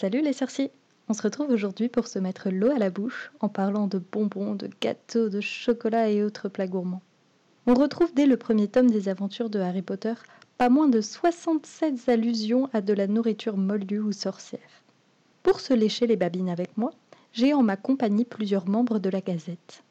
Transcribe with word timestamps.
Salut 0.00 0.20
les 0.20 0.32
sorciers 0.32 0.70
On 1.08 1.12
se 1.12 1.22
retrouve 1.22 1.50
aujourd'hui 1.50 1.88
pour 1.88 2.06
se 2.06 2.20
mettre 2.20 2.50
l'eau 2.50 2.70
à 2.70 2.78
la 2.78 2.88
bouche 2.88 3.32
en 3.40 3.48
parlant 3.48 3.88
de 3.88 3.98
bonbons, 3.98 4.54
de 4.54 4.70
gâteaux, 4.80 5.28
de 5.28 5.40
chocolat 5.40 6.08
et 6.08 6.22
autres 6.22 6.48
plats 6.48 6.68
gourmands. 6.68 7.02
On 7.66 7.74
retrouve 7.74 8.14
dès 8.14 8.26
le 8.26 8.36
premier 8.36 8.68
tome 8.68 8.92
des 8.92 9.08
aventures 9.08 9.50
de 9.50 9.58
Harry 9.58 9.82
Potter 9.82 10.14
pas 10.56 10.68
moins 10.68 10.86
de 10.86 11.00
67 11.00 12.08
allusions 12.08 12.70
à 12.72 12.80
de 12.80 12.92
la 12.92 13.08
nourriture 13.08 13.56
moldue 13.56 13.98
ou 13.98 14.12
sorcière. 14.12 14.60
Pour 15.42 15.58
se 15.58 15.74
lécher 15.74 16.06
les 16.06 16.14
babines 16.14 16.48
avec 16.48 16.76
moi, 16.76 16.92
j'ai 17.32 17.52
en 17.52 17.64
ma 17.64 17.76
compagnie 17.76 18.24
plusieurs 18.24 18.68
membres 18.68 19.00
de 19.00 19.10
la 19.10 19.20
Gazette. 19.20 19.82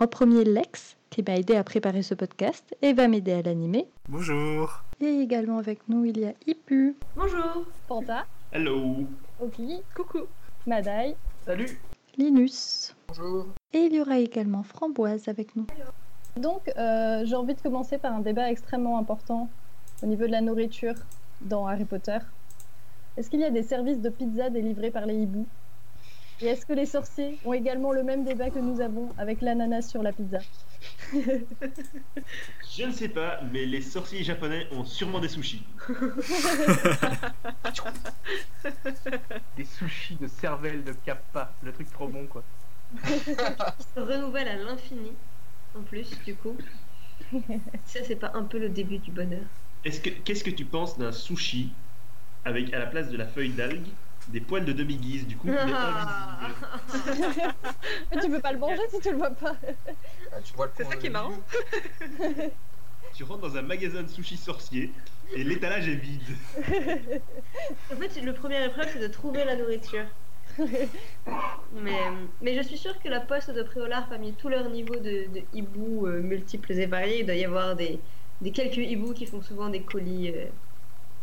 En 0.00 0.08
premier, 0.08 0.42
Lex, 0.42 0.96
qui 1.10 1.22
m'a 1.22 1.36
aidé 1.36 1.54
à 1.54 1.62
préparer 1.62 2.02
ce 2.02 2.14
podcast 2.14 2.76
et 2.82 2.92
va 2.92 3.06
m'aider 3.06 3.34
à 3.34 3.42
l'animer. 3.42 3.86
Bonjour. 4.08 4.82
Et 5.00 5.20
également 5.20 5.58
avec 5.58 5.88
nous, 5.88 6.04
il 6.06 6.18
y 6.18 6.24
a 6.24 6.34
Ipu, 6.48 6.96
Bonjour. 7.14 7.64
Panta, 7.86 8.26
Hello. 8.50 9.06
Oki, 9.40 9.82
Coucou. 9.94 10.26
Madaï, 10.66 11.14
Salut. 11.46 11.78
Linus. 12.16 12.94
Bonjour. 13.06 13.46
Et 13.72 13.78
il 13.78 13.94
y 13.94 14.00
aura 14.00 14.18
également 14.18 14.64
Framboise 14.64 15.28
avec 15.28 15.54
nous. 15.54 15.66
Donc, 16.36 16.70
euh, 16.76 17.24
j'ai 17.24 17.36
envie 17.36 17.54
de 17.54 17.60
commencer 17.60 17.98
par 17.98 18.12
un 18.12 18.20
débat 18.20 18.50
extrêmement 18.50 18.98
important 18.98 19.48
au 20.02 20.06
niveau 20.06 20.26
de 20.26 20.32
la 20.32 20.40
nourriture 20.40 20.94
dans 21.40 21.66
Harry 21.68 21.84
Potter. 21.84 22.18
Est-ce 23.16 23.30
qu'il 23.30 23.40
y 23.40 23.44
a 23.44 23.50
des 23.50 23.62
services 23.62 24.00
de 24.00 24.08
pizza 24.08 24.50
délivrés 24.50 24.90
par 24.90 25.06
les 25.06 25.14
hiboux? 25.14 25.46
Et 26.40 26.46
est-ce 26.46 26.64
que 26.64 26.72
les 26.72 26.86
sorciers 26.86 27.38
ont 27.44 27.52
également 27.52 27.90
le 27.92 28.04
même 28.04 28.24
débat 28.24 28.50
que 28.50 28.60
nous 28.60 28.80
avons 28.80 29.08
avec 29.18 29.40
l'ananas 29.40 29.82
sur 29.82 30.02
la 30.02 30.12
pizza 30.12 30.38
Je 31.12 32.84
ne 32.84 32.92
sais 32.92 33.08
pas, 33.08 33.40
mais 33.52 33.66
les 33.66 33.80
sorciers 33.80 34.22
japonais 34.22 34.68
ont 34.70 34.84
sûrement 34.84 35.18
des 35.18 35.28
sushis. 35.28 35.64
des 39.56 39.64
sushis 39.64 40.14
de 40.14 40.28
cervelle 40.28 40.84
de 40.84 40.92
kappa, 40.92 41.52
le 41.62 41.72
truc 41.72 41.90
trop 41.90 42.06
bon 42.06 42.26
quoi. 42.26 42.44
Qui 43.04 43.34
se 43.34 44.00
renouvelle 44.00 44.48
à 44.48 44.56
l'infini, 44.56 45.12
en 45.76 45.82
plus, 45.82 46.08
du 46.24 46.36
coup. 46.36 46.56
Ça, 47.84 48.00
c'est 48.04 48.16
pas 48.16 48.30
un 48.34 48.44
peu 48.44 48.58
le 48.58 48.68
début 48.68 48.98
du 48.98 49.10
bonheur. 49.10 49.44
Est-ce 49.84 50.00
que 50.00 50.10
qu'est-ce 50.10 50.44
que 50.44 50.50
tu 50.50 50.64
penses 50.64 50.96
d'un 50.98 51.12
sushi 51.12 51.72
avec 52.44 52.72
à 52.72 52.78
la 52.78 52.86
place 52.86 53.10
de 53.10 53.16
la 53.16 53.26
feuille 53.26 53.50
d'algue 53.50 53.88
des 54.28 54.40
poils 54.40 54.64
de 54.64 54.72
demi-guise 54.72 55.26
du 55.26 55.36
coup 55.36 55.48
il 55.48 55.54
est 55.54 55.58
Ah. 55.58 56.38
invisible. 56.92 57.42
Mais 58.14 58.20
tu 58.20 58.30
peux 58.30 58.40
pas 58.40 58.52
le 58.52 58.58
manger 58.58 58.82
si 58.90 59.00
tu 59.00 59.10
le 59.10 59.16
vois 59.16 59.30
pas. 59.30 59.54
Ah, 60.32 60.36
tu 60.44 60.52
vois 60.54 60.66
le 60.66 60.72
C'est 60.76 60.84
ça 60.84 60.96
qui 60.96 61.06
est 61.06 61.10
marrant. 61.10 61.32
Tu 63.14 63.24
rentres 63.24 63.40
dans 63.40 63.56
un 63.56 63.62
magasin 63.62 64.02
de 64.02 64.08
sushi 64.08 64.36
sorcier 64.36 64.92
et 65.34 65.42
l'étalage 65.42 65.88
est 65.88 65.94
vide. 65.94 66.20
En 67.92 67.96
fait, 67.96 68.20
le 68.22 68.32
premier 68.32 68.62
épreuve, 68.64 68.86
c'est 68.92 69.00
de 69.00 69.08
trouver 69.08 69.44
la 69.44 69.56
nourriture. 69.56 70.04
mais, 71.72 71.98
mais 72.42 72.54
je 72.54 72.62
suis 72.62 72.76
sûre 72.78 73.00
que 73.02 73.08
la 73.08 73.20
poste 73.20 73.50
de 73.50 73.62
Préolard, 73.62 74.08
parmi 74.08 74.34
tous 74.34 74.48
leurs 74.48 74.68
niveaux 74.68 74.96
de, 74.96 75.26
de 75.34 75.42
hiboux 75.54 76.06
euh, 76.06 76.20
multiples 76.20 76.72
et 76.72 76.86
variés, 76.86 77.20
il 77.20 77.26
doit 77.26 77.34
y 77.34 77.44
avoir 77.44 77.74
des, 77.76 77.98
des 78.40 78.50
quelques 78.52 78.76
hiboux 78.76 79.14
qui 79.14 79.26
font 79.26 79.42
souvent 79.42 79.68
des 79.68 79.82
colis 79.82 80.30
euh, 80.34 80.44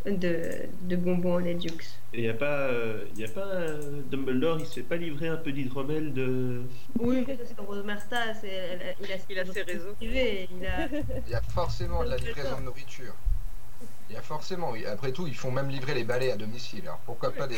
de, 0.06 0.52
de 0.84 0.96
bonbons 0.96 1.40
et 1.40 1.56
Dukes. 1.56 1.86
Et 2.14 2.24
y 2.24 2.30
a 2.30 2.34
pas 2.34 2.60
euh, 2.70 3.06
y 3.18 3.24
a 3.26 3.28
pas 3.28 3.46
euh, 3.46 4.02
Dumbledore, 4.12 4.60
il 4.60 4.66
se 4.66 4.76
fait 4.76 4.82
pas 4.84 4.96
livrer 4.98 5.28
un 5.28 5.38
peu 5.38 5.52
d'hydromel 5.52 6.14
de 6.14 6.62
Oui, 7.00 7.24
parce 7.24 7.54
que 7.54 7.62
Rosemerta, 7.62 8.34
c'est- 8.40 8.48
elle- 8.48 8.82
elle- 8.82 8.96
il 9.02 9.12
a, 9.12 9.16
Il 9.30 9.40
a 9.40 9.46
ses 9.54 9.62
réseaux. 9.64 9.96
il 10.02 10.08
a... 10.66 10.88
Il 11.26 11.32
y 11.32 11.36
a 11.36 11.42
forcément 11.42 12.04
de 12.04 12.10
la 12.10 12.18
livraison 12.18 12.60
de 12.60 12.66
nourriture. 12.66 13.14
Il 14.10 14.14
y 14.14 14.18
a 14.18 14.22
forcément, 14.22 14.72
oui. 14.72 14.86
après 14.86 15.12
tout, 15.12 15.26
ils 15.28 15.36
font 15.36 15.52
même 15.52 15.70
livrer 15.70 15.94
les 15.96 16.04
balais 16.04 16.32
à 16.32 16.38
domicile. 16.38 16.82
Alors 16.84 17.00
pourquoi 17.06 17.32
pas 17.32 17.48
des. 17.48 17.56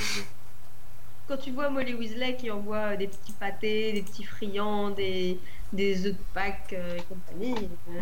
Quand 1.28 1.38
tu 1.38 1.52
vois 1.52 1.70
Molly 1.70 1.94
Weasley 1.94 2.38
qui 2.38 2.50
envoie 2.50 2.96
des 2.96 3.08
petits 3.08 3.34
pâtés, 3.34 3.92
des 3.92 4.02
petits 4.02 4.24
friands, 4.24 4.92
des, 4.92 5.38
des 5.74 6.06
œufs 6.06 6.14
de 6.14 6.18
Pâques 6.34 6.72
euh, 6.72 6.98
et 6.98 7.02
compagnie, 7.02 7.68
euh, 7.90 8.00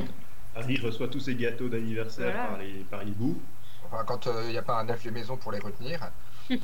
Harry 0.56 0.78
reçoit 0.78 1.08
tous 1.08 1.22
ses 1.22 1.34
gâteaux 1.34 1.68
d'anniversaire 1.68 2.32
Voilà. 2.32 2.48
par 2.50 2.58
les 2.60 2.74
par 2.92 3.04
hibou. 3.04 3.42
Enfin, 3.86 4.04
quand 4.06 4.28
euh, 4.28 4.44
il 4.46 4.52
n'y 4.52 4.58
a 4.58 4.62
pas 4.62 4.76
un 4.80 4.88
elfe 4.88 5.04
de 5.06 5.12
maison 5.12 5.38
pour 5.38 5.52
les 5.52 5.60
retenir. 5.60 6.12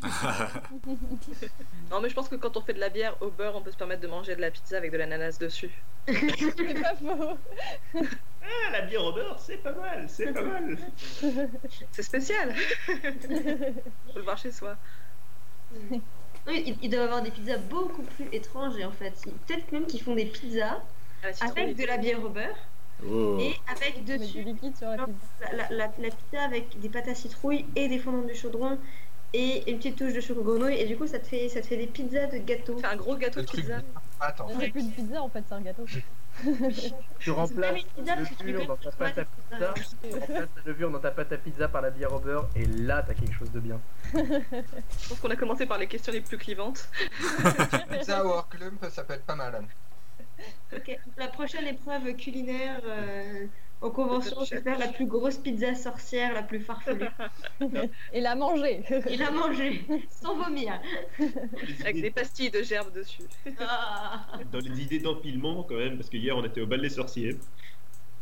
Non, 1.89 1.99
mais 2.01 2.09
je 2.09 2.13
pense 2.13 2.29
que 2.29 2.35
quand 2.35 2.55
on 2.55 2.61
fait 2.61 2.73
de 2.73 2.79
la 2.79 2.89
bière 2.89 3.15
au 3.21 3.29
beurre, 3.29 3.55
on 3.55 3.61
peut 3.61 3.71
se 3.71 3.77
permettre 3.77 4.01
de 4.01 4.07
manger 4.07 4.35
de 4.35 4.41
la 4.41 4.51
pizza 4.51 4.77
avec 4.77 4.91
de 4.91 4.97
l'ananas 4.97 5.37
dessus. 5.39 5.71
C'est 6.07 6.81
pas 6.81 6.95
faux. 6.95 7.37
Ah 8.43 8.71
la 8.71 8.81
bière 8.81 9.03
au 9.03 9.11
beurre, 9.13 9.39
c'est 9.39 9.57
pas 9.57 9.73
mal, 9.73 10.05
c'est 10.07 10.31
pas 10.33 10.43
mal. 10.43 10.77
C'est 11.91 12.03
spécial 12.03 12.55
Faut 12.85 12.93
le 14.15 14.21
voir 14.21 14.37
chez 14.37 14.51
soi. 14.51 14.75
oui, 16.47 16.63
ils, 16.65 16.77
ils 16.81 16.89
doivent 16.89 17.03
avoir 17.05 17.21
des 17.21 17.31
pizzas 17.31 17.57
beaucoup 17.57 18.03
plus 18.03 18.27
étranges 18.31 18.77
et 18.77 18.85
en 18.85 18.91
fait, 18.91 19.13
peut-être 19.47 19.71
même 19.71 19.85
qu'ils 19.85 20.01
font 20.01 20.15
des 20.15 20.25
pizzas 20.25 20.81
citrouille. 21.33 21.63
avec 21.63 21.75
de 21.77 21.85
la 21.85 21.97
bière 21.97 22.23
au 22.23 22.29
beurre 22.29 22.55
Oh. 23.03 23.37
et 23.39 23.55
avec 23.71 24.05
dessus 24.05 24.43
liquide 24.43 24.77
sur 24.77 24.87
la 24.89 24.97
pizza. 24.97 25.11
la, 25.41 25.57
la- 25.57 25.69
la- 25.69 25.91
la 25.97 26.09
pizza 26.09 26.41
avec 26.43 26.79
des 26.79 26.89
pâtes 26.89 27.07
à 27.07 27.15
citrouille 27.15 27.65
et 27.75 27.87
des 27.87 27.97
fondants 27.97 28.27
du 28.27 28.35
chaudron 28.35 28.77
et 29.33 29.69
une 29.71 29.77
petite 29.77 29.95
touche 29.97 30.13
de 30.13 30.19
chocolat 30.21 30.43
grenouille 30.45 30.75
et 30.75 30.85
du 30.85 30.97
coup 30.97 31.07
ça 31.07 31.17
te 31.17 31.25
fait 31.27 31.47
ça 31.49 31.61
te 31.61 31.67
fait 31.67 31.77
des 31.77 31.87
pizzas 31.87 32.27
de 32.27 32.37
gâteau. 32.37 32.77
Fait 32.77 32.85
un 32.87 32.95
gros 32.97 33.15
gâteau 33.15 33.37
Le 33.39 33.43
de 33.43 33.47
truc. 33.47 33.61
pizza. 33.61 33.77
Attends. 34.19 34.47
C'est 34.59 34.69
plus 34.69 34.83
de 34.87 34.91
pizza 34.93 35.21
en 35.23 35.29
fait, 35.29 35.43
c'est 35.47 35.55
un 35.55 35.61
gâteau. 35.61 35.85
Tu 37.19 37.31
remplaces 37.31 37.77
une 37.81 37.83
pizza 38.03 38.15
parce 38.15 38.29
que 38.29 38.35
tu 38.35 38.43
levure 38.45 38.67
dans 38.67 38.75
ta 38.77 38.91
pâte 38.91 39.17
à 39.17 39.25
pizza, 39.25 39.73
tu 40.03 40.13
remplaces 40.13 40.49
la 40.57 40.63
levure 40.65 40.91
dans 40.91 40.99
ta 40.99 41.11
pâte 41.11 41.31
à 41.31 41.37
pizza 41.37 41.67
par 41.67 41.81
la 41.81 41.89
bière 41.89 42.13
au 42.13 42.19
beurre 42.19 42.47
et 42.55 42.65
là 42.65 43.03
t'as 43.07 43.13
quelque 43.13 43.33
chose 43.33 43.51
de 43.51 43.59
bien. 43.59 43.79
Je 44.13 45.09
pense 45.09 45.19
qu'on 45.19 45.29
a 45.29 45.35
commencé 45.35 45.65
par 45.65 45.77
les 45.79 45.87
questions 45.87 46.13
les 46.13 46.21
plus 46.21 46.37
clivantes. 46.37 46.87
Pizza 47.89 48.25
au 48.25 48.29
Horklump, 48.29 48.85
ça 48.91 49.03
peut 49.03 49.13
être 49.13 49.25
pas 49.25 49.35
mal. 49.35 49.61
Ok, 50.75 50.97
La 51.17 51.27
prochaine 51.27 51.67
épreuve 51.67 52.15
culinaire 52.15 52.81
euh, 52.85 53.45
en 53.81 53.89
convention, 53.89 54.45
c'est 54.45 54.61
faire 54.61 54.77
la 54.77 54.87
plus 54.87 55.05
grosse 55.05 55.37
pizza 55.37 55.73
sorcière, 55.73 56.33
la 56.33 56.43
plus 56.43 56.59
farfelue. 56.59 57.07
Et 58.13 58.21
la 58.21 58.35
manger. 58.35 58.83
Et 59.09 59.17
la 59.17 59.31
manger 59.31 59.83
sans 60.09 60.35
vomir. 60.35 60.79
Avec 61.81 62.01
des 62.01 62.11
pastilles 62.11 62.51
de 62.51 62.61
gerbes 62.61 62.93
dessus. 62.93 63.23
Ah. 63.59 64.27
Dans 64.51 64.59
les 64.59 64.81
idées 64.81 64.99
d'empilement 64.99 65.63
quand 65.63 65.77
même, 65.77 65.97
parce 65.97 66.09
que 66.09 66.17
hier 66.17 66.37
on 66.37 66.43
était 66.45 66.61
au 66.61 66.67
bal 66.67 66.81
des 66.81 66.89
sorciers 66.89 67.37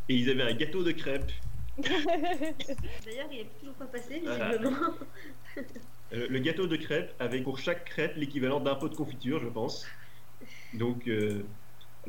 et 0.08 0.16
ils 0.16 0.30
avaient 0.30 0.44
un 0.44 0.56
gâteau 0.56 0.84
de 0.84 0.92
crêpes. 0.92 1.32
D'ailleurs, 1.80 3.28
il 3.32 3.40
est 3.40 3.60
toujours 3.60 3.76
pas 3.76 3.86
passé, 3.86 4.22
Voilà. 4.24 4.50
visiblement. 4.50 4.94
Euh, 6.12 6.28
le 6.30 6.40
gâteau 6.40 6.68
de 6.68 6.76
crêpes 6.76 7.14
avec 7.20 7.44
pour 7.44 7.60
chaque 7.60 7.86
crêpe 7.86 8.14
l'équivalent 8.16 8.60
d'un 8.60 8.76
pot 8.76 8.90
de 8.90 8.96
confiture, 8.96 9.40
je 9.40 9.48
pense. 9.48 9.86
Donc 10.74 11.08
euh, 11.08 11.44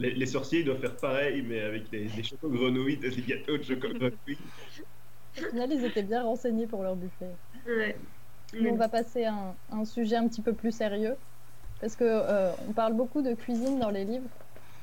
les, 0.00 0.14
les 0.14 0.26
sorciers 0.26 0.64
doivent 0.64 0.80
faire 0.80 0.96
pareil, 0.98 1.42
mais 1.42 1.60
avec 1.60 1.90
des, 1.90 2.08
des 2.08 2.22
chocos 2.22 2.50
grenouilles, 2.50 2.98
des 2.98 3.10
gâteaux 3.22 3.58
de 3.58 3.62
chocolat 3.62 3.94
grenouille. 3.98 4.38
Au 5.38 5.48
final, 5.50 5.72
ils 5.72 5.84
étaient 5.84 6.02
bien 6.02 6.22
renseignés 6.24 6.66
pour 6.66 6.82
leur 6.82 6.96
buffet. 6.96 7.38
Ouais. 7.66 7.96
On 8.52 8.76
va 8.76 8.88
passer 8.88 9.24
à 9.24 9.34
un, 9.34 9.58
un 9.68 9.84
sujet 9.84 10.16
un 10.16 10.28
petit 10.28 10.42
peu 10.42 10.54
plus 10.54 10.72
sérieux. 10.72 11.16
Parce 11.80 11.96
que 11.96 12.04
euh, 12.04 12.52
on 12.68 12.74
parle 12.74 12.94
beaucoup 12.94 13.22
de 13.22 13.34
cuisine 13.34 13.78
dans 13.78 13.90
les 13.90 14.04
livres, 14.04 14.28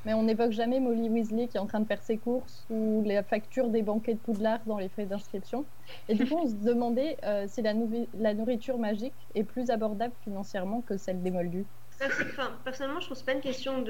mais 0.04 0.14
on 0.14 0.24
n'évoque 0.24 0.52
jamais 0.52 0.80
Molly 0.80 1.10
Weasley 1.10 1.48
qui 1.48 1.58
est 1.58 1.60
en 1.60 1.68
train 1.68 1.80
de 1.82 1.86
faire 1.86 2.02
ses 2.02 2.20
courses 2.20 2.66
ou 2.70 3.04
les 3.06 3.22
factures 3.24 3.70
des 3.70 3.84
banquets 3.84 4.16
de 4.16 4.20
Poudlard 4.20 4.66
dans 4.66 4.80
les 4.80 4.90
frais 4.90 5.06
d'inscription. 5.06 5.70
Et 6.08 6.16
du 6.16 6.28
coup, 6.28 6.38
on 6.38 6.48
se 6.48 6.56
demandait 6.66 7.18
euh, 7.24 7.46
si 7.48 7.62
la, 7.62 7.74
la 8.14 8.34
nourriture 8.34 8.80
magique 8.80 9.30
est 9.36 9.44
plus 9.44 9.70
abordable 9.70 10.16
financièrement 10.24 10.82
que 10.82 10.98
celle 10.98 11.22
des 11.22 11.32
Moldus. 11.32 11.68
Personnellement, 11.98 13.00
je 13.00 13.08
pense 13.08 13.24
pas 13.24 13.34
une 13.34 13.42
question 13.42 13.82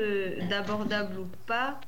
d'abordable 0.49 1.19
ou 1.19 1.25
pas. 1.45 1.79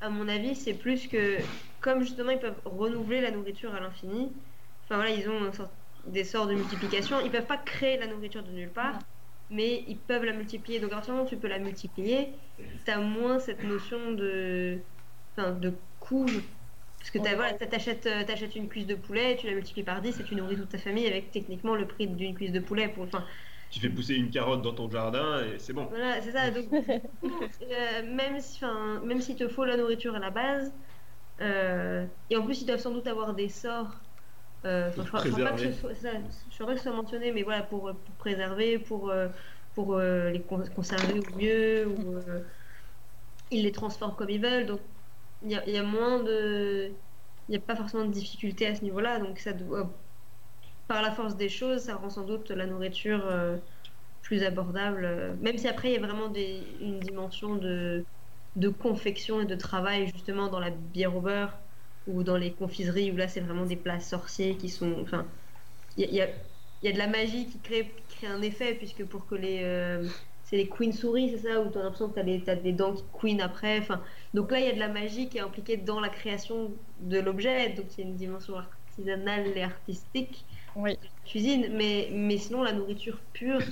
À 0.00 0.10
mon 0.10 0.28
avis, 0.28 0.54
c'est 0.54 0.74
plus 0.74 1.06
que 1.08 1.38
comme 1.80 2.02
justement 2.02 2.30
ils 2.30 2.38
peuvent 2.38 2.60
renouveler 2.64 3.20
la 3.20 3.30
nourriture 3.30 3.74
à 3.74 3.80
l'infini. 3.80 4.32
Enfin 4.84 4.96
voilà, 4.96 5.10
ils 5.10 5.28
ont 5.28 5.50
des 6.06 6.24
sorts 6.24 6.46
de 6.46 6.54
multiplication. 6.54 7.20
Ils 7.20 7.30
peuvent 7.30 7.46
pas 7.46 7.56
créer 7.58 7.96
la 7.98 8.06
nourriture 8.06 8.42
de 8.42 8.50
nulle 8.50 8.72
part, 8.72 8.98
mais 9.50 9.84
ils 9.86 9.98
peuvent 9.98 10.24
la 10.24 10.32
multiplier. 10.32 10.80
Donc 10.80 10.92
à 10.92 11.02
tu 11.26 11.36
peux 11.36 11.48
la 11.48 11.58
multiplier, 11.58 12.34
t'as 12.84 12.98
moins 12.98 13.38
cette 13.38 13.62
notion 13.62 14.12
de, 14.12 14.80
enfin, 15.36 15.52
de 15.52 15.72
coût. 16.00 16.26
Parce 16.98 17.10
que 17.10 17.18
Ouais. 17.18 17.34
voilà, 17.34 17.54
t'achètes, 17.54 18.06
euh, 18.06 18.22
t'achètes 18.24 18.54
une 18.54 18.68
cuisse 18.68 18.86
de 18.86 18.94
poulet, 18.94 19.36
tu 19.36 19.46
la 19.48 19.54
multiplies 19.54 19.82
par 19.82 20.00
10 20.00 20.20
et 20.20 20.24
tu 20.24 20.36
nourris 20.36 20.56
toute 20.56 20.68
ta 20.68 20.78
famille 20.78 21.06
avec 21.06 21.32
techniquement 21.32 21.74
le 21.74 21.86
prix 21.86 22.06
d'une 22.06 22.34
cuisse 22.34 22.52
de 22.52 22.60
poulet. 22.60 22.88
Pour, 22.88 23.08
Tu 23.72 23.80
fais 23.80 23.90
pousser 23.90 24.14
une 24.14 24.30
carotte 24.30 24.62
dans 24.62 24.74
ton 24.74 24.88
jardin 24.90 25.44
et 25.44 25.58
c'est 25.58 25.72
bon. 25.72 25.90
voilà, 25.90 26.20
c'est 26.22 26.32
ça. 26.32 26.50
Donc, 26.50 26.66
euh, 27.62 28.02
même 28.14 28.40
si, 28.40 28.64
même 28.64 29.20
s'il 29.20 29.36
te 29.36 29.48
faut 29.48 29.64
la 29.64 29.76
nourriture 29.76 30.14
à 30.14 30.18
la 30.18 30.30
base, 30.30 30.74
euh, 31.40 32.06
et 32.30 32.36
en 32.36 32.44
plus 32.44 32.62
ils 32.62 32.66
doivent 32.66 32.80
sans 32.80 32.92
doute 32.92 33.06
avoir 33.08 33.34
des 33.34 33.48
sorts. 33.48 34.02
euh, 34.66 34.92
je 35.02 35.08
crois, 35.08 35.22
je 35.24 35.28
crois 35.28 35.42
pas 35.42 35.54
que 35.54 35.60
ce 35.60 35.72
soit, 35.72 35.94
ça, 35.94 36.12
je 36.50 36.54
crois 36.56 36.66
pas 36.68 36.74
que 36.74 36.78
ce 36.80 36.84
soit 36.84 36.96
mentionné, 36.96 37.32
mais 37.32 37.42
voilà, 37.44 37.62
pour, 37.64 37.92
pour 38.04 38.16
préserver, 38.16 38.78
pour, 38.80 39.10
euh, 39.10 39.30
pour 39.74 39.94
euh, 39.96 40.30
les 40.30 40.46
con- 40.46 40.64
conserver 40.74 41.20
au 41.20 41.26
mieux, 41.30 41.86
ou 41.88 42.16
euh, 42.16 42.44
ils 43.50 43.62
les 43.64 43.72
transforment 43.72 44.16
comme 44.16 44.30
ils 44.30 44.40
veulent. 44.42 44.66
Donc 44.66 44.82
il 45.42 45.50
y 45.50 45.54
y 45.72 45.76
a 45.78 45.82
moins 45.82 46.22
de, 46.22 47.02
il 47.48 47.52
n'y 47.52 47.56
a 47.56 47.60
pas 47.60 47.76
forcément 47.76 48.04
de 48.06 48.12
difficulté 48.12 48.66
à 48.66 48.74
ce 48.74 48.82
niveau-là. 48.82 49.18
Donc 49.20 49.38
ça 49.38 49.52
doit, 49.52 50.01
par 50.86 51.02
la 51.02 51.12
force 51.12 51.36
des 51.36 51.48
choses, 51.48 51.82
ça 51.84 51.96
rend 51.96 52.10
sans 52.10 52.24
doute 52.26 52.50
la 52.50 52.66
nourriture 52.66 53.26
euh, 53.26 53.58
plus 54.22 54.42
abordable. 54.44 55.04
euh, 55.04 55.36
Même 55.36 55.58
si 55.58 55.68
après, 55.68 55.90
il 55.90 55.94
y 55.94 55.96
a 55.96 56.00
vraiment 56.06 56.32
une 56.34 57.00
dimension 57.00 57.56
de, 57.56 58.06
confection 58.80 59.40
et 59.40 59.46
de 59.46 59.54
travail, 59.56 60.08
justement, 60.08 60.48
dans 60.48 60.60
la 60.60 60.70
bière 60.70 61.16
au 61.16 61.20
beurre 61.22 61.60
ou 62.06 62.22
dans 62.24 62.36
les 62.36 62.54
confiseries, 62.54 63.12
où 63.12 63.16
là, 63.16 63.28
c'est 63.28 63.40
vraiment 63.40 63.66
des 63.66 63.76
plats 63.76 64.00
sorciers 64.00 64.56
qui 64.58 64.68
sont. 64.68 65.00
Enfin, 65.00 65.32
il 65.96 66.10
y 66.14 66.20
a, 66.20 66.26
de 66.92 66.98
la 66.98 67.06
magie 67.08 67.48
qui 67.48 67.60
crée, 67.60 67.94
qui 68.08 68.16
crée 68.16 68.26
un 68.26 68.42
effet, 68.42 68.74
puisque 68.74 69.04
pour 69.06 69.26
que 69.26 69.34
les. 69.34 69.62
euh, 69.64 70.10
c'est 70.42 70.56
les 70.56 70.68
queen 70.68 70.92
souris, 70.92 71.30
c'est 71.30 71.48
ça 71.48 71.60
Où 71.62 71.70
tu 71.70 71.78
as 71.78 71.82
l'impression 71.82 72.10
que 72.10 72.20
tu 72.20 72.50
as, 72.50 72.56
des 72.56 72.72
dents 72.72 72.94
qui 72.94 73.04
queen 73.12 73.40
après. 73.40 73.78
Enfin, 73.78 74.02
donc 74.34 74.50
là, 74.50 74.60
il 74.60 74.66
y 74.66 74.68
a 74.70 74.72
de 74.74 74.78
la 74.78 74.88
magie 74.88 75.28
qui 75.28 75.38
est 75.38 75.40
impliquée 75.40 75.76
dans 75.76 76.00
la 76.00 76.08
création 76.08 76.78
de 76.98 77.18
l'objet, 77.20 77.70
donc 77.74 77.96
il 77.96 78.00
y 78.00 78.04
a 78.04 78.08
une 78.10 78.16
dimension 78.16 78.56
artisanale 78.92 79.56
et 79.56 79.62
artistique 79.62 80.46
Oui. 80.74 80.98
cuisine, 81.24 81.68
mais, 81.76 82.10
mais 82.12 82.38
sinon 82.38 82.62
la 82.62 82.72
nourriture 82.72 83.22
pure, 83.32 83.62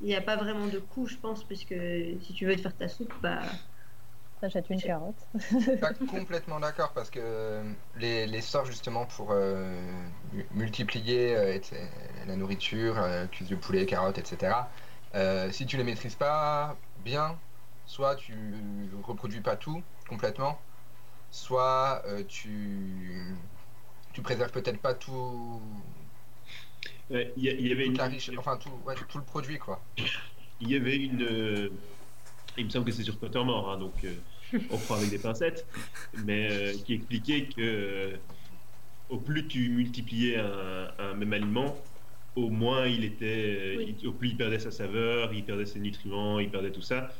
il 0.00 0.06
n'y 0.06 0.14
a 0.14 0.22
pas 0.22 0.36
vraiment 0.36 0.68
de 0.68 0.78
coût, 0.78 1.06
je 1.06 1.16
pense, 1.16 1.46
puisque 1.46 1.74
si 2.20 2.34
tu 2.34 2.46
veux 2.46 2.56
te 2.56 2.62
faire 2.62 2.76
ta 2.76 2.88
soupe, 2.88 3.12
bah 3.22 3.42
T'achètes 4.40 4.70
une 4.70 4.82
carotte. 4.82 5.28
Pas 5.80 5.92
complètement 5.92 6.60
d'accord 6.60 6.94
parce 6.94 7.10
que 7.10 7.18
euh, 7.20 7.74
les, 7.94 8.26
les 8.26 8.40
sorts 8.40 8.64
justement 8.64 9.06
pour 9.06 9.32
euh, 9.32 10.08
mu- 10.32 10.46
multiplier 10.50 11.36
euh, 11.36 11.58
la 12.26 12.36
nourriture, 12.36 12.98
euh, 12.98 13.26
cuisse 13.26 13.48
de 13.48 13.56
poulet, 13.56 13.84
carottes, 13.84 14.18
etc. 14.18 14.70
euh, 15.14 15.50
si 15.52 15.66
tu 15.66 15.76
les 15.76 15.84
maîtrises 15.84 16.16
pas 16.16 16.80
bien, 16.96 17.42
soit 17.84 18.16
tu 18.16 18.90
reproduis 19.02 19.42
pas 19.42 19.56
tout 19.56 19.84
complètement, 20.08 20.64
soit 21.30 22.02
euh, 22.06 22.24
tu 22.24 23.36
tu 24.14 24.22
préserves 24.22 24.52
peut-être 24.52 24.80
pas 24.80 24.94
tout, 24.94 25.60
Il 27.10 27.44
y, 27.44 27.72
avait 27.72 27.86
une, 27.86 27.96
la 27.96 28.06
riche, 28.06 28.30
enfin 28.36 28.56
tout, 28.56 28.70
ouais, 28.86 28.94
tout 29.08 29.18
le 29.18 29.24
produit 29.24 29.58
quoi. 29.58 29.80
il 30.60 30.70
y 30.70 30.76
avait 30.76 30.96
une, 30.96 31.22
euh, 31.22 31.68
il 32.56 32.64
me 32.64 32.70
semble 32.70 32.86
que 32.86 32.92
c'est 32.92 33.02
sur 33.02 33.18
Pottermore, 33.18 33.70
hein, 33.70 33.78
donc 33.78 34.04
euh, 34.04 34.14
on 34.70 34.78
prend 34.78 34.94
avec 34.94 35.10
des 35.10 35.18
pincettes, 35.18 35.66
mais 36.24 36.50
euh, 36.50 36.78
qui 36.84 36.94
expliquait 36.94 37.46
que 37.48 37.60
euh, 37.60 38.16
au 39.08 39.18
plus 39.18 39.46
tu 39.48 39.68
multipliais 39.70 40.38
un, 40.38 40.88
un 40.98 41.14
même 41.14 41.32
aliment, 41.32 41.76
au 42.36 42.50
moins 42.50 42.86
il 42.86 43.04
était, 43.04 43.74
Oui. 43.78 43.96
il- 44.00 44.06
au 44.08 44.12
plus 44.12 44.28
il 44.30 44.36
perdait 44.36 44.58
sa 44.58 44.70
saveur, 44.70 45.32
il 45.34 45.44
perdait 45.44 45.66
ses 45.66 45.80
nutriments, 45.80 46.38
il 46.40 46.50
perdait 46.50 46.72
tout 46.72 46.82
ça. 46.82 47.10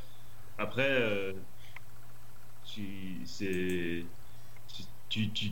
Après, 0.57 0.89
euh, 0.89 1.33
tu, 2.63 3.25
c'est, 3.25 4.05
tu, 5.09 5.31
tu- 5.33 5.51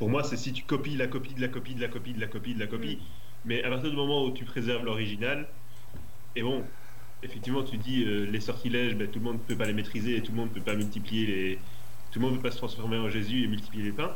pour 0.00 0.08
moi, 0.08 0.24
c'est 0.24 0.38
si 0.38 0.54
tu 0.54 0.62
copies 0.64 0.96
la 0.96 1.08
copie 1.08 1.34
de 1.34 1.42
la 1.42 1.48
copie 1.48 1.74
de 1.74 1.80
la 1.82 1.88
copie 1.88 2.14
de 2.14 2.20
la 2.20 2.26
copie 2.26 2.54
de 2.54 2.60
la 2.60 2.66
copie. 2.66 2.98
Mais 3.44 3.62
à 3.62 3.68
partir 3.68 3.90
du 3.90 3.96
moment 3.96 4.24
où 4.24 4.30
tu 4.32 4.46
préserves 4.46 4.82
l'original, 4.82 5.46
et 6.34 6.42
bon, 6.42 6.64
effectivement, 7.22 7.62
tu 7.62 7.76
dis 7.76 8.02
euh, 8.04 8.24
les 8.24 8.40
sortilèges, 8.40 8.94
ben, 8.96 9.06
tout 9.08 9.18
le 9.18 9.26
monde 9.26 9.34
ne 9.34 9.40
peut 9.40 9.56
pas 9.56 9.66
les 9.66 9.74
maîtriser 9.74 10.16
et 10.16 10.22
tout 10.22 10.32
le 10.32 10.38
monde 10.38 10.48
ne 10.48 10.54
peut 10.54 10.62
pas 10.62 10.74
multiplier 10.74 11.26
les. 11.26 11.58
Tout 12.12 12.18
le 12.18 12.24
monde 12.24 12.32
ne 12.32 12.40
peut 12.40 12.48
pas 12.48 12.50
se 12.52 12.56
transformer 12.56 12.96
en 12.96 13.10
Jésus 13.10 13.44
et 13.44 13.46
multiplier 13.46 13.84
les 13.84 13.92
pains. 13.92 14.12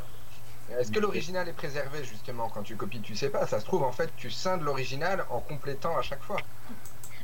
Est-ce 0.80 0.90
que 0.90 1.00
l'original 1.00 1.46
est 1.50 1.52
préservé 1.52 2.02
justement 2.02 2.48
quand 2.48 2.62
tu 2.62 2.76
copies 2.76 3.00
Tu 3.00 3.14
sais 3.14 3.28
pas, 3.28 3.46
ça 3.46 3.60
se 3.60 3.66
trouve 3.66 3.82
en 3.82 3.92
fait 3.92 4.10
tu 4.16 4.30
scindes 4.30 4.62
l'original 4.62 5.26
en 5.28 5.40
complétant 5.40 5.94
à 5.98 6.00
chaque 6.02 6.22
fois. 6.22 6.38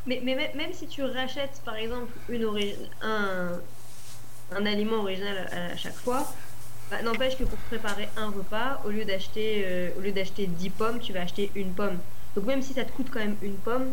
Mais, 0.07 0.21
mais 0.23 0.35
même- 0.35 0.55
même 0.55 0.73
si 0.75 0.87
tu 0.87 1.03
rachètes 1.03 1.63
par 1.65 1.77
exemple 1.77 2.13
une 2.29 2.45
un, 3.01 3.59
un 4.53 4.67
aliment 4.67 4.97
original 4.99 5.49
à, 5.51 5.73
à 5.73 5.77
chaque 5.79 5.97
fois, 5.97 6.31
bah, 6.91 7.03
n'empêche 7.03 7.37
que 7.37 7.45
pour 7.45 7.59
préparer 7.59 8.09
un 8.17 8.29
repas, 8.29 8.81
au 8.85 8.91
lieu 8.91 9.05
d'acheter 9.05 9.65
euh, 9.67 9.91
au 9.99 10.01
lieu 10.01 10.13
d'acheter 10.13 10.47
10 10.47 10.71
pommes, 10.71 10.99
tu 11.01 11.13
vas 11.13 11.23
acheter 11.23 11.51
une 11.55 11.73
pomme. 11.73 11.99
Donc 12.35 12.45
même 12.47 12.63
si 12.63 12.73
ça 12.75 12.85
te 12.85 12.93
coûte 12.93 13.09
quand 13.13 13.21
même 13.21 13.37
une 13.43 13.57
pomme, 13.57 13.91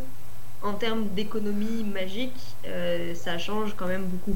en 0.63 0.73
termes 0.73 1.07
d'économie 1.09 1.83
magique, 1.83 2.55
euh, 2.65 3.13
ça 3.15 3.37
change 3.37 3.75
quand 3.75 3.87
même 3.87 4.05
beaucoup. 4.05 4.35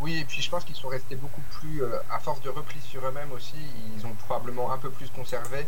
Oui, 0.00 0.18
et 0.18 0.24
puis 0.24 0.40
je 0.40 0.50
pense 0.50 0.64
qu'ils 0.64 0.76
sont 0.76 0.88
restés 0.88 1.14
beaucoup 1.14 1.42
plus, 1.60 1.82
euh, 1.82 1.98
à 2.10 2.18
force 2.18 2.40
de 2.40 2.48
repli 2.48 2.80
sur 2.80 3.06
eux-mêmes 3.06 3.32
aussi, 3.32 3.56
ils 3.96 4.06
ont 4.06 4.14
probablement 4.26 4.72
un 4.72 4.78
peu 4.78 4.90
plus 4.90 5.10
conservé 5.10 5.66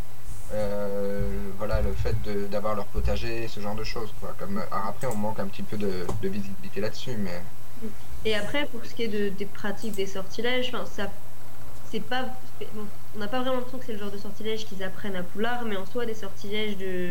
euh, 0.55 1.51
voilà, 1.59 1.81
le 1.81 1.93
fait 1.93 2.15
d'avoir 2.51 2.75
leur 2.75 2.87
potager, 2.87 3.49
ce 3.49 3.61
genre 3.61 3.75
de 3.75 3.85
choses. 3.85 4.13
Quoi. 4.21 4.35
Comme, 4.39 4.63
alors 4.71 4.87
après, 4.89 5.07
on 5.07 5.15
manque 5.15 5.39
un 5.39 5.47
petit 5.47 5.63
peu 5.63 5.77
de, 5.77 6.07
de 6.21 6.29
visibilité 6.29 6.81
là-dessus, 6.81 7.17
mais 7.17 7.43
Et 8.25 8.35
après, 8.35 8.67
pour 8.67 8.85
ce 8.85 8.95
qui 8.95 9.05
est 9.05 9.09
de, 9.09 9.31
des 9.31 9.47
pratiques 9.47 9.95
des 9.95 10.07
sortilèges, 10.07 10.73
ça, 10.87 11.11
c'est 11.93 12.01
pas, 12.01 12.25
on 13.15 13.19
n'a 13.19 13.29
pas 13.29 13.41
vraiment 13.41 13.57
l'impression 13.57 13.79
que 13.79 13.85
c'est 13.85 13.93
le 13.93 13.99
genre 13.99 14.11
de 14.11 14.17
sortilège 14.17 14.65
qu'ils 14.65 14.83
apprennent 14.83 15.15
à 15.15 15.23
Poulard, 15.23 15.65
mais 15.67 15.77
en 15.77 15.85
soi, 15.85 16.07
des 16.07 16.15
sortilèges 16.15 16.79
de, 16.79 17.11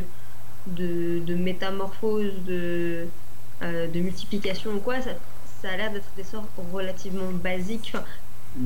de, 0.66 1.20
de 1.20 1.36
métamorphose, 1.36 2.34
de, 2.48 3.06
euh, 3.62 3.88
de 3.88 4.00
multiplication 4.00 4.72
ou 4.72 4.80
quoi, 4.80 5.00
ça, 5.00 5.12
ça 5.62 5.70
a 5.70 5.78
l'air 5.78 5.92
d'être 5.92 6.10
des 6.18 6.24
sorts 6.24 6.48
relativement 6.74 7.32
basiques. 7.32 7.94
Enfin, 7.94 8.04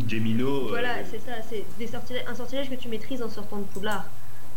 Gemino. 0.07 0.67
euh, 0.67 0.69
voilà, 0.69 1.03
c'est 1.03 1.19
ça, 1.19 1.33
c'est 1.49 1.65
des 1.77 1.87
sortilèges, 1.87 2.23
un 2.27 2.35
sortilège 2.35 2.69
que 2.69 2.75
tu 2.75 2.87
maîtrises 2.87 3.21
en 3.21 3.29
sortant 3.29 3.57
de 3.57 3.63
Poudlard. 3.65 4.05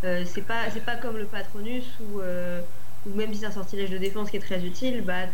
Euh, 0.05 0.25
c'est 0.25 0.43
pas, 0.43 0.71
c'est 0.73 0.85
pas 0.85 0.95
comme 0.95 1.17
le 1.17 1.25
Patronus 1.27 1.85
ou, 2.01 2.21
euh, 2.21 2.61
ou 3.05 3.15
même 3.17 3.35
si 3.35 3.41
c'est 3.41 3.47
un 3.47 3.51
sortilège 3.53 3.91
de 3.91 3.99
défense 3.99 4.31
qui 4.31 4.37
est 4.37 4.41
très 4.41 4.65
utile, 4.65 5.03
bah, 5.03 5.27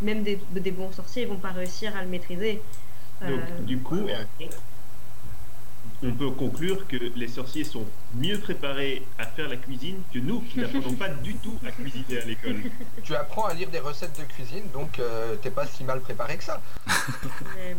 même 0.00 0.22
des, 0.22 0.38
des 0.52 0.70
bons 0.70 0.92
sorciers 0.92 1.26
vont 1.26 1.38
pas 1.38 1.50
réussir 1.50 1.96
à 1.96 2.02
le 2.02 2.08
maîtriser. 2.08 2.62
Donc, 3.20 3.64
du 3.64 3.78
coup, 3.78 4.06
on 6.02 6.12
peut 6.12 6.30
conclure 6.30 6.86
que 6.86 6.96
les 7.16 7.26
sorciers 7.28 7.64
sont 7.64 7.84
mieux 8.14 8.38
préparés 8.38 9.02
à 9.18 9.26
faire 9.26 9.48
la 9.48 9.56
cuisine 9.56 9.96
que 10.12 10.18
nous 10.20 10.40
qui 10.42 10.60
n'apprenons 10.60 10.92
pas 10.94 11.08
du 11.08 11.34
tout 11.34 11.58
à 11.66 11.72
cuisiner 11.72 12.20
à 12.20 12.24
l'école. 12.24 12.62
tu 13.02 13.14
apprends 13.16 13.46
à 13.46 13.54
lire 13.54 13.68
des 13.70 13.80
recettes 13.80 14.16
de 14.18 14.24
cuisine, 14.32 14.64
donc 14.72 14.98
euh, 15.00 15.34
t'es 15.42 15.50
pas 15.50 15.66
si 15.66 15.82
mal 15.84 16.00
préparé 16.00 16.36
que 16.36 16.44
ça. 16.44 16.60
Euh, 17.58 17.74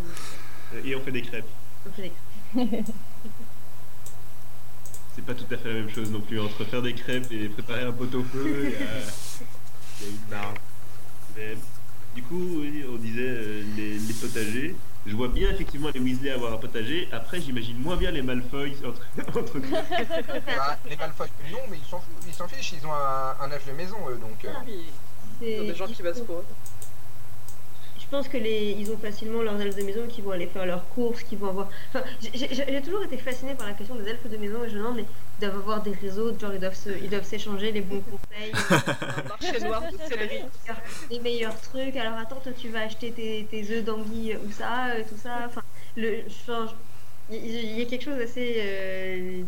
Et 0.84 0.96
on 0.96 1.02
fait 1.02 1.12
des 1.12 1.22
crêpes. 1.22 1.46
on 1.88 1.92
fait 1.94 2.12
des- 2.56 2.84
C'est 5.16 5.26
pas 5.26 5.34
tout 5.34 5.46
à 5.54 5.58
fait 5.58 5.68
la 5.70 5.74
même 5.76 5.90
chose 5.90 6.12
non 6.12 6.22
plus 6.22 6.40
entre 6.40 6.64
faire 6.66 6.82
des 6.82 6.94
crêpes 6.94 7.32
et 7.32 7.50
préparer 7.50 7.84
un 7.84 7.92
pot 7.92 8.14
au 8.16 8.24
feu. 8.24 8.66
Il 8.66 8.72
y 8.72 8.76
a, 8.76 8.80
il 10.02 10.06
y 10.06 10.10
a 10.10 10.12
une 10.12 10.30
marge. 10.30 10.58
Mais, 11.36 11.58
du 12.16 12.22
coup, 12.24 12.62
oui, 12.62 12.84
on 12.90 12.96
disait 12.98 13.22
euh, 13.28 13.64
les, 13.76 13.98
les 13.98 14.14
potagers. 14.14 14.76
Je 15.10 15.16
vois 15.16 15.28
bien 15.28 15.50
effectivement 15.50 15.90
les 15.94 16.00
Weasley 16.00 16.30
avoir 16.30 16.54
un 16.54 16.58
potager. 16.58 17.10
Après, 17.12 17.42
j'imagine 17.42 17.78
moins 17.80 17.96
bien 17.98 18.12
les 18.12 18.22
Malfoy 18.22 18.76
entre, 18.86 19.02
entre 19.38 19.58
nous. 19.58 19.72
Bah, 19.72 20.78
les 20.88 20.96
Malfoy, 20.96 21.28
non, 21.52 21.58
mais 21.70 21.78
ils 21.78 21.90
s'en 21.90 22.00
foutent, 22.00 22.24
ils 22.28 22.34
s'en 22.34 22.48
fichent, 22.48 22.74
ils 22.74 22.86
ont 22.86 22.94
un, 22.94 23.36
un 23.42 23.52
elfe 23.52 23.68
de 23.68 23.72
maison, 23.74 23.98
eux, 24.10 24.18
donc... 24.18 24.46
euh, 24.46 24.50
Puis, 24.66 24.74
il 25.42 25.50
y 25.50 25.54
a 25.56 25.60
c'est- 25.62 25.66
des 25.68 25.76
gens 25.76 25.88
qui 25.88 26.04
pour 26.26 26.38
eux. 26.38 26.46
Je 28.12 28.18
pense 28.18 28.28
que 28.28 28.38
les, 28.38 28.72
ils 28.72 28.90
ont 28.92 28.98
facilement 28.98 29.44
leurs 29.44 29.62
elfes 29.62 29.76
de 29.76 29.84
maison 29.84 30.08
qui 30.08 30.22
vont 30.22 30.32
aller 30.32 30.48
faire 30.48 30.66
leurs 30.66 30.90
courses, 30.90 31.22
qui 31.22 31.36
vont 31.36 31.50
avoir. 31.50 31.70
Enfin, 31.90 32.04
j'ai- 32.34 32.82
toujours 32.82 33.04
été 33.04 33.18
fascinée 33.18 33.54
par 33.54 33.68
la 33.68 33.74
question 33.74 33.94
des 33.96 34.10
elfes 34.10 34.28
de 34.28 34.36
maison 34.38 34.64
et 34.64 34.70
je 34.70 34.74
me 34.74 34.80
demande, 34.80 34.96
mais 34.96 35.04
ils 35.38 35.42
doivent 35.46 35.58
avoir 35.58 35.84
des 35.84 35.92
réseaux, 35.92 36.36
genre 36.40 36.52
ils 36.54 36.60
doivent 36.60 36.74
se- 36.76 36.90
ils 37.04 37.10
doivent 37.10 37.24
s'échanger 37.24 37.72
les 37.72 37.82
bons 37.82 38.02
conseils, 38.02 38.52
marché 39.28 39.60
noir 39.64 39.84
céleri. 40.10 40.40
les 41.12 41.20
meilleurs 41.20 41.62
trucs. 41.62 41.96
Alors 41.98 42.18
attends, 42.18 42.40
toi 42.42 42.52
tu 42.60 42.70
vas 42.70 42.82
acheter 42.82 43.12
tes, 43.12 43.46
tes 43.50 43.62
œufs 43.72 43.84
d'anguille 43.84 44.38
ou 44.44 44.52
ça, 44.52 44.88
euh, 44.96 45.04
tout 45.08 45.18
ça. 45.22 45.44
Enfin, 45.46 45.62
le, 45.96 46.24
il 47.32 47.78
y 47.78 47.82
a 47.84 47.86
quelque 47.86 48.04
chose 48.06 48.18
d'assez 48.18 48.56
euh, 48.58 49.44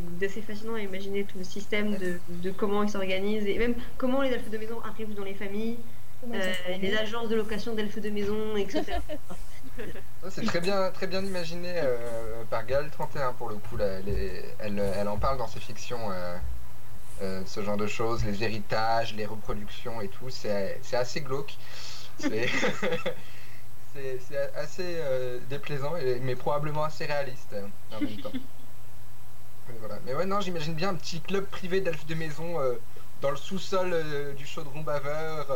fascinant 0.46 0.76
à 0.76 0.82
imaginer 0.82 1.24
tout 1.24 1.40
le 1.40 1.44
système 1.44 1.98
de, 1.98 2.20
de 2.30 2.52
comment 2.52 2.84
ils 2.84 2.90
s'organisent 2.92 3.48
et 3.48 3.58
même 3.58 3.74
comment 3.98 4.22
les 4.22 4.30
elfes 4.30 4.52
de 4.52 4.58
maison 4.60 4.80
arrivent 4.84 5.16
dans 5.16 5.24
les 5.24 5.34
familles, 5.34 5.78
Euh, 6.24 6.54
les 6.80 6.96
agences 6.96 7.30
de 7.30 7.36
location 7.36 7.74
d'elfes 7.74 8.00
de 8.00 8.10
maison, 8.10 8.56
etc. 8.56 8.84
C'est 10.30 10.46
très 10.46 10.60
bien, 10.62 10.92
très 10.92 11.08
bien 11.08 11.24
imaginé 11.24 11.72
euh, 11.76 12.44
par 12.50 12.66
Gal 12.66 12.90
31 12.92 13.34
pour 13.34 13.50
le 13.50 13.56
coup. 13.56 13.78
là. 13.78 13.86
Elle, 14.00 14.10
est- 14.10 14.56
elle, 14.60 14.80
elle 14.80 15.08
en 15.08 15.18
parle 15.18 15.38
dans 15.38 15.48
ses 15.48 15.60
fictions, 15.60 16.12
euh, 16.12 16.38
euh, 17.22 17.42
ce 17.46 17.64
genre 17.64 17.78
de 17.78 17.88
choses, 17.88 18.24
les 18.26 18.44
héritages, 18.44 19.16
les 19.16 19.26
reproductions 19.26 20.02
et 20.02 20.08
tout. 20.10 20.30
C'est 20.30 20.80
c'est 20.84 20.98
assez 20.98 21.22
glauque. 21.22 21.56
C'est 22.20 22.48
assez 24.56 24.96
euh, 25.00 25.40
déplaisant, 25.50 25.96
et- 25.98 26.20
mais 26.20 26.36
probablement 26.36 26.84
assez 26.84 27.06
réaliste 27.06 27.54
euh, 27.54 27.66
en 27.96 28.02
même 28.02 28.18
temps. 28.22 28.32
Mais, 28.34 29.76
voilà. 29.80 30.00
mais 30.06 30.14
ouais, 30.14 30.26
non, 30.26 30.42
j'imagine 30.42 30.74
bien 30.74 30.90
un 30.90 30.96
petit 30.96 31.22
club 31.22 31.46
privé 31.46 31.82
d'elfes 31.82 32.06
de 32.06 32.16
maison 32.16 32.60
euh, 32.60 32.76
dans 33.22 33.32
le 33.32 33.38
sous-sol 33.38 33.92
euh, 33.94 34.34
du 34.34 34.46
chaudron 34.46 34.82
baveur. 34.82 35.48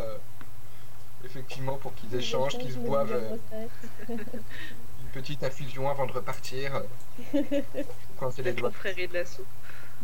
Effectivement, 1.25 1.77
pour 1.77 1.93
qu'ils 1.95 2.13
échangent, 2.15 2.57
qu'ils 2.57 2.71
se 2.73 2.77
boivent. 2.77 3.11
euh, 3.13 3.35
une 4.09 4.17
petite 5.13 5.43
infusion 5.43 5.89
avant 5.89 6.05
de 6.05 6.11
repartir. 6.13 6.75
euh, 7.33 7.41
Quand 8.19 8.31
c'est 8.31 8.43
les 8.43 8.53
doigts. 8.53 8.71
de 8.71 9.13
la 9.13 9.25
soupe. 9.25 9.45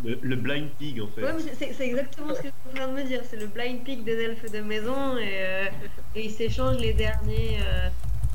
Le, 0.06 0.18
le 0.22 0.36
blind 0.38 0.70
pig 0.80 1.02
en 1.02 1.08
fait. 1.08 1.22
Ouais, 1.22 1.34
mais 1.34 1.54
c'est- 1.74 1.86
exactement 1.86 2.34
ce 2.34 2.42
que 2.42 2.48
je 2.48 2.70
suis 2.72 2.72
en 2.72 2.76
train 2.76 2.88
de 2.88 2.94
me 3.02 3.04
dire. 3.04 3.22
C'est 3.30 3.36
le 3.36 3.48
blind 3.48 3.84
pick 3.84 4.04
des 4.06 4.18
elfes 4.20 4.50
de 4.50 4.62
maison 4.62 5.18
et, 5.18 5.28
euh, 5.42 5.66
et 6.16 6.26
ils 6.26 6.32
s'échangent 6.32 6.78
les 6.80 6.94
derniers, 6.94 7.60
euh, 7.62 7.90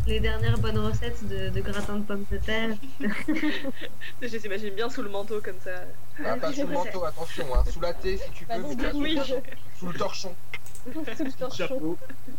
les 0.07 0.21
dernières 0.21 0.59
bonnes 0.59 0.79
recettes 0.79 1.27
de, 1.27 1.49
de 1.49 1.61
gratin 1.63 1.97
de 1.97 2.05
pommes 2.05 2.27
de 2.31 2.37
terre. 2.37 2.77
Je 4.21 4.27
les 4.29 4.47
imagine 4.47 4.75
bien 4.75 4.91
sous 4.91 5.03
le 5.03 5.09
manteau 5.09 5.41
comme 5.41 5.59
ça. 5.65 5.71
Ah, 6.25 6.37
pas 6.37 6.53
sous 6.53 6.61
le 6.67 6.75
manteau, 6.75 7.05
attention, 7.05 7.47
hein. 7.55 7.65
sous 7.71 7.81
la 7.81 7.95
thé 7.95 8.19
si 8.19 8.31
tu 8.33 8.45
Bah, 8.45 8.57
peux, 8.57 8.75
donc, 8.75 8.95
mais 9.03 9.15
je- 9.17 9.35
sous 9.79 9.87
le 9.89 9.95
torchon. 9.99 10.35
Sous 10.93 11.25
le 11.25 11.33
torchon. 11.33 11.57
Chapeau. 11.57 11.99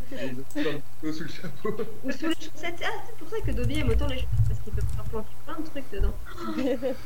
Couteaux 0.10 1.14
sous 1.14 1.24
le 1.24 1.30
chapeau. 1.30 1.78
Ou 2.04 2.12
sous 2.12 2.28
les 2.28 2.36
chaussettes. 2.36 2.82
Ah, 2.84 3.04
c'est 3.06 3.16
pour 3.18 3.30
ça 3.30 3.40
que 3.42 3.52
Dobby 3.52 3.80
aime 3.80 3.90
autant 3.90 4.08
les 4.08 4.16
chaussettes, 4.16 4.48
parce 4.48 4.60
qu'il 4.62 4.74
peut 4.74 4.82
faire 4.82 5.04
planter 5.06 5.30
plein 5.46 5.60
de 5.60 5.68
trucs 5.68 5.92
dedans. 5.92 6.14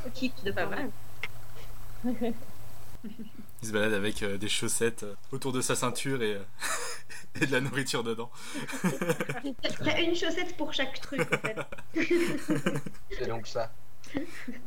Kit 0.13 0.33
de 0.43 0.51
Pas 0.51 0.65
mal. 0.67 0.89
Il 3.63 3.67
se 3.67 3.73
balade 3.73 3.93
avec 3.93 4.23
euh, 4.23 4.37
des 4.37 4.49
chaussettes 4.49 5.03
euh, 5.03 5.13
autour 5.31 5.51
de 5.51 5.61
sa 5.61 5.75
ceinture 5.75 6.21
et, 6.23 6.35
euh, 6.35 6.43
et 7.41 7.45
de 7.45 7.51
la 7.51 7.61
nourriture 7.61 8.03
dedans. 8.03 8.31
T'as 9.61 10.01
une 10.01 10.15
chaussette 10.15 10.55
pour 10.57 10.73
chaque 10.73 10.99
truc, 10.99 11.21
en 11.21 11.37
fait. 11.37 11.57
C'est 13.11 13.27
donc 13.27 13.47
ça. 13.47 13.71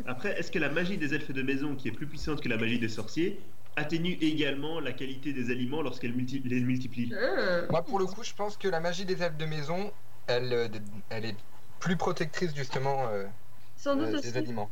Après, 0.06 0.38
est-ce 0.38 0.50
que 0.50 0.58
la 0.58 0.68
magie 0.68 0.96
des 0.96 1.14
elfes 1.14 1.32
de 1.32 1.42
maison, 1.42 1.74
qui 1.74 1.88
est 1.88 1.92
plus 1.92 2.06
puissante 2.06 2.40
que 2.40 2.48
la 2.48 2.56
magie 2.56 2.78
des 2.78 2.88
sorciers, 2.88 3.40
atténue 3.76 4.12
également 4.20 4.80
la 4.80 4.92
qualité 4.92 5.32
des 5.32 5.50
aliments 5.50 5.82
lorsqu'elle 5.82 6.14
multi- 6.14 6.42
les 6.44 6.60
multiplie 6.60 7.12
Ah. 7.14 7.62
Moi, 7.70 7.82
pour 7.82 7.98
le 7.98 8.06
coup, 8.06 8.22
je 8.22 8.32
pense 8.32 8.56
que 8.56 8.68
la 8.68 8.80
magie 8.80 9.04
des 9.04 9.22
elfes 9.22 9.36
de 9.36 9.46
maison, 9.46 9.92
elle, 10.26 10.52
euh, 10.52 10.68
elle 11.10 11.24
est 11.26 11.36
plus 11.80 11.96
protectrice 11.96 12.54
justement 12.54 13.08
euh, 13.08 13.26
Sans 13.76 13.96
doute 13.96 14.08
euh, 14.08 14.18
aussi. 14.18 14.30
des 14.32 14.38
aliments. 14.38 14.70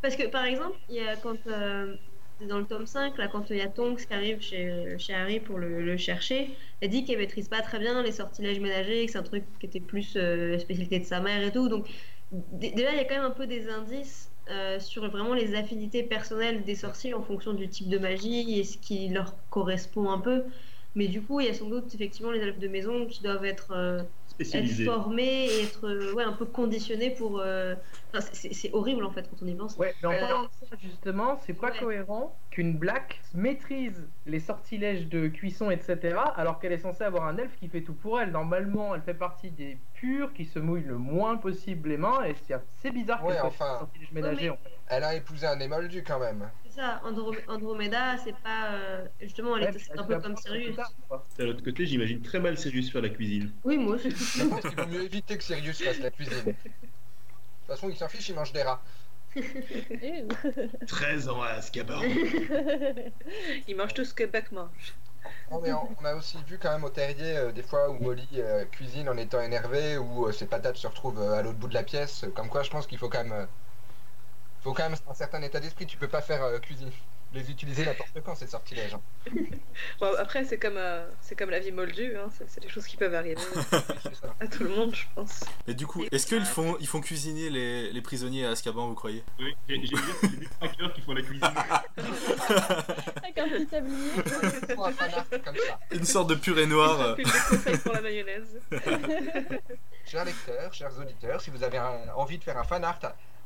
Parce 0.00 0.16
que 0.16 0.26
par 0.26 0.44
exemple, 0.44 0.76
il 0.88 0.96
y 0.96 1.00
a 1.00 1.16
quand 1.16 1.36
euh, 1.46 1.96
dans 2.40 2.58
le 2.58 2.66
tome 2.66 2.86
5, 2.86 3.16
là, 3.18 3.28
quand 3.28 3.50
il 3.50 3.56
y 3.58 3.60
a 3.60 3.68
Tonks 3.68 4.04
qui 4.06 4.12
arrive 4.12 4.40
chez, 4.40 4.96
chez 4.98 5.14
Harry 5.14 5.38
pour 5.38 5.58
le, 5.58 5.80
le 5.82 5.96
chercher, 5.96 6.56
elle 6.80 6.90
dit 6.90 7.04
qu'elle 7.04 7.18
maîtrise 7.18 7.48
pas 7.48 7.60
très 7.62 7.78
bien 7.78 8.02
les 8.02 8.10
sortilèges 8.12 8.58
ménagers, 8.58 9.06
que 9.06 9.12
c'est 9.12 9.18
un 9.18 9.22
truc 9.22 9.44
qui 9.60 9.66
était 9.66 9.80
plus 9.80 10.16
euh, 10.16 10.52
la 10.52 10.58
spécialité 10.58 10.98
de 10.98 11.04
sa 11.04 11.20
mère 11.20 11.40
et 11.42 11.52
tout. 11.52 11.68
Donc 11.68 11.88
déjà, 12.32 12.90
il 12.92 12.96
y 12.96 13.00
a 13.00 13.04
quand 13.04 13.14
même 13.14 13.24
un 13.24 13.30
peu 13.30 13.46
des 13.46 13.68
indices 13.68 14.31
euh, 14.50 14.80
sur 14.80 15.08
vraiment 15.08 15.34
les 15.34 15.54
affinités 15.54 16.02
personnelles 16.02 16.64
des 16.64 16.74
sorciers 16.74 17.14
en 17.14 17.22
fonction 17.22 17.52
du 17.52 17.68
type 17.68 17.88
de 17.88 17.98
magie 17.98 18.58
et 18.58 18.64
ce 18.64 18.76
qui 18.76 19.08
leur 19.08 19.34
correspond 19.50 20.10
un 20.10 20.18
peu. 20.18 20.42
Mais 20.94 21.08
du 21.08 21.22
coup, 21.22 21.40
il 21.40 21.46
y 21.46 21.50
a 21.50 21.54
sans 21.54 21.68
doute 21.68 21.94
effectivement 21.94 22.30
les 22.32 22.40
elfes 22.40 22.58
de 22.58 22.68
maison 22.68 23.06
qui 23.06 23.22
doivent 23.22 23.44
être 23.44 23.72
euh, 23.74 24.02
être 24.38 24.84
formés 24.84 25.46
et 25.46 25.62
être 25.62 25.86
euh, 25.86 26.12
ouais, 26.12 26.24
un 26.24 26.32
peu 26.32 26.44
conditionnés 26.44 27.10
pour. 27.10 27.42
Enfin, 28.14 28.26
c'est- 28.32 28.70
horrible 28.72 29.04
en 29.04 29.10
fait 29.10 29.28
quand 29.28 29.36
on 29.42 29.46
y 29.46 29.54
pense. 29.54 29.76
Ouais, 29.76 29.94
mais 30.02 30.08
en 30.08 30.12
Euh, 30.12 30.20
parlant 30.20 30.42
de 30.44 30.48
ça, 30.68 30.76
justement, 30.80 31.38
c'est 31.46 31.52
pas 31.54 31.70
ouais. 31.70 31.78
cohérent 31.78 32.36
qu'une 32.50 32.76
black 32.76 33.20
maîtrise 33.34 34.06
les 34.26 34.40
sortilèges 34.40 35.08
de 35.08 35.28
cuisson, 35.28 35.70
etc., 35.70 36.16
alors 36.36 36.58
qu'elle 36.58 36.72
est 36.72 36.78
censée 36.78 37.04
avoir 37.04 37.26
un 37.26 37.36
elfe 37.38 37.56
qui 37.56 37.68
fait 37.68 37.82
tout 37.82 37.94
pour 37.94 38.20
elle. 38.20 38.30
Normalement, 38.30 38.94
elle 38.94 39.02
fait 39.02 39.14
partie 39.14 39.50
des 39.50 39.78
purs 39.94 40.32
qui 40.34 40.44
se 40.44 40.58
mouillent 40.58 40.84
le 40.84 40.98
moins 40.98 41.36
possible 41.36 41.88
les 41.90 41.96
mains, 41.96 42.22
et 42.24 42.34
c'est 42.46 42.54
assez 42.54 42.90
bizarre 42.90 43.24
Ouais, 43.24 43.34
qu'elle 43.34 43.42
enfin. 43.44 43.72
des 43.74 43.78
sortilèges 43.80 44.12
ménagers. 44.12 44.42
mais- 44.44 44.50
en 44.50 44.56
fait. 44.56 44.70
Elle 44.88 45.04
a 45.04 45.14
épousé 45.14 45.46
un 45.46 45.58
émoldu 45.60 46.02
quand 46.02 46.18
même. 46.20 46.50
C'est 46.66 46.80
ça, 46.80 47.00
Andro- 47.04 47.34
Andromeda, 47.48 48.18
c'est 48.18 48.36
pas. 48.36 48.72
euh, 48.72 49.06
Justement, 49.20 49.56
elle 49.56 49.64
Ouais, 49.64 49.70
est 49.70 49.98
un 49.98 50.04
peu 50.04 50.20
comme 50.20 50.36
Sirius. 50.36 50.76
De 51.38 51.44
l'autre 51.44 51.62
côté, 51.64 51.86
j'imagine 51.86 52.20
très 52.20 52.40
mal 52.40 52.58
Sirius 52.58 52.90
faire 52.90 53.00
la 53.02 53.08
cuisine. 53.08 53.52
Oui, 53.64 53.78
moi 53.78 53.94
aussi. 53.94 54.10
Je 54.10 54.44
pense 54.48 54.60
qu'il 54.60 54.76
vaut 54.78 54.86
mieux 54.86 55.02
éviter 55.04 55.36
que 55.38 55.44
Sirius 55.44 55.82
fasse 55.82 56.00
la 56.00 56.10
cuisine. 56.10 56.54
De 57.62 57.72
toute 57.74 57.76
façon, 57.76 57.88
il 57.88 57.96
s'en 57.96 58.08
fiche, 58.08 58.28
il 58.28 58.34
mange 58.34 58.52
des 58.52 58.62
rats. 58.62 58.82
Et- 59.36 60.24
13 60.86 61.28
ans 61.28 61.42
à 61.42 61.48
Azkaban. 61.48 62.00
Ils 63.68 63.76
mangent 63.76 63.94
tout 63.94 64.04
ce 64.04 64.14
que 64.14 64.24
Buck 64.24 64.52
mange. 64.52 64.94
Non, 65.50 65.60
mais 65.60 65.72
on, 65.72 65.88
on 66.00 66.04
a 66.04 66.14
aussi 66.16 66.42
vu 66.44 66.58
quand 66.58 66.72
même 66.72 66.82
au 66.84 66.90
terrier 66.90 67.36
euh, 67.36 67.52
des 67.52 67.62
fois 67.62 67.90
où 67.90 67.94
Molly 67.94 68.26
euh, 68.34 68.64
cuisine 68.64 69.08
en 69.08 69.16
étant 69.16 69.40
énervée, 69.40 69.96
où 69.96 70.26
euh, 70.26 70.32
ses 70.32 70.46
patates 70.46 70.76
se 70.76 70.86
retrouvent 70.86 71.20
euh, 71.20 71.34
à 71.38 71.42
l'autre 71.42 71.58
bout 71.58 71.68
de 71.68 71.74
la 71.74 71.84
pièce. 71.84 72.24
Comme 72.34 72.48
quoi, 72.48 72.62
je 72.64 72.70
pense 72.70 72.86
qu'il 72.86 72.98
faut 72.98 73.08
quand 73.08 73.22
même, 73.22 73.32
euh, 73.32 73.46
faut 74.60 74.72
quand 74.72 74.88
même 74.88 74.98
un 75.06 75.14
certain 75.14 75.42
état 75.42 75.60
d'esprit. 75.60 75.86
Tu 75.86 75.98
peux 75.98 76.08
pas 76.08 76.22
faire 76.22 76.42
euh, 76.42 76.58
cuisine, 76.58 76.90
les 77.34 77.50
utiliser 77.50 77.84
n'importe 77.86 78.20
quand 78.24 78.34
ces 78.34 78.46
sortilèges. 78.46 78.94
hein. 78.94 79.00
Bon, 80.00 80.12
après, 80.18 80.44
c'est 80.44 80.58
comme, 80.58 80.76
euh, 80.76 81.06
c'est 81.20 81.34
comme 81.36 81.50
la 81.50 81.58
vie 81.60 81.72
moldue, 81.72 82.16
hein. 82.16 82.28
c'est, 82.46 82.60
des 82.60 82.68
choses 82.68 82.86
qui 82.86 82.96
peuvent 82.96 83.14
arriver 83.14 83.40
à 84.40 84.46
tout 84.46 84.64
le 84.64 84.68
monde, 84.70 84.94
je 84.94 85.04
pense. 85.14 85.40
Mais 85.66 85.74
du 85.74 85.86
coup, 85.86 86.04
est-ce 86.10 86.26
qu'ils 86.26 86.44
font, 86.44 86.76
ils 86.80 86.86
font 86.86 87.00
cuisiner 87.00 87.48
les, 87.50 87.90
les 87.92 88.02
prisonniers 88.02 88.44
à 88.46 88.50
Azkaban, 88.50 88.86
vous 88.88 88.94
croyez? 88.94 89.24
Oui, 89.38 89.54
j'ai 89.68 89.76
vu 89.78 89.88
des 90.38 90.48
hackers 90.60 90.92
qui 90.92 91.00
font 91.00 91.14
la 91.14 91.22
cuisine. 91.22 91.42
Avec 91.96 93.38
un 93.38 93.48
petit 93.48 93.66
tablier. 93.66 93.96
Ils 94.68 94.74
font 94.74 94.84
un 94.84 94.92
fanart 94.92 95.24
comme 95.44 95.56
ça. 95.56 95.78
Une 95.92 96.04
sorte 96.04 96.28
de 96.30 96.34
purée 96.34 96.66
noire. 96.66 97.16
conseils 97.16 97.78
pour 97.78 97.92
la 97.94 98.00
mayonnaise. 98.02 98.60
Chers 100.06 100.24
lecteurs, 100.24 100.72
chers 100.74 100.98
auditeurs, 100.98 101.40
si 101.40 101.50
vous 101.50 101.62
avez 101.62 101.78
un- 101.78 102.08
envie 102.16 102.38
de 102.38 102.44
faire 102.44 102.58
un 102.58 102.64
fanart 102.64 102.98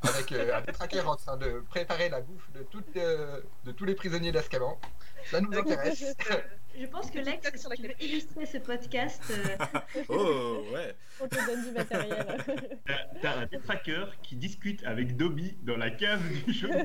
avec 0.02 0.32
euh, 0.32 0.56
un 0.56 0.60
détraqueur 0.60 1.08
en 1.08 1.16
train 1.16 1.36
de 1.36 1.62
préparer 1.70 2.08
la 2.08 2.20
bouffe 2.20 2.50
de, 2.52 2.62
toutes, 2.64 2.96
euh, 2.96 3.40
de 3.64 3.72
tous 3.72 3.84
les 3.84 3.94
prisonniers 3.94 4.32
d'Azkaban, 4.32 4.78
ça 5.30 5.40
nous 5.40 5.52
intéresse. 5.56 6.04
Je 6.78 6.84
pense 6.86 7.10
que 7.10 7.18
Lex, 7.18 7.50
si 7.54 7.68
tu 7.70 7.82
veux 7.82 7.94
illustrer 8.02 8.44
ce 8.44 8.58
podcast, 8.58 9.22
euh, 9.30 9.56
Oh, 10.10 10.62
ouais. 10.74 10.94
On 11.20 11.26
te 11.26 11.46
donne 11.46 11.64
du 11.64 11.70
matériel. 11.72 12.36
T'as- 13.22 13.38
un 13.38 13.46
détraqueur 13.46 14.12
qui 14.22 14.36
discute 14.36 14.84
avec 14.84 15.16
Dobby 15.16 15.56
dans 15.62 15.78
la 15.78 15.90
cave 15.90 16.20
du 16.44 16.52
jeu 16.52 16.68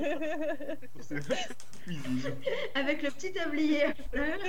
avec 2.76 3.04
le 3.04 3.12
petit 3.12 3.34
tablier 3.34 3.84
à 3.86 3.94
fleurs. 4.12 4.40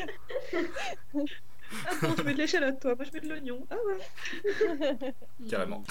Attends, 1.86 2.14
tu 2.14 2.22
mets 2.22 2.34
de 2.34 2.38
l'échalote, 2.38 2.80
toi, 2.80 2.94
moi 2.94 3.04
je 3.06 3.12
mets 3.12 3.20
de 3.20 3.28
l'oignon. 3.28 3.66
Ah 3.70 3.76
ouais. 3.86 5.14
Carrément. 5.50 5.82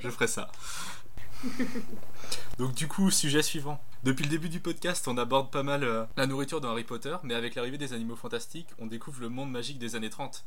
Je 0.00 0.08
ferai 0.08 0.26
ça. 0.26 0.50
Donc 2.58 2.74
du 2.74 2.88
coup, 2.88 3.10
sujet 3.10 3.42
suivant. 3.42 3.80
Depuis 4.04 4.24
le 4.24 4.30
début 4.30 4.48
du 4.48 4.60
podcast, 4.60 5.06
on 5.08 5.16
aborde 5.16 5.50
pas 5.50 5.62
mal 5.62 5.84
euh, 5.84 6.04
la 6.16 6.26
nourriture 6.26 6.60
dans 6.60 6.70
Harry 6.70 6.84
Potter, 6.84 7.16
mais 7.22 7.34
avec 7.34 7.54
l'arrivée 7.54 7.78
des 7.78 7.92
animaux 7.92 8.16
fantastiques, 8.16 8.68
on 8.78 8.86
découvre 8.86 9.20
le 9.20 9.28
monde 9.28 9.50
magique 9.50 9.78
des 9.78 9.94
années 9.96 10.10
30. 10.10 10.44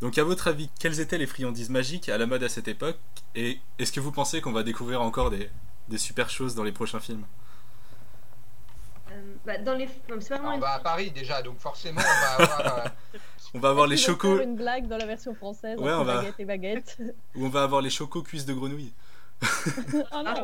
Donc 0.00 0.16
à 0.18 0.24
votre 0.24 0.46
avis, 0.48 0.70
quelles 0.78 1.00
étaient 1.00 1.18
les 1.18 1.26
friandises 1.26 1.70
magiques 1.70 2.08
à 2.08 2.18
la 2.18 2.26
mode 2.26 2.42
à 2.44 2.48
cette 2.48 2.68
époque 2.68 2.98
Et 3.34 3.58
est-ce 3.78 3.90
que 3.92 4.00
vous 4.00 4.12
pensez 4.12 4.40
qu'on 4.40 4.52
va 4.52 4.62
découvrir 4.62 5.02
encore 5.02 5.30
des, 5.30 5.50
des 5.88 5.98
super 5.98 6.30
choses 6.30 6.54
dans 6.54 6.62
les 6.62 6.70
prochains 6.72 7.00
films? 7.00 7.24
Euh, 9.10 9.34
bah, 9.44 9.58
dans 9.58 9.74
les. 9.74 9.86
non, 10.08 10.16
c'est 10.20 10.28
pas 10.28 10.36
vraiment 10.38 10.54
On 10.54 10.58
va 10.60 10.74
à 10.74 10.78
Paris 10.80 11.10
déjà, 11.10 11.42
donc 11.42 11.58
forcément 11.58 12.00
on 12.00 12.38
va 12.38 12.44
avoir. 12.44 12.78
euh, 12.84 12.88
On 13.54 13.60
va 13.60 13.70
avoir 13.70 13.86
les 13.86 13.96
chocos, 13.96 14.36
faire 14.36 14.44
une 14.46 14.56
blague 14.56 14.86
dans 14.88 14.98
la 14.98 15.06
version 15.06 15.34
française 15.34 15.78
Ouais, 15.78 15.90
entre 15.90 16.02
on 16.02 16.04
va- 16.04 16.16
baguette 16.18 16.34
et 16.38 16.44
baguette. 16.44 16.98
ou 17.34 17.46
on 17.46 17.48
va 17.48 17.62
avoir 17.62 17.80
les 17.80 17.88
chocos 17.90 18.22
cuisses 18.22 18.44
de 18.44 18.52
grenouille. 18.52 18.92
Ah 20.10 20.22
non, 20.22 20.34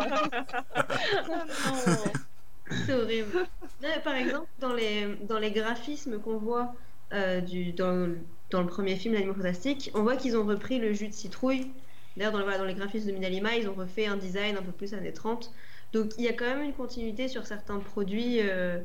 C'est 2.87 2.95
horrible. 2.95 3.29
Non, 3.35 3.89
mais 3.95 4.01
par 4.03 4.15
exemple, 4.15 4.47
dans 4.61 4.73
les, 4.73 5.17
dans 5.29 5.39
les 5.39 5.51
graphismes 5.51 6.19
qu'on 6.19 6.39
voit 6.39 6.75
euh, 7.13 7.41
dans, 7.77 8.15
dans 8.51 8.63
le 8.63 8.69
premier 8.69 8.97
film, 8.97 9.15
L'Animal 9.15 9.37
Fantastique, 9.37 9.91
on 9.95 10.03
voit 10.03 10.17
qu'ils 10.17 10.37
ont 10.37 10.45
repris 10.47 10.79
le 10.79 10.93
jus 10.93 11.09
de 11.09 11.13
citrouille. 11.13 11.71
D'ailleurs, 12.17 12.33
dans, 12.33 12.65
les 12.65 12.75
graphismes 12.75 13.09
de 13.09 13.13
Minalima, 13.13 13.57
ils 13.57 13.69
ont 13.69 13.75
refait 13.75 14.07
un 14.07 14.17
design 14.17 14.57
un 14.57 14.63
peu 14.63 14.73
plus 14.73 14.95
années 14.95 15.13
30. 15.13 15.53
Donc, 15.93 16.13
il 16.19 16.25
y 16.25 16.29
a 16.29 16.33
quand 16.33 16.45
même 16.47 16.63
une 16.63 16.73
continuité 16.75 17.29
sur 17.29 17.47
certains 17.47 17.79
produits 17.81 18.39
euh, 18.41 18.81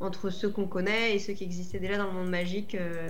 entre 0.00 0.30
ceux 0.30 0.50
qu'on 0.50 0.66
connaît 0.66 1.14
et 1.14 1.18
ceux 1.18 1.32
qui 1.32 1.44
existaient 1.44 1.80
déjà 1.80 1.96
dans 1.96 2.06
le 2.06 2.12
monde 2.12 2.30
magique 2.30 2.74
euh, 2.74 3.08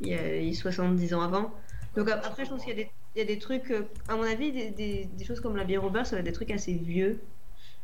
il, 0.00 0.08
y 0.08 0.14
a, 0.14 0.36
il 0.36 0.48
y 0.48 0.56
a 0.56 0.60
70 0.60 1.14
ans 1.14 1.22
avant. 1.22 1.52
Donc, 1.96 2.08
ap- 2.10 2.22
après, 2.24 2.44
je 2.44 2.50
pense 2.50 2.60
qu'il 2.64 2.70
y 2.76 2.80
a 2.80 2.84
des, 2.84 2.90
y 3.18 3.22
a 3.22 3.24
des 3.24 3.38
trucs, 3.38 3.70
euh, 3.70 3.84
à 4.08 4.16
mon 4.16 4.22
avis, 4.22 4.52
des, 4.52 4.70
des, 4.70 5.04
des 5.06 5.24
choses 5.24 5.40
comme 5.40 5.56
la 5.56 5.64
bière 5.64 5.84
au 5.84 5.90
beurre, 5.90 6.06
ça 6.06 6.16
va 6.16 6.20
être 6.20 6.26
des 6.26 6.32
trucs 6.32 6.50
assez 6.50 6.74
vieux. 6.74 7.20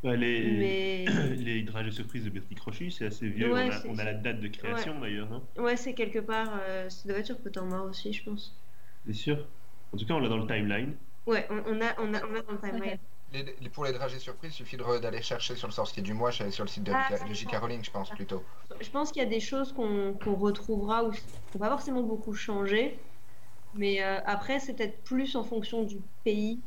Ouais, 0.03 0.17
les, 0.17 0.51
Mais. 0.51 1.05
les 1.37 1.63
drages 1.63 1.87
de 1.87 1.91
surprise 1.91 2.25
de 2.25 2.31
Bertie 2.31 2.55
Crochy, 2.55 2.91
c'est 2.91 3.07
assez 3.07 3.29
vieux. 3.29 3.53
Ouais, 3.53 3.65
on, 3.67 3.71
a, 3.71 3.81
c'est- 3.81 3.89
on 3.89 3.99
a 3.99 4.05
la 4.05 4.15
date 4.15 4.41
de 4.41 4.49
création 4.49 4.99
d'ailleurs, 5.01 5.29
non 5.31 5.43
Ouais, 5.59 5.77
c'est 5.77 5.95
quelque 5.95 6.19
part. 6.19 6.61
Euh, 6.69 6.89
ça 6.89 7.09
doit 7.09 7.19
être 7.19 7.27
sur 7.27 7.39
Pottermore 7.39 7.87
aussi, 7.87 8.13
je 8.13 8.23
pense. 8.25 8.55
C'est 9.07 9.13
sûr. 9.15 9.47
En 9.93 9.97
tout 9.97 10.07
cas, 10.07 10.15
on 10.15 10.21
l'a 10.21 10.29
dans 10.29 10.39
le 10.39 10.47
timeline. 10.47 10.95
Ouais, 11.27 11.47
on, 11.51 11.57
on 11.67 11.81
a, 11.81 11.95
on, 11.99 12.13
a, 12.15 12.23
on 12.27 12.35
a 12.35 12.43
dans 12.43 12.53
le 12.53 12.59
timeline. 12.59 12.99
les- 13.33 13.45
les- 13.61 13.69
pour 13.71 13.85
les 13.85 13.93
dragées 13.93 14.19
surprises, 14.19 14.53
il 14.53 14.57
suffit 14.57 14.77
de 14.77 14.99
d'aller 14.99 15.23
chercher 15.23 15.57
sur 15.57 15.69
le 15.69 15.73
sorcier 15.73 16.03
du 16.03 16.13
mois, 16.13 16.31
sur 16.33 16.53
sur 16.53 16.65
le 16.65 16.69
site 16.69 16.85
de, 16.85 16.93
Ah, 16.95 17.09
de 17.27 17.35
J.K. 17.35 17.57
Rowling, 17.57 17.83
je 17.85 17.91
pense 17.91 18.11
plutôt. 18.11 18.43
Je 18.81 18.91
pense 18.91 19.11
qu'il 19.11 19.23
y 19.23 19.27
a 19.27 19.29
des 19.29 19.41
choses 19.41 19.73
qu'on 19.73 20.15
qu'on 20.15 20.35
retrouvera 20.35 21.05
ou 21.05 21.11
qui 21.13 21.21
n'ont 21.55 21.61
pas 21.61 21.71
forcément 21.71 22.03
beaucoup 22.03 22.35
changé. 22.35 22.99
Mais 23.75 24.03
euh, 24.03 24.21
après, 24.25 24.61
c'est 24.61 24.75
peut-être 24.77 25.05
plus 25.05 25.37
en 25.37 25.45
fonction 25.45 25.85
du 25.85 26.01
pays 26.25 26.65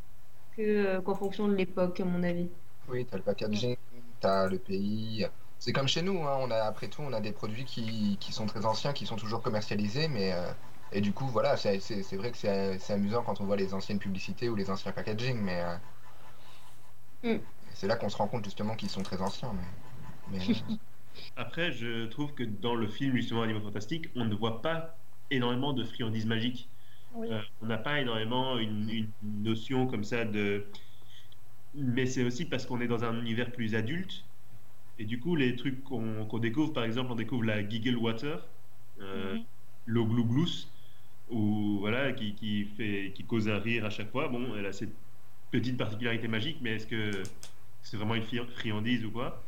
que, 0.51 0.61
euh, 0.61 1.01
qu'en 1.01 1.15
fonction 1.15 1.47
de 1.47 1.55
l'époque, 1.55 1.99
à 1.99 2.05
mon 2.05 2.23
avis. 2.23 2.51
Oui, 2.87 3.05
t'as 3.05 3.17
le 3.17 3.23
packaging, 3.23 3.75
t'as 4.19 4.47
le 4.47 4.59
pays. 4.59 5.27
C'est 5.57 5.73
comme 5.73 5.87
chez 5.87 6.01
nous, 6.01 6.19
hein, 6.25 6.37
on 6.39 6.51
a, 6.51 6.57
après 6.63 6.89
tout, 6.89 7.01
on 7.01 7.11
a 7.13 7.19
des 7.21 7.33
produits 7.33 7.65
qui, 7.65 8.17
qui 8.19 8.31
sont 8.31 8.45
très 8.45 8.65
anciens, 8.65 8.93
qui 8.93 9.05
sont 9.05 9.15
toujours 9.17 9.41
commercialisés, 9.41 10.07
mais 10.07 10.31
euh, 10.33 10.53
et 10.91 11.01
du 11.01 11.13
coup, 11.13 11.27
voilà, 11.27 11.57
c'est 11.57 11.79
c'est- 11.81 12.03
c'est 12.03 12.15
vrai 12.17 12.31
que 12.31 12.37
c'est 12.37 12.79
c'est 12.79 12.93
amusant 12.93 13.23
quand 13.23 13.41
on 13.41 13.45
voit 13.45 13.57
les 13.57 13.73
anciennes 13.73 13.99
publicités 13.99 14.47
ou 14.49 14.55
les 14.55 14.69
anciens 14.69 14.93
packaging, 14.93 15.37
mais 15.41 15.61
euh, 15.61 15.77
Mm. 17.23 17.47
c'est 17.73 17.87
là 17.87 17.95
qu'on 17.95 18.09
se 18.09 18.17
rend 18.17 18.27
compte 18.27 18.43
justement 18.45 18.75
qu'ils 18.75 18.89
sont 18.89 19.03
très 19.03 19.21
anciens. 19.21 19.53
Mais, 19.53 19.77
mais, 20.25 20.49
euh, 20.51 20.59
Après, 21.35 21.71
je 21.71 22.07
trouve 22.07 22.33
que 22.35 22.43
dans 22.43 22.75
le 22.75 22.87
film, 22.87 23.15
justement, 23.15 23.43
Animaux 23.43 23.61
Fantastiques, 23.61 24.07
on 24.15 24.25
ne 24.25 24.35
voit 24.35 24.61
pas 24.61 25.01
énormément 25.29 25.73
de 25.73 25.83
friandises 25.83 26.25
magiques. 26.25 26.73
Oui. 27.17 27.27
Euh, 27.31 27.41
on 27.61 27.67
n'a 27.67 27.77
pas 27.77 27.99
énormément 27.99 28.57
une, 28.57 28.89
une 28.89 29.11
notion 29.23 29.87
comme 29.87 30.03
ça 30.03 30.25
de. 30.25 30.65
Mais 31.73 32.05
c'est 32.05 32.23
aussi 32.23 32.45
parce 32.45 32.65
qu'on 32.65 32.81
est 32.81 32.87
dans 32.87 33.03
un 33.03 33.19
univers 33.19 33.51
plus 33.51 33.75
adulte. 33.75 34.25
Et 34.99 35.05
du 35.05 35.19
coup, 35.19 35.35
les 35.35 35.55
trucs 35.55 35.83
qu'on 35.83 36.39
découvre, 36.39 36.73
par 36.73 36.83
exemple, 36.83 37.11
on 37.11 37.15
découvre 37.15 37.43
la 37.43 37.67
Giggle 37.67 37.97
Water. 37.97 38.47
Euh, 38.99 39.37
l'eau 39.85 40.05
glouglous, 40.07 40.67
ou 41.29 41.77
voilà, 41.79 42.13
qui, 42.13 42.35
qui, 42.35 42.65
fait, 42.65 43.13
qui 43.15 43.25
cause 43.25 43.47
un 43.49 43.59
rire 43.59 43.85
à 43.85 43.89
chaque 43.89 44.11
fois. 44.11 44.27
Bon, 44.29 44.55
elle 44.55 44.65
a 44.65 44.73
cette 44.73 44.93
petite 45.51 45.77
particularité 45.77 46.27
magique, 46.27 46.59
mais 46.61 46.75
est-ce 46.75 46.87
que 46.87 47.23
c'est 47.81 47.97
vraiment 47.97 48.15
une 48.15 48.23
fri- 48.23 48.47
friandise 48.49 49.05
ou 49.05 49.11
quoi? 49.11 49.43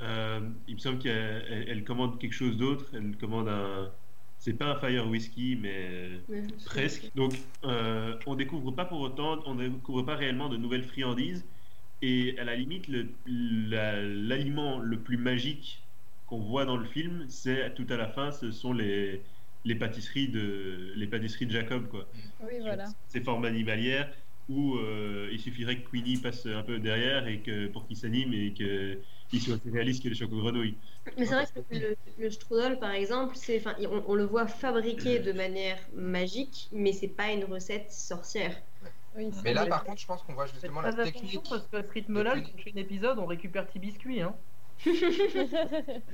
Euh, 0.00 0.50
Il 0.66 0.74
me 0.74 0.78
semble 0.80 0.98
qu'elle 0.98 1.44
elle- 1.48 1.68
elle 1.68 1.84
commande 1.84 2.20
quelque 2.20 2.32
chose 2.34 2.56
d'autre. 2.56 2.90
Elle 2.94 3.16
commande 3.16 3.48
un. 3.48 3.94
C'est 4.42 4.54
pas 4.54 4.66
un 4.72 4.80
fire 4.80 5.06
whisky, 5.08 5.54
mais 5.56 6.26
presque. 6.64 7.12
Donc, 7.14 7.46
euh, 7.64 8.18
on 8.26 8.34
découvre 8.34 8.72
pas 8.72 8.84
pour 8.84 9.00
autant, 9.00 9.40
on 9.46 9.54
découvre 9.54 10.02
pas 10.02 10.16
réellement 10.16 10.48
de 10.48 10.56
nouvelles 10.56 10.82
friandises. 10.84 11.48
Et 12.00 12.36
à 12.38 12.44
la 12.44 12.56
limite, 12.56 12.88
le- 12.88 13.20
la- 13.26 14.02
l'aliment 14.02 14.80
le 14.80 15.02
plus 15.04 15.16
magique 15.16 15.88
qu'on 16.26 16.40
voit 16.40 16.64
dans 16.64 16.76
le 16.76 16.84
film, 16.86 17.28
c'est 17.28 17.72
tout 17.74 17.86
à 17.88 17.96
la 17.96 18.08
fin, 18.08 18.32
ce 18.32 18.50
sont 18.50 18.72
les, 18.72 19.22
les 19.64 19.76
pâtisseries 19.76 20.28
de 20.28 20.92
les 20.96 21.06
pâtisseries 21.06 21.46
de 21.46 21.52
Jacob, 21.52 21.88
quoi. 21.88 22.10
Oui, 22.40 22.58
voilà. 22.60 22.86
Ces 23.08 23.22
formes 23.22 23.44
animalières 23.44 24.12
où 24.48 24.74
euh, 24.76 25.28
il 25.32 25.38
suffirait 25.40 25.82
que 25.82 25.88
Queenie 25.88 26.18
passe 26.18 26.46
un 26.46 26.64
peu 26.64 26.80
derrière 26.80 27.28
et 27.28 27.42
que 27.42 27.68
pour 27.68 27.86
qu'il 27.86 27.96
s'anime 27.96 28.32
et 28.34 28.54
qu'il 29.32 29.42
soit 29.42 29.54
aussi 29.54 29.70
réaliste 29.70 30.02
que 30.02 30.08
les 30.08 30.14
choco-grenouilles. 30.14 30.78
Mais 31.16 31.26
c'est 31.26 31.34
vrai 31.34 31.46
que 31.46 31.60
le, 31.74 31.96
le 32.16 32.30
strudel, 32.30 32.78
par 32.78 32.92
exemple, 32.92 33.34
c'est, 33.36 33.58
enfin, 33.58 33.74
on, 33.80 34.04
on 34.06 34.14
le 34.14 34.24
voit 34.24 34.46
fabriqué 34.46 35.18
de 35.20 35.32
manière 35.32 35.78
magique, 35.92 36.68
mais 36.72 36.92
c'est 36.92 37.08
pas 37.08 37.32
une 37.32 37.44
recette 37.44 37.90
sorcière. 37.90 38.62
Oui, 39.14 39.30
Mais 39.44 39.52
là, 39.52 39.66
par 39.66 39.84
contre, 39.84 40.00
je 40.00 40.06
pense 40.06 40.22
qu'on 40.22 40.34
voit 40.34 40.46
justement 40.46 40.80
la 40.80 40.88
attention 40.88 41.12
technique. 41.12 41.48
parce 41.48 41.68
qu'à 41.68 41.82
ce 41.82 41.90
rythme-là, 41.92 42.34
le 42.36 42.42
prochain 42.42 42.70
épisode, 42.76 43.18
on 43.18 43.26
récupère 43.26 43.66
petit 43.66 43.78
biscuit. 43.78 44.20
Hein. 44.22 44.38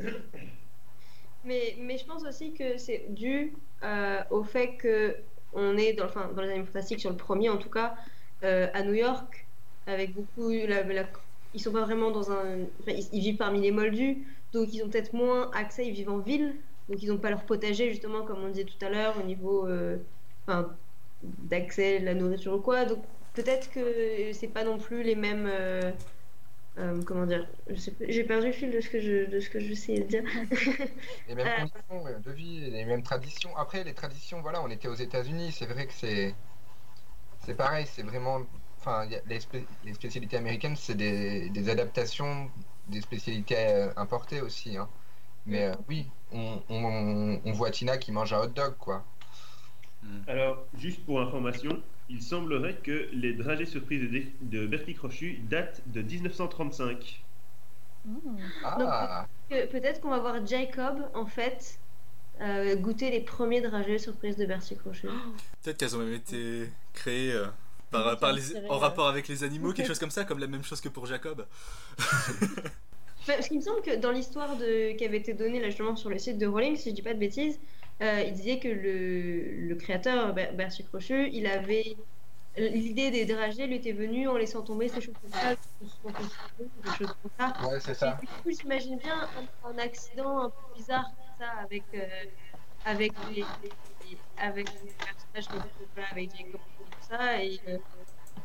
Mais, 1.45 1.77
mais 1.79 1.99
je 1.99 2.05
pense 2.05 2.25
aussi 2.25 2.53
que 2.55 2.77
c'est 2.79 3.07
dû 3.11 3.63
euh, 3.85 4.23
au 4.31 4.43
fait 4.45 4.77
que 4.77 5.29
on 5.53 5.77
est 5.77 5.93
dans, 5.95 6.07
enfin, 6.07 6.33
dans 6.33 6.43
les 6.43 6.51
animaux 6.51 6.67
fantastiques, 6.67 7.01
sur 7.01 7.11
le 7.11 7.17
premier 7.17 7.49
en 7.49 7.59
tout 7.59 7.71
cas, 7.71 7.97
euh, 8.45 8.69
à 8.75 8.83
New 8.83 8.93
York, 8.95 9.51
avec 9.87 10.15
beaucoup. 10.15 10.51
La, 10.51 10.83
la- 10.85 11.11
ils 11.53 11.61
sont 11.63 11.73
pas 11.73 11.83
vraiment 11.85 12.11
dans 12.11 12.31
un. 12.33 12.65
enfin, 12.81 12.93
ils, 12.93 13.09
ils 13.13 13.21
vivent 13.21 13.37
parmi 13.39 13.61
les 13.61 13.71
moldus, 13.73 14.27
donc 14.53 14.73
ils 14.73 14.83
ont 14.85 14.91
peut-être 14.91 15.13
moins 15.15 15.51
accès, 15.53 15.87
ils 15.87 15.93
vivent 15.95 16.11
en 16.11 16.19
ville, 16.21 16.63
donc 16.89 17.03
ils 17.03 17.09
n'ont 17.09 17.21
pas 17.21 17.31
leur 17.31 17.47
potager, 17.47 17.91
justement, 17.91 18.25
comme 18.25 18.41
on 18.43 18.49
disait 18.51 18.65
tout 18.67 18.79
à 18.85 18.91
l'heure, 18.91 19.19
au 19.19 19.23
niveau 19.23 19.67
euh, 19.67 19.99
enfin, 20.47 20.79
d'accès, 21.23 21.99
à 21.99 22.01
la 22.01 22.15
nourriture 22.15 22.55
ou 22.55 22.61
quoi. 22.63 22.85
Donc 22.87 23.07
peut-être 23.35 23.71
que 23.71 24.33
c'est 24.33 24.49
pas 24.53 24.65
non 24.65 24.79
plus 24.79 25.03
les 25.03 25.15
mêmes. 25.17 25.47
euh, 25.47 25.93
euh, 26.79 27.03
comment 27.05 27.27
dire 27.27 27.51
J'ai 28.01 28.25
perdu 28.25 28.49
le 28.49 28.53
fil 28.53 28.71
de 28.71 28.81
ce 28.81 28.89
que 28.91 29.01
je, 29.01 29.27
de 29.31 29.41
ce 29.41 29.51
que 29.51 29.61
j'essayais 29.61 30.01
de 30.03 30.07
dire. 30.09 30.25
Les 31.27 31.35
mêmes 31.37 31.53
conditions 31.53 32.03
de 32.19 32.33
vie, 32.33 32.71
les 32.71 32.85
mêmes 32.85 33.03
traditions. 33.05 33.57
Après, 33.57 33.85
les 33.85 33.95
traditions, 33.95 34.41
voilà, 34.43 34.63
on 34.63 34.69
était 34.71 34.89
aux 34.89 34.95
États-Unis, 34.95 35.53
c'est 35.53 35.67
vrai 35.67 35.87
que 35.87 35.93
c'est. 35.93 36.37
C'est 37.39 37.55
pareil, 37.57 37.87
c'est 37.87 38.03
vraiment. 38.03 38.43
Enfin, 38.89 39.07
les, 39.27 39.41
spé- 39.41 39.67
les 39.85 39.93
spécialités 39.93 40.39
américaines, 40.39 40.77
c'est 40.77 40.95
des, 40.95 41.51
des 41.51 41.69
adaptations 41.69 42.51
des 42.89 43.03
spécialités 43.03 43.57
euh, 43.59 43.93
importées 43.97 44.41
aussi. 44.41 44.79
hein. 44.79 44.89
Mais 45.45 45.65
euh, 45.65 45.75
oui, 45.89 46.07
on, 46.33 46.63
on- 46.71 47.41
on 47.45 47.53
voit 47.53 47.71
Tina 47.71 47.99
qui 47.99 48.13
mange 48.13 48.33
un 48.33 48.41
hot 48.41 48.47
dog, 48.49 48.77
quoi. 48.79 49.05
Alors, 50.27 50.65
juste 50.79 51.05
pour 51.05 51.21
information, 51.21 51.83
il 52.09 52.23
semblerait 52.23 52.77
que 52.77 53.09
les 53.13 53.35
dragées 53.35 53.67
surprises 53.67 54.11
de, 54.11 54.23
de 54.61 54.67
Bertie 54.67 54.95
Crochu 54.95 55.41
datent 55.51 55.83
de 55.87 56.01
1935. 56.01 57.23
Mmh. 58.07 58.39
Ah, 58.65 59.27
Peut-être 59.51 60.01
qu'on 60.01 60.11
va 60.11 60.19
voir 60.21 60.47
Jacob, 60.47 61.11
en 61.15 61.27
fait, 61.27 61.79
euh, 62.41 62.77
goûter 62.77 63.11
les 63.11 63.21
premiers 63.21 63.61
dragées 63.61 63.99
surprises 63.99 64.37
de 64.37 64.47
Bertie 64.47 64.77
Crochet. 64.77 65.09
Peut-être 65.63 65.77
qu'elles 65.77 65.97
ont 65.97 66.01
même 66.01 66.15
été 66.15 66.71
créées 66.95 67.33
euh, 67.33 67.47
par, 67.91 68.33
les- 68.33 68.57
en 68.69 68.79
rapport 68.79 69.09
avec 69.09 69.29
les 69.29 69.45
animaux, 69.45 69.73
quelque 69.73 69.87
chose 69.89 69.99
comme 69.99 70.11
ça, 70.11 70.25
comme 70.25 70.39
la 70.39 70.47
même 70.47 70.63
chose 70.65 70.81
que 70.81 70.89
pour 70.89 71.07
Jacob. 71.07 71.47
Enfin, 73.21 73.35
Parce 73.35 73.49
qu'il 73.49 73.59
me 73.59 73.63
semble 73.63 73.83
que 73.83 73.97
dans 73.97 74.11
l'histoire 74.13 74.57
de... 74.57 74.93
qui 74.97 75.05
avait 75.05 75.19
été 75.19 75.35
donnée 75.35 75.61
là, 75.61 75.67
justement 75.69 75.97
sur 75.97 76.09
le 76.11 76.19
site 76.19 76.39
de 76.39 76.47
Rowling, 76.47 76.77
si 76.77 76.91
je 76.91 76.95
dis 76.95 77.03
pas 77.03 77.15
de 77.15 77.19
bêtises, 77.19 77.61
euh, 78.01 78.23
il 78.27 78.33
disait 78.33 78.59
que 78.59 78.69
le, 78.69 79.67
le 79.69 79.75
créateur, 79.75 80.33
Ber- 80.35 80.53
Bertie 80.55 80.85
Crochu, 80.85 81.29
il 81.33 81.47
avait. 81.47 81.97
L'idée 82.57 83.11
des 83.13 83.25
dragées 83.25 83.67
lui 83.69 83.77
était 83.77 83.93
venue 83.93 84.27
en 84.29 84.37
laissant 84.37 84.63
tomber 84.63 84.89
ses 84.89 85.01
chaussures 85.01 85.29
sales, 85.33 85.57
son 86.03 86.09
costume, 86.11 86.69
des 86.83 86.91
choses 86.99 87.15
comme 87.23 87.31
ça. 87.39 87.55
ouais, 87.69 87.79
c'est 87.81 87.95
ça. 87.95 88.19
Et 88.23 88.27
du 88.27 88.33
coup, 88.43 88.51
j'imagine 88.61 88.99
bien 88.99 89.29
un, 89.65 89.69
un 89.71 89.79
accident 89.79 90.39
un 90.45 90.51
peu 90.51 90.57
bizarre 90.77 91.05
comme 91.05 91.47
ça 91.47 91.53
avec, 91.63 91.85
euh, 91.95 92.07
avec, 92.85 93.13
les, 93.31 93.45
les- 93.63 94.19
avec 94.39 94.69
les 94.83 94.93
personnages 94.93 95.49
comme 95.49 95.71
voilà, 95.95 96.09
avec 96.11 96.31
Jacob 96.37 96.61
ça. 97.11 97.45
Et 97.45 97.61
euh, 97.69 97.79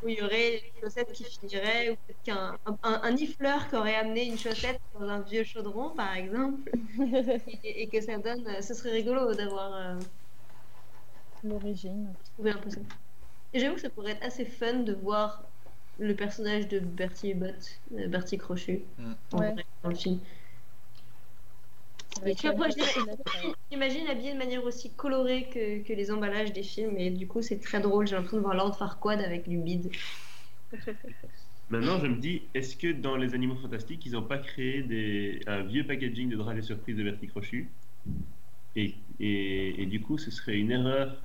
où 0.02 0.08
il 0.08 0.18
y 0.18 0.22
aurait 0.22 0.58
une 0.74 0.80
chaussette 0.82 1.12
qui 1.12 1.24
finirait, 1.24 1.90
ou 1.90 1.96
peut-être 1.96 2.22
qu'un 2.22 2.58
un, 2.82 3.10
nifleur 3.12 3.68
qui 3.68 3.76
aurait 3.76 3.94
amené 3.96 4.26
une 4.26 4.38
chaussette 4.38 4.80
dans 4.92 5.02
un 5.08 5.22
vieux 5.22 5.44
chaudron, 5.44 5.94
par 5.94 6.14
exemple. 6.14 6.62
et, 7.46 7.82
et 7.82 7.88
que 7.90 8.00
ça 8.00 8.18
donne. 8.18 8.62
Ce 8.62 8.74
serait 8.74 8.92
rigolo 8.92 9.34
d'avoir 9.34 9.74
euh, 9.74 9.98
L'origine. 11.42 12.16
trouvé 12.34 12.50
un 12.52 12.58
peu 12.58 12.70
ça. 12.70 12.80
Et 13.52 13.60
j'avoue 13.60 13.76
que 13.76 13.80
ça 13.80 13.90
pourrait 13.90 14.12
être 14.12 14.24
assez 14.24 14.44
fun 14.44 14.80
de 14.80 14.92
voir 14.94 15.52
le 15.98 16.16
personnage 16.16 16.68
de 16.68 16.80
Bertie 16.80 17.34
Bott, 17.34 17.82
euh, 17.92 18.08
Bertie 18.08 18.38
Crochu, 18.38 18.86
Mm. 18.98 19.12
en 19.32 19.38
Ouais. 19.38 19.52
vrai, 19.52 19.64
dans 19.82 19.90
le 19.90 19.94
film. 19.94 20.20
Avec 22.24 22.38
tu 22.38 22.48
vois, 22.48 22.56
moi, 22.56 22.68
J'imagine 23.70 24.06
habillé 24.08 24.32
de 24.32 24.38
manière 24.38 24.64
aussi 24.64 24.94
colorée 24.94 25.48
que, 25.52 25.82
que 25.82 25.92
les 25.92 26.10
emballages 26.10 26.52
des 26.52 26.62
films, 26.62 26.96
et 26.96 27.10
du 27.10 27.26
coup, 27.26 27.42
c'est 27.42 27.60
très 27.60 27.80
drôle. 27.80 28.06
J'ai 28.06 28.14
l'impression 28.14 28.38
de 28.38 28.42
voir 28.42 28.54
Lord 28.54 28.76
Farquaad 28.76 29.20
avec 29.20 29.48
du 29.48 29.58
bide. 29.58 29.90
Maintenant, 31.70 31.98
je 31.98 32.06
me 32.06 32.16
dis, 32.16 32.42
est-ce 32.54 32.76
que 32.76 32.92
dans 32.92 33.16
les 33.16 33.34
animaux 33.34 33.56
fantastiques, 33.56 34.04
ils 34.06 34.12
n'ont 34.12 34.22
pas 34.22 34.38
créé 34.38 34.82
des, 34.82 35.40
un 35.46 35.62
vieux 35.62 35.86
packaging 35.86 36.28
de 36.28 36.36
dragées 36.36 36.62
surprises 36.62 36.96
de 36.96 37.02
Bertie 37.02 37.26
Crochu 37.26 37.70
et, 38.76 38.94
et, 39.20 39.82
et 39.82 39.86
du 39.86 40.00
coup, 40.00 40.18
ce 40.18 40.30
serait 40.30 40.58
une 40.58 40.70
erreur. 40.70 41.22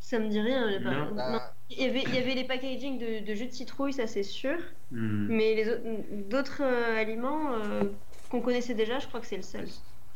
Ça 0.00 0.18
me 0.18 0.28
dit 0.28 0.40
rien. 0.40 0.80
Bah, 1.14 1.54
Il, 1.70 1.78
y 1.78 1.84
avait, 1.84 2.02
il 2.02 2.14
y 2.14 2.18
avait 2.18 2.34
les 2.34 2.44
packaging 2.44 2.98
de, 2.98 3.26
de 3.26 3.34
jus 3.34 3.46
de 3.46 3.52
citrouille, 3.52 3.94
ça 3.94 4.06
c'est 4.06 4.22
sûr. 4.22 4.56
Hmm. 4.90 5.28
Mais 5.28 5.54
les 5.54 6.22
d'autres 6.28 6.62
euh, 6.62 7.00
aliments 7.00 7.54
euh, 7.54 7.84
qu'on 8.28 8.40
connaissait 8.40 8.74
déjà, 8.74 8.98
je 8.98 9.06
crois 9.08 9.20
que 9.20 9.26
c'est 9.26 9.36
le 9.36 9.42
seul. 9.42 9.66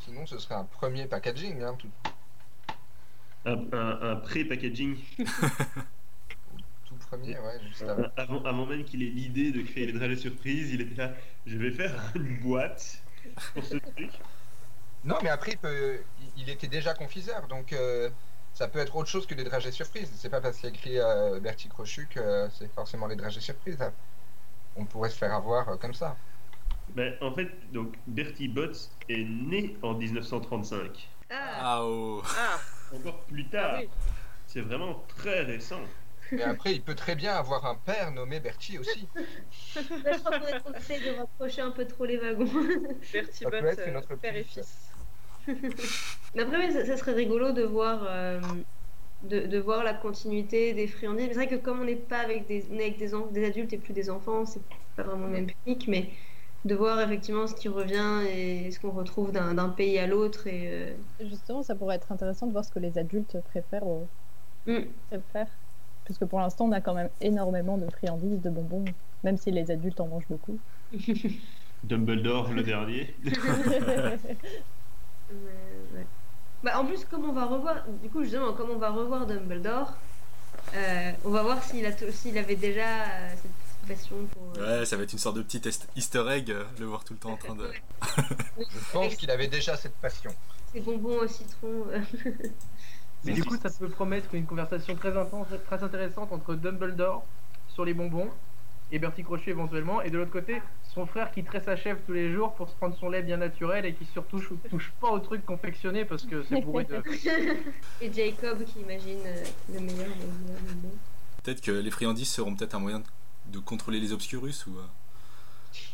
Sinon, 0.09 0.27
ce 0.27 0.38
serait 0.38 0.55
un 0.55 0.64
premier 0.64 1.07
packaging. 1.07 1.62
Hein, 1.62 1.77
tout, 1.79 1.88
Un, 3.44 3.59
un- 3.73 4.11
un 4.12 4.16
pré-packaging 4.16 4.97
tout 6.87 6.94
premier, 7.09 7.38
ouais, 7.38 7.61
juste 7.68 7.83
avant. 7.83 8.09
avant, 8.16 8.44
avant 8.44 8.66
même 8.66 8.85
qu'il 8.85 9.03
ait 9.03 9.07
l'idée 9.11 9.53
de 9.53 9.62
créer 9.62 9.87
les 9.87 9.92
dragées 9.92 10.16
surprises, 10.16 10.73
il 10.73 10.81
était 10.81 10.94
là. 10.97 11.12
Je 11.47 11.57
vais 11.59 11.71
faire 11.71 11.94
une 12.14 12.40
boîte 12.40 13.03
pour 13.55 13.64
ce 13.64 13.77
truc. 13.77 14.11
Non, 15.05 15.16
mais 15.23 15.29
après, 15.29 15.53
il, 15.53 15.59
peut- 15.59 16.01
il- 16.37 16.49
était 16.51 16.66
déjà 16.66 16.92
confiseur, 16.94 17.47
donc 17.47 17.73
euh, 17.73 18.11
ça 18.55 18.66
peut 18.68 18.79
être 18.81 18.97
autre 18.97 19.09
chose 19.09 19.27
que 19.27 19.35
les 19.35 19.44
dragées 19.44 19.71
surprises. 19.73 20.11
C'est 20.16 20.29
pas 20.31 20.40
parce 20.40 20.57
qu'il 20.57 20.68
y 20.68 20.73
a 20.73 20.75
écrit 20.75 20.99
euh, 20.99 21.38
Bertie 21.40 21.68
Crochu 21.68 22.07
que 22.11 22.49
c'est 22.59 22.73
forcément 22.75 23.07
les 23.07 23.16
dragées 23.16 23.40
surprises. 23.40 23.79
On 24.77 24.85
pourrait 24.87 25.11
se 25.11 25.16
faire 25.18 25.33
avoir 25.35 25.68
euh, 25.68 25.77
comme 25.77 25.94
ça. 25.94 26.16
Ben, 26.94 27.14
en 27.20 27.33
fait, 27.33 27.48
donc 27.72 27.94
Bertie 28.07 28.48
Botts 28.48 28.90
est 29.09 29.24
né 29.24 29.77
en 29.83 29.94
1935. 29.94 31.09
Ah, 31.31 31.35
Ah 31.61 31.85
oh. 31.85 32.22
Ah, 32.38 32.59
Encore 32.96 33.20
plus 33.24 33.46
tard. 33.48 33.74
Ah 33.77 33.81
oui. 33.83 33.88
C'est 34.46 34.62
vraiment 34.62 35.05
très 35.09 35.42
récent. 35.42 35.81
Mais 36.33 36.42
après, 36.42 36.74
il 36.74 36.83
peut 36.83 36.94
très 36.94 37.14
bien 37.14 37.35
avoir 37.35 37.64
un 37.66 37.74
père 37.74 38.11
nommé 38.11 38.40
Bertie 38.40 38.79
aussi. 38.79 39.09
Je 39.74 40.18
crois 40.18 40.38
qu'on 40.61 40.74
essaye 40.74 41.01
de 41.01 41.18
rapprocher 41.18 41.62
un 41.62 41.70
peu 41.70 41.87
trop 41.87 42.05
les 42.05 42.18
wagons. 42.18 42.44
Bertie 43.12 43.44
Ça 43.44 43.51
peut 43.51 43.61
Bott, 43.61 43.79
être 43.79 43.88
une 43.88 43.96
euh, 43.96 44.16
père 44.20 44.37
et 44.37 44.44
fils. 44.44 44.90
Mais 46.35 46.42
après, 46.42 46.70
ça, 46.72 46.85
ça 46.85 46.96
serait 46.96 47.12
rigolo 47.14 47.53
de 47.53 47.62
voir, 47.62 48.05
euh, 48.07 48.40
de, 49.22 49.40
de 49.40 49.59
voir 49.59 49.85
la 49.85 49.94
continuité 49.94 50.74
des 50.74 50.87
friandises. 50.87 51.29
C'est 51.29 51.35
vrai 51.35 51.48
que 51.48 51.57
comme 51.57 51.81
on 51.81 51.85
n'est 51.85 51.96
pas 51.96 52.18
avec 52.18 52.46
des, 52.46 52.66
on 52.70 52.74
est 52.79 52.83
avec 52.94 52.98
des 52.98 53.44
adultes 53.44 53.72
et 53.72 53.79
plus 53.79 53.92
des 53.94 54.11
enfants, 54.11 54.44
c'est 54.44 54.61
pas 54.96 55.03
vraiment 55.03 55.27
le 55.27 55.33
même 55.33 55.46
public, 55.46 55.88
mais 55.88 56.11
de 56.64 56.75
voir 56.75 57.01
effectivement 57.01 57.47
ce 57.47 57.55
qui 57.55 57.68
revient 57.68 58.27
et 58.29 58.71
ce 58.71 58.81
qu'on 58.81 58.90
retrouve 58.90 59.33
d'un 59.33 59.55
d'un 59.55 59.68
pays 59.68 59.99
à 59.99 60.07
l'autre. 60.07 60.47
Et, 60.47 60.68
euh, 60.73 60.94
Justement, 61.21 61.62
ça 61.62 61.75
pourrait 61.75 61.97
être 61.97 62.11
intéressant 62.12 62.47
de 62.47 62.53
voir 62.53 62.64
ce 62.64 62.71
que 62.71 62.79
les 62.79 62.99
adultes 62.99 63.40
préfèrent, 63.51 63.87
au- 63.87 64.09
Mm. 64.66 64.81
préfèrent. 65.09 65.51
Parce 66.07 66.18
que 66.18 66.25
pour 66.25 66.40
l'instant, 66.40 66.64
on 66.66 66.73
a 66.73 66.81
quand 66.81 66.94
même 66.94 67.11
énormément 67.21 67.77
de 67.79 67.87
friandises, 67.90 68.40
de 68.40 68.51
bonbons, 68.51 68.85
même 69.25 69.37
si 69.37 69.51
les 69.51 69.71
adultes 69.71 70.01
en 70.01 70.09
mangent 70.09 70.29
beaucoup. 70.29 70.59
Dumbledore, 71.85 72.53
le 72.53 72.62
dernier. 72.62 73.14
Ouais, 75.31 75.37
ouais. 75.99 76.07
Bah, 76.62 76.81
en 76.81 76.87
plus, 76.87 77.05
comme 77.05 77.25
on 77.29 77.33
va 77.33 77.44
revoir, 77.44 77.85
du 78.03 78.09
coup, 78.09 78.23
justement, 78.23 78.53
comme 78.55 78.71
on 78.71 78.79
va 78.79 78.90
revoir 78.90 79.27
Dumbledore, 79.27 79.92
euh, 80.75 81.12
on 81.25 81.31
va 81.31 81.42
voir 81.42 81.62
s'il 81.62 81.85
a 81.87 81.92
s'il 81.92 82.37
avait 82.38 82.57
déjà 82.57 83.03
euh, 83.05 83.29
cette 83.37 83.51
passion 83.88 84.16
pour. 84.33 84.53
euh, 84.62 84.81
Ouais, 84.81 84.87
ça 84.87 84.96
va 84.96 85.03
être 85.03 85.12
une 85.12 85.18
sorte 85.18 85.37
de 85.37 85.42
petit 85.42 85.66
est- 85.68 85.88
easter 85.96 86.24
egg, 86.31 86.51
euh, 86.51 86.64
le 86.79 86.87
voir 86.87 87.05
tout 87.05 87.14
le 87.14 87.18
temps 87.18 87.33
en 87.33 87.37
train 87.37 87.55
de. 87.55 87.68
Je 88.59 88.92
pense 88.92 89.14
qu'il 89.16 89.31
avait 89.31 89.48
déjà 89.48 89.77
cette 89.77 89.94
passion. 89.96 90.31
Ces 90.72 90.81
bonbons 90.81 91.18
au 91.20 91.27
citron. 91.27 91.87
euh. 91.92 92.01
Mais 93.24 93.33
du 93.33 93.42
coup, 93.44 93.57
ça 93.57 93.68
peut 93.70 93.88
promettre 93.88 94.33
une 94.35 94.46
conversation 94.46 94.94
très 94.94 95.16
intense, 95.16 95.48
très 95.66 95.83
intéressante 95.83 96.31
entre 96.33 96.55
Dumbledore 96.55 97.24
sur 97.68 97.85
les 97.85 97.92
bonbons 97.94 98.31
et 98.92 98.98
Bertie 98.98 99.22
Crochet 99.24 99.51
éventuellement, 99.51 100.01
et 100.03 100.09
de 100.11 100.16
l'autre 100.16 100.31
côté, 100.31 100.62
son 100.94 101.05
frère 101.05 101.31
qui 101.33 101.44
tresse 101.44 101.64
sa 101.64 101.77
chèvre 101.77 101.98
tous 102.07 102.12
les 102.14 102.33
jours 102.33 102.55
pour 102.55 102.70
se 102.70 102.74
prendre 102.77 102.96
son 102.96 103.11
lait 103.11 103.22
bien 103.22 103.37
naturel 103.37 103.85
et 103.85 103.92
qui 103.92 104.07
surtout 104.07 104.38
touche, 104.38 104.53
touche 104.70 104.92
pas 105.01 105.09
aux 105.11 105.18
trucs 105.18 105.44
confectionnés 105.44 106.05
parce 106.07 106.24
que 106.24 106.42
c'est 106.44 106.61
bourré 106.62 106.85
de. 106.85 107.03
Et 108.01 108.11
Jacob 108.12 108.64
qui 108.64 108.81
imagine 108.81 109.18
le 109.74 109.81
meilleur 109.81 110.09
des 110.09 110.27
meilleurs 110.44 110.61
bonbons. 110.62 110.94
Peut-être 111.42 111.61
que 111.61 111.72
les 111.72 111.90
friandises 111.90 112.31
seront 112.31 112.55
peut-être 112.55 112.74
un 112.74 112.79
moyen 112.79 113.01
de- 113.01 113.05
de 113.49 113.59
contrôler 113.59 114.01
les 114.01 114.13
obscurus 114.13 114.67
ou 114.67 114.79
euh, 114.79 114.83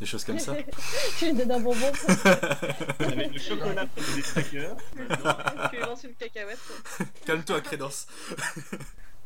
des 0.01 0.07
choses 0.07 0.25
comme 0.25 0.38
ça. 0.38 0.55
Tu 1.19 1.27
lui 1.27 1.35
donnes 1.35 1.53
un 1.53 1.61
bonbon. 1.61 1.93
Avec 3.01 3.33
le 3.33 3.38
chocolat 3.40 3.87
pour 3.87 4.03
des 4.14 4.23
trackers. 4.23 4.77
Tu 5.71 5.77
lui 5.77 5.83
lances 5.83 6.05
une 6.05 6.14
cacahuète. 6.14 6.59
Calme-toi, 7.27 7.61
Crédence. 7.61 8.07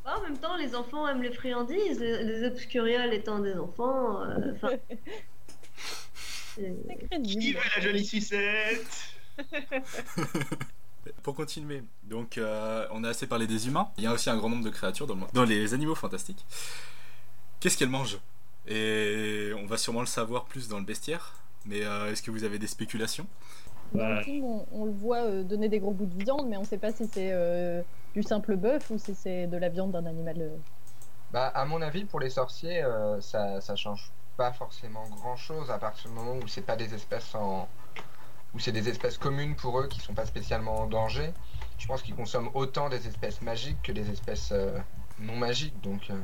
Ah, 0.04 0.18
en 0.18 0.22
même 0.22 0.38
temps, 0.38 0.56
les 0.56 0.74
enfants 0.74 1.06
aiment 1.06 1.22
les 1.22 1.32
friandises, 1.32 2.00
les, 2.00 2.24
les 2.24 2.46
obscurioles 2.46 3.12
étant 3.12 3.40
des 3.40 3.54
enfants. 3.54 4.22
euh, 4.22 4.54
C'est 6.56 7.22
Qui 7.22 7.52
veut 7.52 7.60
la 7.76 7.82
jolie 7.82 8.06
sucette? 8.06 8.86
Pour 11.22 11.34
continuer, 11.34 11.82
donc 12.04 12.36
euh, 12.38 12.86
on 12.90 13.04
a 13.04 13.10
assez 13.10 13.26
parlé 13.26 13.46
des 13.46 13.66
humains. 13.68 13.88
Il 13.96 14.04
y 14.04 14.06
a 14.06 14.12
aussi 14.12 14.28
un 14.30 14.36
grand 14.36 14.48
nombre 14.48 14.64
de 14.64 14.70
créatures 14.70 15.06
dans, 15.06 15.14
le 15.14 15.20
dans 15.32 15.44
les 15.44 15.72
animaux 15.74 15.94
fantastiques. 15.94 16.44
Qu'est-ce 17.60 17.76
qu'elles 17.76 17.88
mangent 17.88 18.18
Et 18.66 19.50
on 19.56 19.66
va 19.66 19.76
sûrement 19.76 20.00
le 20.00 20.06
savoir 20.06 20.44
plus 20.44 20.68
dans 20.68 20.78
le 20.78 20.84
bestiaire. 20.84 21.34
Mais 21.66 21.84
euh, 21.84 22.10
est-ce 22.12 22.22
que 22.22 22.30
vous 22.30 22.44
avez 22.44 22.58
des 22.58 22.66
spéculations? 22.66 23.26
Bah. 23.92 24.20
on, 24.26 24.66
on 24.70 24.84
le 24.84 24.92
voit 24.92 25.24
euh, 25.24 25.42
donner 25.42 25.68
des 25.68 25.78
gros 25.80 25.92
bouts 25.92 26.06
de 26.06 26.22
viande, 26.22 26.46
mais 26.48 26.56
on 26.56 26.64
sait 26.64 26.78
pas 26.78 26.92
si 26.92 27.06
c'est 27.12 27.30
euh, 27.32 27.82
du 28.14 28.22
simple 28.22 28.56
bœuf 28.56 28.90
ou 28.90 28.98
si 28.98 29.14
c'est 29.14 29.46
de 29.46 29.56
la 29.56 29.68
viande 29.70 29.92
d'un 29.92 30.06
animal. 30.06 30.36
euh. 30.40 30.56
Bah, 31.32 31.48
à 31.48 31.64
mon 31.64 31.82
avis, 31.82 32.04
pour 32.04 32.20
les 32.20 32.30
sorciers, 32.30 32.82
euh, 32.82 33.20
ça, 33.20 33.60
ça 33.60 33.76
change 33.76 34.10
pas 34.36 34.52
forcément 34.52 35.04
grand 35.08 35.36
chose 35.36 35.70
à 35.70 35.78
partir 35.78 36.10
du 36.10 36.16
moment 36.16 36.36
où 36.36 36.46
c'est 36.46 36.62
pas 36.62 36.76
des 36.76 36.94
espèces 36.94 37.34
en. 37.34 37.68
où 38.54 38.58
c'est 38.60 38.72
des 38.72 38.88
espèces 38.88 39.18
communes 39.18 39.56
pour 39.56 39.80
eux 39.80 39.88
qui 39.88 40.00
sont 40.00 40.14
pas 40.14 40.26
spécialement 40.26 40.80
en 40.82 40.86
danger. 40.86 41.32
Je 41.78 41.86
pense 41.86 42.02
qu'ils 42.02 42.14
consomment 42.14 42.50
autant 42.54 42.88
des 42.88 43.06
espèces 43.08 43.42
magiques 43.42 43.82
que 43.82 43.92
des 43.92 44.10
espèces 44.10 44.50
euh, 44.52 44.78
non 45.18 45.36
magiques. 45.36 45.80
Donc. 45.82 46.08
Euh... 46.10 46.14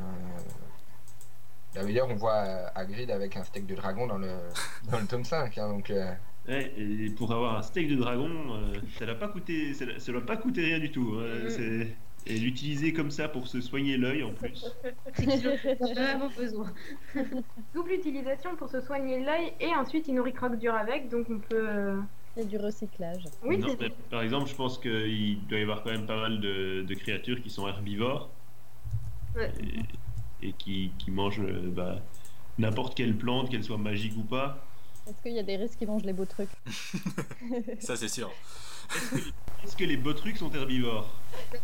D'ailleurs, 1.75 2.09
on 2.11 2.15
voit 2.15 2.35
euh, 2.45 2.67
Hagrid 2.75 3.11
avec 3.11 3.37
un 3.37 3.45
steak 3.45 3.67
de 3.67 3.75
dragon 3.75 4.07
dans 4.07 4.19
le, 4.19 4.29
dans 4.91 4.99
le 5.01 5.07
tome 5.07 5.25
5. 5.25 5.57
hein, 5.59 5.69
donc, 5.69 5.91
euh, 5.91 6.13
Ouais, 6.47 6.73
et 6.77 7.09
pour 7.11 7.33
avoir 7.33 7.57
un 7.57 7.63
steak 7.63 7.89
de 7.89 7.95
dragon, 7.97 8.29
euh, 8.29 8.75
ça 8.99 9.07
n'a 9.07 9.15
pas 9.15 9.29
coûté, 9.29 9.73
ça, 9.73 9.87
ça 9.99 10.13
doit 10.13 10.27
pas 10.27 10.37
coûter 10.37 10.63
rien 10.65 10.79
du 10.79 10.91
tout. 10.91 11.17
hein, 11.19 11.45
Mhm. 11.45 11.51
c'est- 11.51 11.97
Et 12.27 12.39
l'utiliser 12.39 12.95
comme 12.95 13.11
ça 13.11 13.29
pour 13.29 13.47
se 13.49 13.61
soigner 13.61 13.99
l'œil 13.99 14.23
en 14.23 14.33
plus. 14.33 14.65
J'ai 15.19 15.95
vraiment 15.95 16.31
besoin. 16.35 16.73
Double 17.75 17.93
utilisation 17.93 18.57
pour 18.57 18.71
se 18.71 18.81
soigner 18.81 19.23
l'œil 19.23 19.53
et 19.61 19.75
ensuite 19.77 20.09
il 20.09 20.15
nourrit 20.15 20.33
croque 20.33 20.59
dur 20.59 20.75
avec, 20.75 21.11
donc 21.11 21.27
on 21.29 21.39
peut. 21.39 21.97
Il 22.37 22.43
y 22.43 22.47
a 22.47 22.49
du 22.49 22.57
recyclage. 22.57 23.25
Oui, 23.43 23.59
Non, 23.59 23.69
c'est 23.69 23.81
mais 23.81 23.91
par 24.11 24.23
exemple, 24.23 24.49
je 24.49 24.55
pense 24.55 24.79
qu'il 24.79 25.47
doit 25.49 25.59
y 25.59 25.63
avoir 25.63 25.83
quand 25.83 25.91
même 25.91 26.07
pas 26.07 26.17
mal 26.19 26.41
de, 26.41 26.83
de 26.89 26.95
créatures 26.95 27.43
qui 27.43 27.51
sont 27.51 27.69
herbivores 27.69 28.31
Ouais. 29.37 29.53
et, 29.61 29.81
et 30.45 30.53
qui, 30.53 30.93
qui 30.99 31.11
mangent 31.11 31.41
euh, 31.41 31.71
bah, 31.71 31.97
n'importe 32.59 32.95
quelle 32.95 33.17
plante, 33.17 33.51
qu'elle 33.51 33.65
soit 33.65 33.79
magique 33.79 34.17
ou 34.17 34.23
pas. 34.23 34.65
Est-ce 35.09 35.21
qu'il 35.23 35.33
y 35.33 35.39
a 35.39 35.43
des 35.43 35.57
risques 35.57 35.79
qui 35.79 35.87
mangent 35.87 36.05
les 36.05 36.13
beaux 36.13 36.25
trucs 36.25 36.51
Ça, 37.81 37.97
c'est 37.97 38.09
sûr. 38.09 38.31
Est-ce 39.65 39.77
que 39.77 39.85
les 39.85 39.97
beaux 39.97 40.13
trucs 40.13 40.37
sont 40.37 40.53
herbivores? 40.53 41.09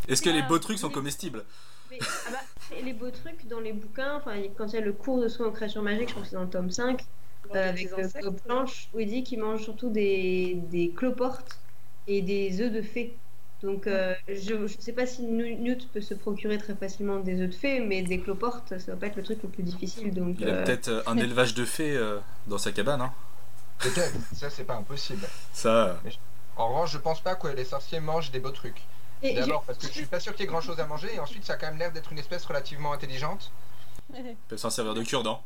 Est-ce 0.08 0.22
que 0.22 0.30
les 0.30 0.42
beaux 0.42 0.58
trucs 0.58 0.78
sont 0.78 0.90
comestibles? 0.90 1.44
Mais, 1.90 1.98
ah 2.26 2.30
bah, 2.32 2.76
les 2.82 2.92
beaux 2.92 3.10
trucs 3.10 3.46
dans 3.48 3.60
les 3.60 3.72
bouquins, 3.72 4.16
enfin, 4.16 4.36
quand 4.56 4.66
il 4.68 4.74
y 4.74 4.78
a 4.78 4.80
le 4.80 4.92
cours 4.92 5.20
de 5.20 5.28
soins 5.28 5.46
aux 5.46 5.52
créatures 5.52 5.82
magiques, 5.82 6.08
je 6.08 6.12
crois 6.12 6.22
que 6.22 6.28
c'est 6.28 6.36
dans 6.36 6.44
le 6.44 6.50
tome 6.50 6.70
5, 6.70 7.00
Dans 7.48 7.56
euh, 7.56 7.68
avec 7.68 7.90
le. 7.90 8.22
Bob 8.22 8.40
Blanche, 8.46 8.88
où 8.94 9.00
il 9.00 9.08
dit 9.08 9.22
qu'il 9.22 9.40
mange 9.40 9.62
surtout 9.62 9.90
des, 9.90 10.54
des 10.70 10.90
cloportes 10.90 11.58
et 12.06 12.22
des 12.22 12.60
œufs 12.60 12.72
de 12.72 12.82
fée. 12.82 13.16
Donc, 13.62 13.86
euh, 13.86 14.14
je 14.28 14.54
ne 14.54 14.66
sais 14.68 14.92
pas 14.92 15.06
si 15.06 15.22
Newt 15.22 15.88
peut 15.92 16.00
se 16.00 16.14
procurer 16.14 16.56
très 16.56 16.74
facilement 16.74 17.18
des 17.18 17.42
œufs 17.42 17.50
de 17.50 17.54
fée, 17.54 17.80
mais 17.80 18.02
des 18.02 18.20
cloportes, 18.20 18.78
ça 18.78 18.92
va 18.92 18.96
pas 18.96 19.06
être 19.08 19.16
le 19.16 19.22
truc 19.22 19.42
le 19.42 19.50
plus 19.50 19.62
difficile. 19.62 20.14
Donc, 20.14 20.36
Il 20.38 20.48
a 20.48 20.52
euh, 20.52 20.64
peut-être 20.64 20.88
euh, 20.88 21.02
un 21.06 21.16
élevage 21.18 21.54
de 21.54 21.64
fées 21.66 21.94
euh, 21.94 22.18
dans 22.46 22.56
sa 22.56 22.72
cabane. 22.72 23.02
Hein. 23.02 23.12
peut-être, 23.78 24.14
ça 24.34 24.48
c'est 24.48 24.64
pas 24.64 24.76
impossible. 24.76 25.26
Ça, 25.52 26.00
En 26.56 26.68
revanche, 26.68 26.92
je 26.92 26.98
pense 26.98 27.20
pas 27.20 27.34
que 27.34 27.48
les 27.48 27.66
sorciers 27.66 28.00
mangent 28.00 28.30
des 28.30 28.40
beaux 28.40 28.50
trucs. 28.50 28.82
D'abord 29.22 29.64
parce 29.64 29.78
que 29.78 29.86
je 29.86 29.92
suis 29.92 30.06
pas 30.06 30.20
sûr 30.20 30.32
qu'il 30.32 30.42
y 30.42 30.44
ait 30.44 30.50
grand 30.50 30.62
chose 30.62 30.80
à 30.80 30.86
manger, 30.86 31.14
et 31.14 31.20
ensuite 31.20 31.44
ça 31.44 31.52
a 31.52 31.56
quand 31.56 31.66
même 31.66 31.78
l'air 31.78 31.92
d'être 31.92 32.10
une 32.10 32.18
espèce 32.18 32.46
relativement 32.46 32.94
intelligente. 32.94 33.52
peuvent 34.48 34.58
s'en 34.58 34.70
servir 34.70 34.94
de 34.94 35.02
cure-dent. 35.02 35.42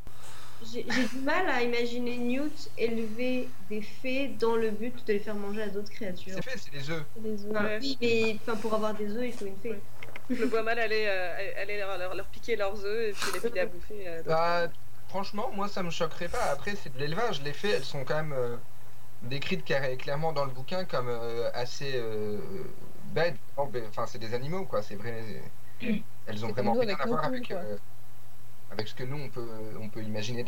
J'ai 0.72 0.82
du 0.84 1.18
mal 1.22 1.48
à 1.48 1.62
imaginer 1.62 2.16
Newt 2.18 2.70
élever 2.78 3.48
des 3.68 3.82
fées 3.82 4.28
dans 4.28 4.56
le 4.56 4.70
but 4.70 5.06
de 5.06 5.12
les 5.12 5.18
faire 5.18 5.34
manger 5.34 5.62
à 5.62 5.68
d'autres 5.68 5.90
créatures. 5.90 6.34
C'est 6.36 6.42
fait, 6.50 6.58
c'est 6.58 6.72
des 6.72 6.90
œufs. 6.90 7.04
Les 7.22 7.44
œufs. 7.46 7.52
Ouais. 7.52 7.78
Oui, 7.80 7.98
mais 8.00 8.36
enfin, 8.40 8.56
pour 8.56 8.74
avoir 8.74 8.94
des 8.94 9.08
œufs, 9.16 9.24
il 9.26 9.32
faut 9.32 9.46
une 9.46 9.56
fée. 9.58 9.80
Je 10.30 10.36
le 10.42 10.46
vois 10.46 10.62
mal 10.62 10.78
aller, 10.78 11.04
euh, 11.06 11.62
aller 11.62 11.78
leur, 11.78 11.98
leur- 11.98 12.14
leur 12.14 12.26
piquer 12.26 12.56
leurs 12.56 12.82
œufs 12.84 13.10
et 13.10 13.12
puis 13.12 13.32
les 13.34 13.40
filer 13.40 13.60
à 13.60 13.66
bouffer. 13.66 14.08
euh, 14.08 14.16
d'autres. 14.18 14.28
Bah, 14.30 14.68
franchement, 15.08 15.50
moi 15.52 15.68
ça 15.68 15.82
me 15.82 15.90
choquerait 15.90 16.28
pas. 16.28 16.44
Après, 16.50 16.74
c'est 16.76 16.92
de 16.92 16.98
l'élevage. 16.98 17.42
Les 17.42 17.52
fées, 17.52 17.70
elles 17.70 17.84
sont 17.84 18.04
quand 18.04 18.16
même 18.16 18.32
euh, 18.32 18.56
décrites 19.22 19.64
carré- 19.64 19.96
clairement 19.98 20.32
dans 20.32 20.44
le 20.44 20.52
bouquin 20.52 20.84
comme 20.84 21.08
euh, 21.08 21.50
assez 21.52 21.92
euh, 21.94 22.38
bêtes. 23.12 23.36
Enfin, 23.56 24.06
c'est 24.06 24.18
des 24.18 24.34
animaux, 24.34 24.64
quoi. 24.64 24.82
C'est 24.82 24.96
vrai. 24.96 25.42
Elles 26.26 26.44
ont 26.44 26.48
vraiment 26.52 26.72
rien 26.74 26.96
à 26.98 27.06
voir 27.06 27.24
avec. 27.24 27.52
Euh, 28.74 28.78
avec 28.78 28.88
ce 28.88 28.94
que 28.94 29.04
nous 29.04 29.16
on 29.16 29.28
peut, 29.28 29.46
on 29.80 29.88
peut 29.88 30.02
imaginer. 30.02 30.44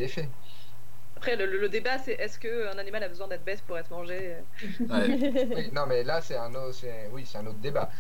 Après, 1.17 1.35
le, 1.35 1.69
débat, 1.69 1.99
c'est 1.99 2.13
est-ce 2.13 2.39
qu'un 2.39 2.77
animal 2.79 3.03
a 3.03 3.09
besoin 3.09 3.27
d'être 3.27 3.45
bête 3.45 3.63
pour 3.67 3.79
être 3.79 3.91
mangé 3.91 4.37
Ouais. 4.81 5.49
Oui, 5.57 5.71
non, 5.73 5.87
mais 5.89 6.05
là, 6.05 6.21
c'est 6.21 6.37
un 6.37 6.55
autre, 6.55 6.77
oui, 7.13 7.25
c'est 7.25 7.39
un 7.39 7.47
autre 7.47 7.59
débat. 7.59 7.91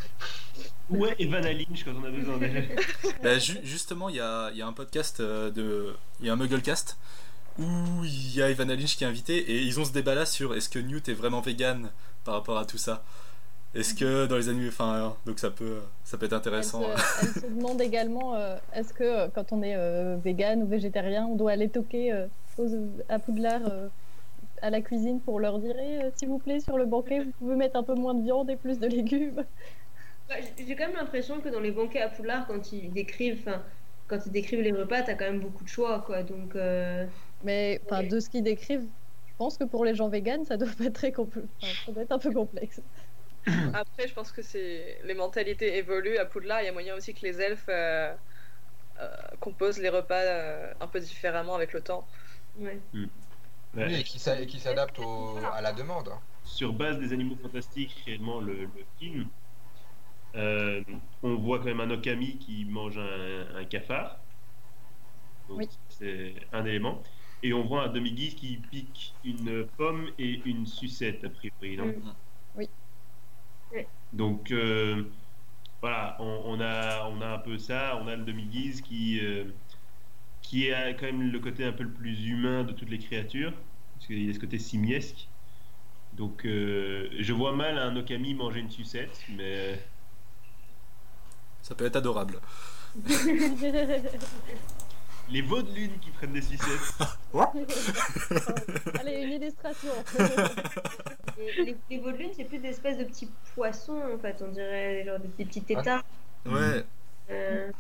Où 0.91 1.07
est 1.07 1.17
Evan 1.19 1.43
Lynch 1.43 1.83
quand 1.85 1.95
on 1.99 2.05
a 2.05 2.11
besoin 2.11 2.37
d'elle 2.37 2.69
Bah, 3.23 3.39
ju- 3.39 3.59
justement, 3.65 4.11
il 4.11 4.17
y 4.17 4.21
a, 4.21 4.51
il 4.53 4.59
y 4.59 4.62
a 4.62 4.67
un 4.67 4.73
podcast 4.75 5.21
euh, 5.21 5.51
de. 5.51 5.97
Il 6.21 6.27
y 6.27 6.31
a 6.31 6.35
un 6.35 6.37
Mugglecast 6.37 6.99
où 7.59 8.05
il 8.05 8.35
y 8.37 8.43
a 8.43 8.51
Evan 8.51 8.69
Lynch 8.69 8.97
qui 8.97 9.05
est 9.05 9.07
invité 9.07 9.39
et 9.39 9.62
ils 9.62 9.81
ont 9.81 9.87
ce 9.87 9.93
débat 9.93 10.15
là 10.15 10.27
sur 10.27 10.55
est-ce 10.55 10.69
que 10.69 10.79
Newt 10.79 11.09
est 11.09 11.15
vraiment 11.15 11.41
vegan 11.41 11.91
par 12.25 12.35
rapport 12.35 12.59
à 12.59 12.67
tout 12.67 12.77
ça 12.79 13.03
Est-ce 13.77 13.95
que 13.95 14.27
dans 14.27 14.37
les 14.37 14.49
animaux. 14.49 14.69
Enfin, 14.69 15.17
donc 15.27 15.39
ça 15.39 15.51
peut, 15.51 15.79
ça 16.05 16.17
peut 16.17 16.27
être 16.27 16.33
Elle 16.33 16.39
intéressant. 16.39 16.83
se, 16.83 17.21
elle 17.23 17.43
se 17.43 17.47
demande 17.47 17.81
également 17.81 18.35
euh, 18.35 18.57
est-ce 18.75 18.93
que 18.93 19.05
euh, 19.05 19.29
quand 19.35 19.53
on 19.53 19.62
est 19.62 19.75
euh, 19.77 20.17
vegan 20.25 20.62
ou 20.62 20.67
végétarien, 20.67 21.27
on 21.27 21.35
doit 21.37 21.53
aller 21.53 21.69
toquer 21.69 22.12
euh, 22.12 22.27
aux- 22.59 22.69
à 23.09 23.19
Poudlard 23.19 23.61
euh, 23.71 23.89
à 24.62 24.71
la 24.71 24.81
cuisine 24.81 25.21
pour 25.21 25.41
leur 25.41 25.59
dire 25.59 25.75
Eh, 25.79 26.05
euh, 26.05 26.11
s'il 26.17 26.29
vous 26.29 26.39
plaît, 26.39 26.61
sur 26.61 26.79
le 26.79 26.87
banquet, 26.87 27.21
vous 27.21 27.33
pouvez 27.39 27.57
mettre 27.57 27.77
un 27.77 27.83
peu 27.83 27.95
moins 27.95 28.15
de 28.15 28.23
viande 28.23 28.49
et 28.51 28.57
plus 28.57 28.79
de 28.79 28.87
légumes. 28.87 29.45
J'ai 30.59 30.75
quand 30.75 30.87
même 30.89 30.97
l'impression 30.97 31.41
que 31.41 31.49
dans 31.49 31.61
les 31.61 31.71
banquets 31.71 32.01
à 32.01 32.09
Poudlard, 32.09 32.47
quand 32.49 32.73
ils 32.73 32.91
décrivent, 32.93 33.43
enfin, 33.47 33.62
quand 34.09 34.19
ils 34.27 34.33
décrivent 34.33 34.61
les 34.62 34.73
repas, 34.73 35.03
t'as 35.03 35.15
quand 35.15 35.27
même 35.27 35.41
beaucoup 35.41 35.62
de 35.62 35.69
choix, 35.69 36.03
quoi. 36.05 36.23
Donc, 36.23 36.57
euh, 36.57 37.07
Mais 37.45 37.81
enfin, 37.87 38.01
Ouais. 38.01 38.09
de 38.09 38.19
ce 38.19 38.29
qu'ils 38.29 38.43
décrivent, 38.43 38.87
je 39.29 39.33
pense 39.39 39.57
que 39.59 39.65
pour 39.65 39.85
les 39.85 39.95
gens 39.95 40.09
véganes, 40.09 40.45
ça 40.45 40.57
doit 40.57 40.69
pas 40.79 40.85
être 40.85 40.95
très 40.95 41.11
compl- 41.11 41.45
enfin, 41.62 41.73
ça 41.87 41.93
doit 41.93 42.03
être 42.03 42.12
un 42.12 42.19
peu 42.19 42.33
complexe. 42.33 42.81
Après, 43.73 44.09
je 44.09 44.15
pense 44.15 44.33
que 44.33 44.43
c'est 44.43 45.01
les 45.05 45.15
mentalités 45.15 45.77
évoluent. 45.79 46.19
À 46.19 46.27
Poudlard, 46.27 46.63
il 46.63 46.67
y 46.67 46.69
a 46.69 46.73
moyen 46.73 46.95
aussi 46.97 47.15
que 47.15 47.25
les 47.27 47.41
elfes 47.41 47.69
euh, 47.69 48.17
euh, 48.99 49.17
composent 49.41 49.79
les 49.79 49.91
repas 49.91 50.23
euh, 50.25 50.75
un 50.81 50.89
peu 50.89 51.01
différemment 51.01 51.55
avec 51.57 51.73
le 51.75 51.83
temps. 51.83 52.09
ouais. 52.55 52.83
Ouais, 53.75 53.87
Oui, 53.87 53.95
et 54.01 54.05
qui 54.05 54.19
s'a- 54.19 54.41
et 54.41 54.47
qui 54.47 54.61
s'adapte 54.61 54.99
au- 54.99 55.51
à 55.53 55.61
la 55.61 55.73
demande. 55.73 56.11
Sur 56.43 56.73
base 56.75 56.99
des 56.99 57.13
animaux 57.13 57.37
fantastiques, 57.37 58.03
réellement, 58.07 58.41
le, 58.41 58.67
le 58.67 58.85
film, 58.99 59.31
euh, 60.37 60.83
on 61.23 61.37
voit 61.37 61.59
quand 61.59 61.65
même 61.67 61.81
un 61.81 61.91
Okami 61.91 62.39
qui 62.39 62.65
mange 62.67 62.99
un, 62.99 63.55
un 63.57 63.65
cafard. 63.65 64.27
Donc, 65.49 65.59
Oui. 65.59 65.69
c'est 65.89 66.35
un 66.53 66.65
élément. 66.65 67.03
Et 67.43 67.53
on 67.53 67.67
voit 67.67 67.85
un 67.85 67.89
demi-guise 67.93 68.35
qui 68.35 68.59
pique 68.61 69.19
une 69.23 69.71
pomme 69.77 70.11
et 70.19 70.49
une 70.49 70.67
sucette, 70.67 71.25
a 71.25 71.31
priori. 71.31 71.77
Non? 71.77 71.87
Mm. 71.87 72.17
Oui. 72.55 72.71
Donc, 74.13 74.51
euh, 74.51 75.05
voilà, 75.81 76.17
on, 76.21 76.43
on 76.47 76.61
a, 76.61 77.09
on 77.09 77.21
a 77.23 77.29
un 77.35 77.39
peu 77.39 77.59
ça. 77.59 77.99
On 78.03 78.09
a 78.09 78.17
le 78.17 78.25
demi-guise 78.25 78.83
qui, 78.83 79.21
euh, 79.21 79.45
qui 80.43 80.73
a 80.73 80.95
quand 80.95 81.07
même 81.07 81.31
le 81.33 81.41
côté 81.41 81.65
un 81.65 81.73
peu 81.73 81.85
le 81.85 81.93
plus 81.93 82.27
humain 82.29 82.65
de 82.65 82.73
toutes 82.73 82.91
les 82.91 82.99
créatures, 82.99 83.53
parce 83.95 84.07
qu'il 84.07 84.25
y 84.25 84.31
a 84.31 84.35
ce 84.35 84.39
côté 84.41 84.59
simiesque. 84.59 85.31
Donc, 86.13 86.47
euh, 86.47 87.11
je 87.21 87.33
vois 87.33 87.55
mal 87.55 87.79
un 87.79 87.97
Okami 87.97 88.35
manger 88.35 88.61
une 88.61 88.71
sucette, 88.71 89.25
mais 89.29 89.79
Ça 91.63 91.75
peut 91.75 91.85
être 91.87 91.97
adorable. 91.97 92.41
Les 95.29 95.43
veaux 95.43 95.62
de 95.62 95.73
lune 95.73 95.99
qui 96.01 96.11
prennent 96.11 96.33
des 96.33 96.43
sucettes. 96.43 96.95
Allez, 99.01 99.23
une 99.23 99.33
illustration. 99.43 99.93
Et 101.39 101.62
les, 101.65 101.77
les 101.91 101.99
veaux 101.99 102.12
de 102.12 102.17
lune, 102.17 102.31
c'est 102.37 102.45
plus 102.45 102.59
des 102.59 102.69
espèces 102.69 102.97
de 102.99 103.05
petits 103.05 103.31
poissons, 103.55 104.01
en 104.15 104.19
fait, 104.19 104.43
on 104.43 104.49
dirait, 104.49 105.05
genre 105.05 105.19
des, 105.19 105.29
des 105.29 105.45
petits 105.45 105.62
tétards. 105.62 106.03
Ouais, 106.47 106.85
Euh, 107.31 107.71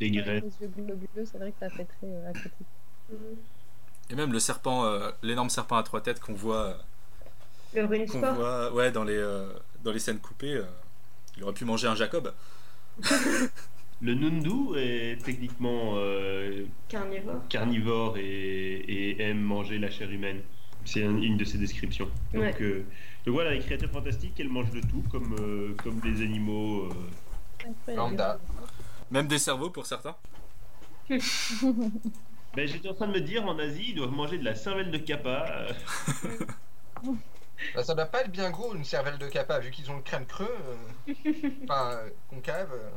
Des 0.00 0.08
Les 0.08 0.20
yeux 0.60 0.68
globuleux, 0.76 1.26
c'est 1.30 1.38
vrai 1.38 1.50
que 1.52 1.58
ça 1.58 1.68
fait 1.70 1.84
très 1.84 2.06
euh, 2.06 2.30
aquatique. 2.30 2.66
mhm. 3.10 3.36
et 4.10 4.14
même 4.14 4.32
le 4.32 4.38
serpent, 4.40 4.84
euh, 4.84 5.10
l'énorme 5.22 5.50
serpent 5.50 5.76
à 5.76 5.82
trois 5.82 6.00
têtes 6.00 6.20
qu'on 6.20 6.34
voit, 6.34 6.78
le 7.74 8.06
qu'on 8.06 8.20
voit 8.34 8.72
ouais, 8.72 8.92
dans, 8.92 9.04
les, 9.04 9.16
euh, 9.16 9.52
dans 9.82 9.92
les 9.92 9.98
scènes 9.98 10.20
coupées. 10.20 10.54
euh, 10.56 10.64
il 11.36 11.44
aurait 11.44 11.52
pu 11.54 11.64
manger 11.64 11.88
un 11.88 11.94
Jacob. 11.94 12.32
Le 14.00 14.14
Nundu 14.14 14.78
est 14.78 15.20
techniquement 15.24 15.94
euh, 15.96 16.66
Carnivore. 16.88 17.40
carnivore 17.48 18.16
et, 18.16 18.22
et 18.76 19.22
aime 19.22 19.40
manger 19.40 19.78
la 19.78 19.90
chair 19.90 20.08
humaine. 20.10 20.40
C'est 20.84 21.04
un- 21.04 21.16
une 21.20 21.36
de 21.36 21.44
ses 21.44 21.58
descriptions. 21.58 22.08
Donc, 22.32 22.42
Ouais. 22.42 22.54
euh, 22.60 22.84
donc 23.26 23.34
voilà, 23.34 23.52
les 23.52 23.58
créatures 23.60 23.90
fantastiques, 23.90 24.38
elles 24.38 24.48
mangent 24.48 24.70
de 24.70 24.80
tout, 24.80 25.02
comme, 25.10 25.34
euh, 25.40 25.74
comme 25.82 26.00
les 26.04 26.22
animaux. 26.22 26.84
euh. 26.86 27.94
Lambda. 27.94 28.38
Même 29.10 29.26
des 29.26 29.38
cerveaux 29.38 29.70
pour 29.70 29.84
certains. 29.86 30.14
Ben, 32.56 32.66
J'étais 32.66 32.88
en 32.88 32.94
train 32.94 33.08
de 33.08 33.12
me 33.12 33.20
dire, 33.20 33.44
en 33.46 33.58
Asie, 33.58 33.86
ils 33.90 33.94
doivent 33.94 34.10
manger 34.12 34.38
de 34.38 34.44
la 34.44 34.54
cervelle 34.54 34.90
de 34.90 34.98
kappa. 34.98 35.66
Bah, 37.74 37.82
ça 37.82 37.94
doit 37.96 38.06
pas 38.06 38.20
être 38.20 38.30
bien 38.30 38.50
gros 38.50 38.72
une 38.76 38.84
cervelle 38.84 39.18
de 39.18 39.26
capa, 39.28 39.58
vu 39.58 39.72
qu'ils 39.72 39.90
ont 39.90 39.96
le 39.96 40.02
crâne 40.02 40.24
creux, 40.26 40.46
euh, 41.08 41.12
enfin 41.64 41.90
euh, 41.90 42.08
concave, 42.30 42.70
euh, 42.72 42.88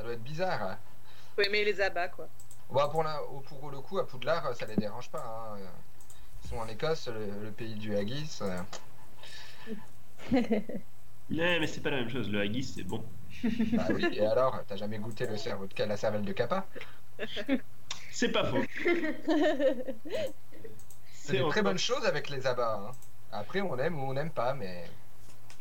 ça 0.00 0.04
doit 0.04 0.14
être 0.14 0.22
bizarre. 0.22 0.62
hein. 0.62 0.78
Faut 1.36 1.42
aimer 1.42 1.62
les 1.62 1.78
abats, 1.80 2.08
quoi. 2.08 2.26
Bah, 2.72 2.88
pour, 2.90 3.02
la, 3.02 3.20
pour 3.48 3.70
le 3.70 3.80
coup, 3.80 3.98
à 3.98 4.06
Poudlard, 4.06 4.54
ça 4.56 4.64
les 4.64 4.76
dérange 4.76 5.10
pas. 5.10 5.22
hein. 5.54 5.58
Ils 6.42 6.48
sont 6.48 6.56
en 6.56 6.66
Écosse, 6.68 7.08
le, 7.08 7.44
le 7.44 7.50
pays 7.50 7.74
du 7.74 7.94
haggis. 7.96 8.38
euh. 8.40 8.62
Ouais, 11.30 11.60
mais 11.60 11.66
c'est 11.68 11.80
pas 11.82 11.90
la 11.90 11.98
même 11.98 12.08
chose. 12.08 12.28
Le 12.30 12.40
haggis, 12.40 12.64
c'est 12.64 12.82
bon. 12.82 13.04
Bah 13.72 13.86
oui, 13.94 14.08
et 14.12 14.24
alors, 14.26 14.58
t'as 14.66 14.76
jamais 14.76 14.98
goûté 14.98 15.26
le 15.26 15.36
cerveau 15.36 15.66
de 15.66 15.84
la 15.84 15.96
cervelle 15.96 16.24
de 16.24 16.32
capa 16.32 16.66
C'est 18.10 18.32
pas 18.32 18.44
faux. 18.44 18.64
C'est 21.12 21.36
une 21.38 21.48
très 21.50 21.62
bonne 21.62 21.78
chose 21.78 22.04
avec 22.06 22.30
les 22.30 22.46
abats. 22.46 22.82
hein. 22.88 22.92
Après, 23.32 23.60
on 23.60 23.78
aime 23.78 24.00
ou 24.00 24.08
on 24.08 24.14
n'aime 24.14 24.30
pas, 24.30 24.54
mais. 24.54 24.84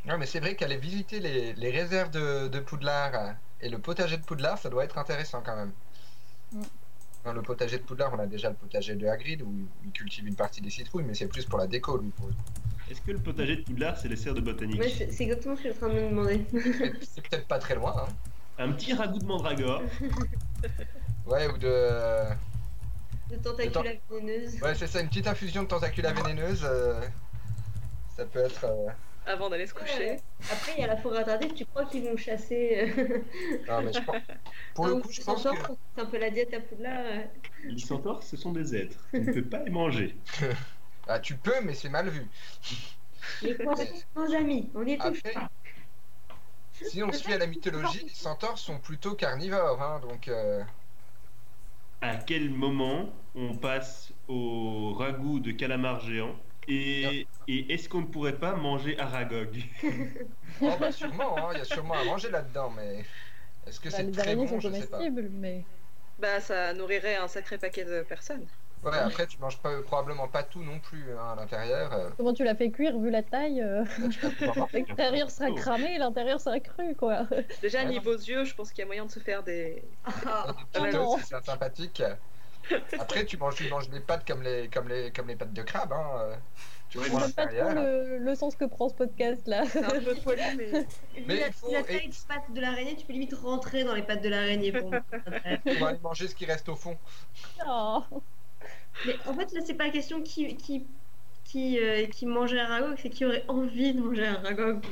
Non, 0.05 0.17
mais 0.17 0.25
c'est 0.25 0.39
vrai 0.39 0.55
qu'aller 0.55 0.77
visiter 0.77 1.19
les, 1.19 1.53
les 1.53 1.71
réserves 1.71 2.09
de, 2.11 2.47
de 2.47 2.59
Poudlard 2.59 3.13
euh, 3.15 3.31
et 3.61 3.69
le 3.69 3.77
potager 3.79 4.17
de 4.17 4.23
Poudlard, 4.23 4.57
ça 4.57 4.69
doit 4.69 4.83
être 4.85 4.97
intéressant 4.97 5.41
quand 5.45 5.55
même. 5.55 5.71
Mm. 6.53 6.61
Dans 7.25 7.33
le 7.33 7.41
potager 7.41 7.77
de 7.77 7.83
Poudlard, 7.83 8.13
on 8.13 8.19
a 8.19 8.25
déjà 8.25 8.49
le 8.49 8.55
potager 8.55 8.95
de 8.95 9.05
Hagrid 9.07 9.41
où 9.41 9.53
il 9.83 9.91
cultive 9.91 10.25
une 10.27 10.35
partie 10.35 10.61
des 10.61 10.69
citrouilles, 10.69 11.03
mais 11.03 11.13
c'est 11.13 11.27
plus 11.27 11.45
pour 11.45 11.59
la 11.59 11.67
déco, 11.67 11.97
lui. 11.97 12.09
pour- 12.11 12.29
Est-ce 12.89 13.01
que 13.01 13.11
le 13.11 13.19
potager 13.19 13.57
de 13.57 13.61
Poudlard, 13.63 13.97
c'est 13.97 14.07
les 14.07 14.15
serres 14.15 14.33
de 14.35 14.41
botanique 14.41 14.79
Ouais, 14.79 14.89
c'est 14.89 15.23
exactement 15.23 15.55
ce 15.57 15.63
que 15.63 15.69
je 15.69 15.73
suis 15.73 15.83
en 15.83 15.89
train 15.89 15.95
de 15.97 16.01
me 16.01 16.09
demander. 16.09 16.45
C'est 17.01 17.21
peut-être 17.27 17.47
pas 17.47 17.59
très 17.59 17.75
loin, 17.75 17.93
hein. 17.97 18.07
Un 18.57 18.71
petit 18.73 18.93
ragoût 18.93 19.19
de 19.19 19.25
mandragore. 19.25 19.81
Ouais, 21.25 21.47
ou 21.47 21.57
de. 21.59 22.23
De 23.29 23.35
tentacula 23.35 23.91
vénéneuse. 24.09 24.59
Ouais, 24.63 24.73
c'est 24.73 24.87
ça, 24.87 24.99
une 25.01 25.07
petite 25.09 25.27
infusion 25.27 25.61
de 25.63 25.67
tentacula 25.67 26.11
vénéneuse. 26.11 26.61
euh, 26.63 26.99
Ça 28.17 28.25
peut 28.25 28.39
être. 28.39 28.63
euh, 28.65 28.87
Avant 29.29 29.47
d'aller 29.49 29.67
se 29.67 29.73
coucher. 29.75 30.09
Ouais. 30.11 30.21
Après, 30.51 30.71
il 30.75 30.81
y 30.81 30.83
a 30.83 30.87
la 30.87 30.97
forêt 30.97 31.19
interdite, 31.19 31.53
tu 31.53 31.65
crois 31.65 31.85
qu'ils 31.85 32.03
vont 32.03 32.17
chasser. 32.17 32.91
euh, 32.97 33.19
Non, 33.67 33.81
mais 33.83 33.93
je 33.93 33.99
pense. 34.01 34.15
Pour 34.73 34.87
le 34.87 34.95
coup, 34.95 35.11
je 35.11 35.21
pense 35.21 35.43
que. 35.43 35.49
C'est 35.95 36.01
un 36.01 36.05
peu 36.05 36.17
la 36.17 36.29
diète 36.31 36.53
à 36.53 36.59
Poudlard. 36.61 37.03
euh. 37.05 37.21
Les 37.65 37.77
centaures, 37.79 38.23
ce 38.23 38.35
sont 38.37 38.51
des 38.51 38.75
êtres. 38.75 38.97
Tu 39.11 39.19
ne 39.21 39.31
peux 39.33 39.43
pas 39.43 39.63
les 39.63 39.69
manger. 39.71 40.15
Ah, 41.11 41.19
tu 41.19 41.35
peux, 41.37 41.59
mais 41.63 41.73
c'est 41.73 41.89
mal 41.89 42.07
vu. 42.09 42.27
Les 43.41 43.55
poissons, 43.55 43.83
nos 44.15 44.31
amis, 44.35 44.69
on 44.75 44.85
y 44.85 44.95
touche 44.95 45.17
Après, 45.25 45.33
pas. 45.33 45.49
si 46.83 47.01
on 47.01 47.11
se 47.11 47.23
fie 47.23 47.33
à 47.33 47.39
la 47.39 47.47
mythologie, 47.47 48.03
les 48.03 48.13
centaures 48.13 48.59
sont 48.59 48.77
plutôt 48.77 49.15
carnivores, 49.15 49.81
hein, 49.81 49.99
donc. 50.07 50.27
euh, 50.27 50.61
À 52.01 52.15
quel 52.17 52.51
moment 52.51 53.09
on 53.33 53.55
passe 53.55 54.13
au 54.27 54.93
ragoût 54.93 55.39
de 55.39 55.51
calamar 55.51 55.99
géant 56.01 56.35
et, 56.69 57.29
et 57.47 57.73
est-ce 57.73 57.89
qu'on 57.89 58.01
ne 58.01 58.07
pourrait 58.07 58.39
pas 58.39 58.55
manger 58.55 58.97
Aragog? 58.99 59.57
Oh, 60.63 60.77
bah 60.79 60.91
sûrement, 60.91 61.49
hein, 61.49 61.53
il 61.53 61.57
y 61.59 61.61
a 61.61 61.65
sûrement 61.65 61.97
à 61.99 62.03
manger 62.03 62.29
là-dedans, 62.29 62.69
mais. 62.71 63.11
Est-ce 63.65 63.79
que 63.79 63.89
Bah, 63.91 64.01
c'est 64.01 64.03
les 64.03 64.11
très 64.11 64.35
bon 64.35 64.47
sont 64.47 64.59
Je 64.59 64.71
sais 64.71 64.87
pas. 64.89 65.13
mais 65.31 65.69
Bah, 66.17 66.41
ça 66.41 66.73
nourrirait 66.73 67.15
un 67.15 67.27
sacré 67.27 67.57
paquet 67.59 67.85
de 67.85 68.03
personnes. 68.03 68.49
Ouais, 68.83 68.97
après, 68.97 69.25
tu 69.27 69.39
manges 69.39 69.61
pas, 69.61 69.81
probablement 69.83 70.27
pas 70.29 70.43
tout 70.43 70.63
non 70.63 70.79
plus 70.81 71.11
hein, 71.17 71.31
à 71.31 71.35
l'intérieur. 71.35 71.93
euh, 71.93 72.09
comment 72.17 72.33
tu 72.33 72.43
l'as 72.43 72.55
fait 72.55 72.71
cuire 72.71 72.99
vu 72.99 73.09
la 73.09 73.23
taille 73.23 73.61
euh? 73.61 73.83
L'extérieur 74.73 75.31
sera 75.31 75.51
cramé, 75.51 75.97
l'intérieur 75.97 76.39
sera 76.41 76.59
cru, 76.59 76.95
quoi. 76.95 77.27
Déjà, 77.61 77.81
Ouais, 77.81 77.91
non. 77.93 78.01
niveau 78.01 78.13
yeux, 78.13 78.45
je 78.45 78.53
pense 78.55 78.71
qu'il 78.71 78.81
y 78.81 78.83
a 78.83 78.87
moyen 78.87 79.05
de 79.05 79.11
se 79.11 79.19
faire 79.19 79.43
des. 79.43 79.99
Ah, 80.25 80.47
Des 80.57 80.65
petites 80.71 80.89
non. 80.91 80.91
toasts, 80.91 81.19
c'est 81.23 81.43
sympathique. 81.45 82.03
Après, 82.99 83.25
tu 83.25 83.37
manges, 83.37 83.55
tu 83.55 83.69
manges 83.69 83.89
les 83.89 83.99
pâtes 83.99 84.25
comme 84.27 84.41
les, 84.43 84.67
comme 84.69 84.87
les, 84.87 85.11
comme 85.11 85.27
les 85.27 85.35
pâtes 85.35 85.53
de 85.53 85.61
crabe. 85.61 85.93
Hein. 85.93 86.09
euh, 86.19 86.35
Tu 86.89 86.99
Je 87.03 87.09
pas 87.09 87.47
trop 87.47 87.69
le, 87.75 88.17
le 88.17 88.35
sens 88.35 88.55
que 88.55 88.65
prend 88.65 88.89
ce 88.89 88.95
podcast 88.95 89.47
là. 89.47 89.63
C'est 89.65 89.83
un 89.83 90.01
peu 90.01 90.15
poilu, 90.15 90.41
mais. 90.57 90.87
Mais 91.27 91.39
la, 91.39 91.51
faut- 91.51 91.69
taille 91.69 92.09
de 92.09 92.15
pattes 92.27 92.51
de 92.53 92.61
l'araignée, 92.61 92.95
tu 92.95 93.05
peux 93.05 93.13
limite 93.13 93.33
rentrer 93.33 93.83
dans 93.83 93.93
les 93.95 94.03
pattes 94.03 94.21
de 94.21 94.29
l'araignée. 94.29 94.71
Pour... 94.71 94.91
On 94.91 95.73
va 95.79 95.87
aller 95.89 95.99
manger 95.99 96.27
ce 96.27 96.35
qui 96.35 96.45
reste 96.45 96.67
au 96.69 96.75
fond. 96.75 96.97
Oh. 97.67 98.03
Mais 99.05 99.15
en 99.27 99.33
fait, 99.33 99.51
là, 99.53 99.61
c'est 99.65 99.75
pas 99.75 99.85
la 99.85 99.91
question 99.91 100.21
qui, 100.21 100.55
qui, 100.57 100.85
qui, 101.45 101.79
euh, 101.79 102.05
qui 102.07 102.25
mangeait 102.25 102.59
un 102.59 102.67
ragoût, 102.67 102.95
c'est 103.01 103.09
qui 103.09 103.25
aurait 103.25 103.45
envie 103.47 103.93
de 103.93 104.01
manger 104.01 104.27
un 104.27 104.41
ragoût. 104.41 104.81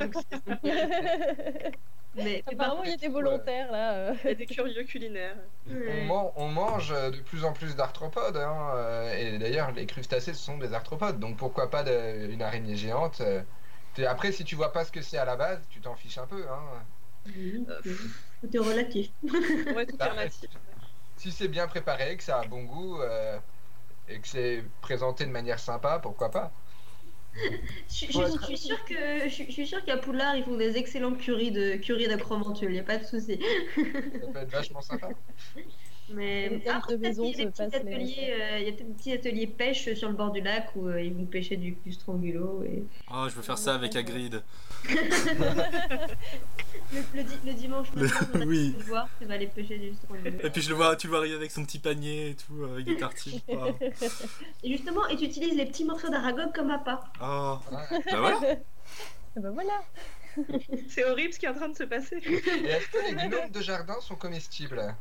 Mais, 2.14 2.24
mais 2.24 2.42
par 2.56 2.56
Apparemment, 2.64 2.84
il 2.84 2.90
y 2.90 2.92
a 2.92 2.96
des 2.96 3.08
volontaires 3.08 3.70
là. 3.70 4.10
euh. 4.10 4.14
Il 4.24 4.28
y 4.28 4.32
a 4.32 4.34
des 4.34 4.46
curieux 4.46 4.84
culinaires. 4.84 5.36
On, 5.66 5.74
ouais. 5.74 6.02
man- 6.04 6.32
on 6.36 6.48
mange 6.48 6.92
euh, 6.92 7.10
de 7.10 7.20
plus 7.20 7.44
en 7.44 7.52
plus 7.52 7.74
d'arthropodes. 7.76 8.36
hein, 8.36 8.72
euh, 8.76 9.14
et 9.16 9.38
d'ailleurs, 9.38 9.72
les 9.72 9.86
crustacés, 9.86 10.34
ce 10.34 10.40
sont 10.42 10.58
des 10.58 10.72
arthropodes. 10.72 11.18
Donc 11.18 11.36
pourquoi 11.38 11.70
pas 11.70 11.82
de- 11.82 12.30
une 12.30 12.42
araignée 12.42 12.76
géante 12.76 13.22
Après, 14.06 14.32
si 14.32 14.44
tu 14.44 14.56
vois 14.56 14.72
pas 14.72 14.84
ce 14.84 14.92
que 14.92 15.02
c'est 15.02 15.18
à 15.18 15.24
la 15.26 15.36
base, 15.36 15.68
tu 15.68 15.80
t'en 15.80 15.96
fiches 15.96 16.18
un 16.18 16.26
peu. 16.26 16.48
Hein. 16.50 16.86
Euh, 17.68 17.80
oui. 17.84 18.14
Tout 18.40 18.56
est 18.56 18.58
relatif. 18.58 19.12
Ouais, 19.72 19.86
tout 19.86 19.96
est 19.96 19.98
Bah, 19.98 20.10
relatif. 20.10 20.50
Si 21.16 21.32
c'est 21.32 21.48
bien 21.48 21.66
préparé, 21.68 22.16
que 22.16 22.22
ça 22.22 22.40
a 22.40 22.44
bon 22.44 22.64
goût 22.64 23.00
euh, 23.02 23.40
et 24.08 24.20
que 24.20 24.28
c'est 24.28 24.64
présenté 24.80 25.26
de 25.26 25.30
manière 25.32 25.60
sympa, 25.60 26.00
pourquoi 26.00 26.30
pas 26.32 26.54
Je, 27.88 27.94
suis 27.94 28.58
sûre 28.58 28.84
que 28.84 29.28
je, 29.28 29.44
je 29.46 29.52
suis 29.52 29.66
sûre 29.66 29.84
qu'à 29.84 29.96
Poudlard 29.96 30.36
ils 30.36 30.44
font 30.44 30.56
des 30.56 30.76
excellents 30.76 31.14
currys 31.14 31.50
de 31.50 31.76
curry 31.76 32.08
d'acromantul, 32.08 32.72
y 32.74 32.78
a 32.78 32.82
pas 32.82 32.98
de 32.98 33.04
souci. 33.04 33.40
Ça 33.74 34.26
peut 34.32 34.38
être 34.38 34.50
vachement 34.50 34.80
sympa. 34.80 35.10
Mais 36.10 36.46
Une 36.46 36.60
carte 36.62 36.78
après, 36.84 36.92
de 36.94 36.98
peut-être 37.00 37.10
maison 37.18 37.30
qu'il 37.30 37.38
y 37.38 37.42
a 37.42 37.44
des 37.44 37.44
se 37.44 37.62
petits 37.62 37.70
passe 37.70 37.82
les 37.84 37.92
ateliers, 37.92 38.30
euh, 38.40 38.58
il 38.60 38.64
y 38.64 38.68
a 38.68 38.72
peut-être 38.72 38.86
des 38.88 38.94
petits 38.94 39.12
ateliers 39.12 39.46
pêche 39.46 39.94
sur 39.94 40.08
le 40.08 40.14
bord 40.14 40.30
du 40.32 40.40
lac 40.40 40.68
où 40.76 40.88
euh, 40.88 41.02
ils 41.02 41.12
vont 41.12 41.26
pêcher 41.26 41.56
du, 41.56 41.76
du 41.84 41.92
strangulo 41.92 42.62
et 42.64 42.82
Oh, 43.12 43.26
je 43.28 43.34
veux 43.34 43.42
faire 43.42 43.58
ça 43.58 43.74
avec 43.74 43.94
Hagrid. 43.96 44.42
le, 46.92 47.00
le 47.14 47.22
di- 47.22 47.38
le 47.46 47.52
dimanche 47.52 47.92
matin, 47.94 48.26
oui. 48.46 48.74
tu 49.18 49.24
vas 49.26 49.34
aller 49.34 49.46
pêcher 49.48 49.78
du 49.78 49.94
strangulo. 49.94 50.38
Et 50.42 50.50
puis 50.50 50.62
je 50.62 50.68
le 50.70 50.74
vois, 50.74 50.96
tu 50.96 51.06
le 51.06 51.10
vois 51.10 51.18
arriver 51.20 51.34
avec 51.36 51.50
son 51.50 51.64
petit 51.64 51.78
panier 51.78 52.30
et 52.30 52.34
tout, 52.34 52.64
avec 52.64 52.84
des 52.86 52.96
tartines. 52.96 53.40
Et 54.62 54.70
justement, 54.72 55.06
et 55.08 55.16
tu 55.16 55.24
utilises 55.24 55.54
les 55.56 55.66
petits 55.66 55.84
morceaux 55.84 56.08
d'aragogue 56.08 56.54
comme 56.54 56.70
appât. 56.70 57.00
Oh. 57.22 57.58
Bah 57.70 57.86
voilà. 58.18 58.40
Ben 59.36 59.50
voilà. 59.50 59.82
C'est 60.88 61.04
horrible 61.04 61.32
ce 61.32 61.38
qui 61.38 61.46
est 61.46 61.48
en 61.48 61.54
train 61.54 61.68
de 61.68 61.76
se 61.76 61.84
passer. 61.84 62.16
Et 62.16 62.34
est-ce 62.66 62.88
que 62.88 63.04
les 63.06 63.28
gnomes 63.28 63.50
de 63.50 63.60
jardin 63.60 64.00
sont 64.00 64.14
comestibles? 64.16 64.94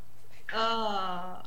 Ah. 0.54 1.44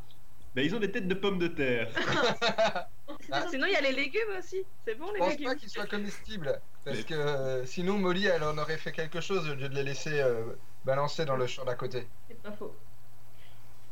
Ben, 0.54 0.64
ils 0.64 0.74
ont 0.74 0.80
des 0.80 0.90
têtes 0.90 1.08
de 1.08 1.14
pommes 1.14 1.38
de 1.38 1.48
terre. 1.48 1.88
Ah. 3.32 3.46
Sinon, 3.50 3.66
il 3.66 3.72
y 3.72 3.76
a 3.76 3.80
les 3.80 3.92
légumes 3.92 4.20
aussi. 4.38 4.56
C'est 4.86 4.94
bon, 4.94 5.06
Je 5.08 5.12
les 5.14 5.18
pense 5.18 5.30
légumes. 5.30 5.46
pas 5.48 5.54
qu'ils 5.56 5.68
soient 5.68 5.86
comestibles. 5.86 6.60
Parce 6.84 7.02
que 7.02 7.14
euh, 7.14 7.66
sinon, 7.66 7.98
Molly, 7.98 8.26
elle 8.26 8.42
en 8.42 8.56
aurait 8.56 8.78
fait 8.78 8.92
quelque 8.92 9.20
chose 9.20 9.48
au 9.50 9.54
lieu 9.54 9.68
de 9.68 9.74
les 9.74 9.82
laisser 9.82 10.20
euh, 10.20 10.44
balancer 10.84 11.24
dans 11.24 11.36
le 11.36 11.46
champ 11.46 11.64
d'à 11.64 11.74
côté. 11.74 12.06
C'est 12.28 12.40
pas 12.42 12.52
faux. 12.52 12.74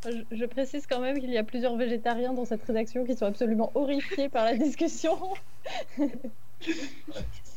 Je, 0.04 0.22
je 0.30 0.44
précise 0.46 0.86
quand 0.86 1.00
même 1.00 1.18
qu'il 1.20 1.30
y 1.30 1.36
a 1.38 1.44
plusieurs 1.44 1.76
végétariens 1.76 2.32
dans 2.32 2.44
cette 2.46 2.62
rédaction 2.64 3.04
qui 3.04 3.16
sont 3.16 3.26
absolument 3.26 3.70
horrifiés 3.74 4.28
par 4.28 4.44
la 4.44 4.54
discussion. 4.56 5.34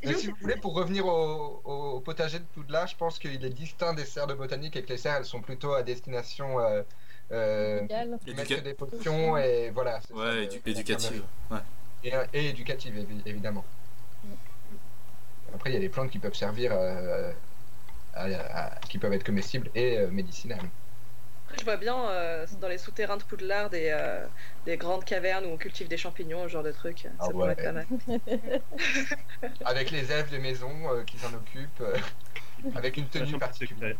Mais 0.04 0.14
si 0.14 0.28
vous 0.28 0.36
voulez, 0.42 0.58
pour 0.58 0.74
revenir 0.74 1.06
au, 1.06 1.62
au- 1.64 1.92
au 1.96 2.00
potager 2.02 2.40
de 2.40 2.46
Poudlard, 2.46 2.88
je 2.88 2.96
pense 2.96 3.20
qu'il 3.20 3.44
est 3.46 3.50
distinct 3.50 3.94
des 3.94 4.06
serres 4.06 4.28
de 4.28 4.34
botanique 4.34 4.76
et 4.76 4.84
que 4.84 4.90
les 4.90 4.98
serres, 4.98 5.18
elles 5.18 5.26
sont 5.26 5.42
plutôt 5.42 5.74
à 5.74 5.84
destination 5.84 6.60
euh, 6.60 6.82
euh, 7.32 7.82
mettre 7.82 8.28
Éduca- 8.28 8.62
des 8.62 8.74
potions 8.74 9.38
et 9.38 9.70
voilà. 9.74 10.00
Ouais, 10.14 10.46
édu- 10.46 10.62
éducative. 10.66 11.24
Ouais. 11.50 11.58
Et, 12.04 12.12
et 12.34 12.50
éducative, 12.50 12.96
évi- 12.98 13.22
évidemment. 13.26 13.64
Après, 15.54 15.70
il 15.70 15.74
y 15.74 15.78
a 15.78 15.80
des 15.80 15.90
plantes 15.90 16.10
qui 16.10 16.20
peuvent 16.20 16.34
servir, 16.36 16.72
euh, 16.74 17.32
à- 18.14 18.24
à- 18.26 18.76
qui 18.90 18.98
peuvent 18.98 19.14
être 19.14 19.24
comestibles 19.26 19.70
et 19.76 19.98
euh, 20.00 20.08
Je 21.58 21.64
vois 21.64 21.78
bien 21.78 22.10
euh, 22.10 22.46
dans 22.58 22.68
les 22.68 22.78
souterrains 22.78 23.18
de 23.18 23.24
Poudlard 23.24 23.70
des, 23.70 23.90
euh, 23.90 24.30
des 24.66 24.78
grandes 24.78 25.04
cavernes 25.06 25.46
où 25.46 25.50
on 25.50 25.58
cultive 25.58 25.88
des 25.88 25.98
champignons, 25.98 26.44
ce 26.44 26.48
genre 26.50 26.64
de 26.64 26.72
truc. 26.72 27.08
Ah 27.18 27.28
ça 27.28 27.34
pourrait 27.34 27.54
ouais. 27.54 27.56
être 27.56 27.62
pas 27.62 27.72
mal. 27.74 27.88
Avec 29.64 29.92
les 29.92 30.12
elfes 30.12 30.30
de 30.32 30.38
maison 30.38 30.90
euh, 30.94 31.04
qui 31.04 31.20
s'en 31.20 31.34
occupent, 31.34 31.82
euh, 31.82 31.98
avec 32.74 32.98
une 32.98 33.10
tenue 33.10 33.38
particulière. 33.38 33.98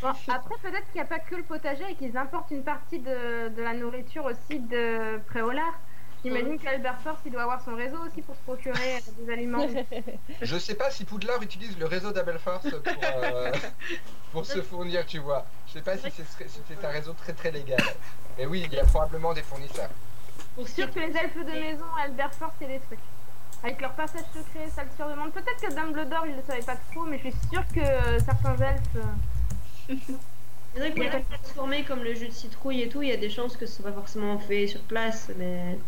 Bon, 0.00 0.12
après, 0.26 0.54
peut-être 0.62 0.90
qu'il 0.90 1.00
n'y 1.00 1.04
a 1.04 1.06
pas 1.06 1.20
que 1.20 1.34
le 1.36 1.46
potager 1.46 1.84
et 1.90 1.96
qu'ils 1.96 2.16
importent 2.16 2.50
une 2.50 2.64
partie 2.64 3.00
de, 3.00 3.48
de 3.50 3.62
la 3.62 3.74
nourriture 3.74 4.24
aussi 4.24 4.60
de 4.60 5.18
Préolard. 5.26 5.80
J'imagine 6.24 6.58
qu'Albert 6.58 7.00
Force, 7.00 7.18
il 7.26 7.32
doit 7.32 7.42
avoir 7.42 7.60
son 7.64 7.74
réseau 7.74 7.98
aussi 8.06 8.22
pour 8.22 8.36
se 8.36 8.40
procurer 8.42 8.96
euh, 8.96 9.00
des 9.18 9.32
aliments. 9.32 9.66
Je 10.42 10.56
sais 10.56 10.74
pas 10.74 10.90
si 10.90 11.04
Poudlard 11.04 11.42
utilise 11.42 11.76
le 11.78 11.86
réseau 11.86 12.12
d'Abelforce 12.12 12.70
pour, 12.70 12.80
euh, 12.86 13.52
pour 14.32 14.46
se 14.46 14.62
fournir, 14.62 15.04
tu 15.04 15.18
vois. 15.18 15.44
Je 15.66 15.72
sais 15.72 15.82
pas 15.82 15.96
si 15.96 16.10
c'est 16.10 16.48
si 16.48 16.86
un 16.86 16.88
réseau 16.88 17.12
très 17.14 17.32
très 17.32 17.50
légal. 17.50 17.82
Mais 18.38 18.46
oui, 18.46 18.62
il 18.66 18.72
y 18.72 18.78
a 18.78 18.84
probablement 18.84 19.32
des 19.32 19.42
fournisseurs. 19.42 19.90
Pour 20.54 20.68
sûr 20.68 20.88
que 20.92 21.00
les 21.00 21.16
elfes 21.16 21.36
de 21.36 21.50
maison, 21.50 21.84
Albert 22.00 22.34
Force, 22.34 22.54
c'est 22.60 22.68
des 22.68 22.80
trucs. 22.80 23.00
Avec 23.64 23.80
leur 23.80 23.92
passage 23.92 24.24
secret, 24.34 24.68
ça 24.74 24.84
le 24.84 24.90
surdemande. 24.96 25.32
Peut-être 25.32 25.60
que 25.60 25.74
Dumbledore, 25.74 26.26
il 26.26 26.36
le 26.36 26.42
savait 26.42 26.62
pas 26.62 26.76
trop, 26.92 27.04
mais 27.04 27.18
je 27.18 27.30
suis 27.30 27.48
sûre 27.50 27.64
que 27.74 27.80
euh, 27.80 28.18
certains 28.20 28.56
elfes. 28.56 29.98
C'est 30.74 30.78
vrai 30.78 30.90
que 30.90 30.94
pour 30.94 31.04
les 31.04 31.22
transformer 31.24 31.84
comme 31.84 32.02
le 32.02 32.14
jus 32.14 32.28
de 32.28 32.32
citrouille 32.32 32.82
et 32.82 32.88
tout, 32.88 33.02
il 33.02 33.08
y 33.08 33.12
a 33.12 33.16
des 33.16 33.28
chances 33.28 33.56
que 33.56 33.66
ce 33.66 33.74
soit 33.74 33.90
pas 33.90 33.92
forcément 33.92 34.38
fait 34.38 34.66
sur 34.66 34.80
place, 34.82 35.30
mais 35.36 35.78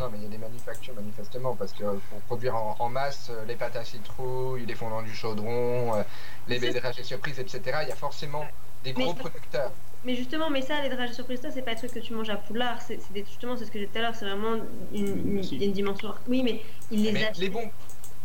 Non, 0.00 0.08
mais 0.10 0.18
il 0.18 0.22
y 0.24 0.26
a 0.26 0.28
des 0.28 0.38
manufactures 0.38 0.94
manifestement, 0.94 1.54
parce 1.54 1.72
que 1.72 1.84
pour 1.84 2.20
produire 2.26 2.56
en, 2.56 2.74
en 2.80 2.88
masse 2.88 3.28
euh, 3.30 3.44
les 3.46 3.54
pâtes 3.54 3.76
à 3.76 3.84
citrouille, 3.84 4.66
les 4.66 4.74
fondants 4.74 5.02
du 5.02 5.14
chaudron, 5.14 5.94
euh, 5.94 6.02
les 6.48 6.58
C'est- 6.58 6.72
dragées 6.80 7.04
surprises, 7.04 7.38
etc., 7.38 7.60
il 7.82 7.88
y 7.88 7.92
a 7.92 7.96
forcément 7.96 8.44
des 8.82 8.92
gros 8.92 9.12
Mais- 9.14 9.20
producteurs. 9.20 9.70
Mais 10.04 10.16
justement, 10.16 10.50
mais 10.50 10.60
ça, 10.62 10.82
les 10.82 10.88
dragées 10.90 11.14
surprises, 11.14 11.40
ça, 11.40 11.50
c'est 11.50 11.62
pas 11.62 11.70
un 11.70 11.76
truc 11.76 11.92
que 11.92 12.00
tu 12.00 12.12
manges 12.12 12.28
à 12.28 12.36
Poudlard. 12.36 12.82
C'est 12.82 12.98
des- 13.12 13.24
justement, 13.24 13.56
c'est 13.56 13.64
ce 13.66 13.70
que 13.70 13.78
j'ai 13.78 13.86
dit 13.86 13.92
tout 13.92 13.98
à 13.98 14.02
l'heure, 14.02 14.14
c'est 14.16 14.26
vraiment 14.28 14.56
une, 14.92 15.42
il 15.42 15.72
dimension. 15.72 16.12
Oui, 16.28 16.42
mais 16.42 16.60
ils 16.90 17.02
les 17.04 17.12
Mais 17.12 17.30
les, 17.38 17.52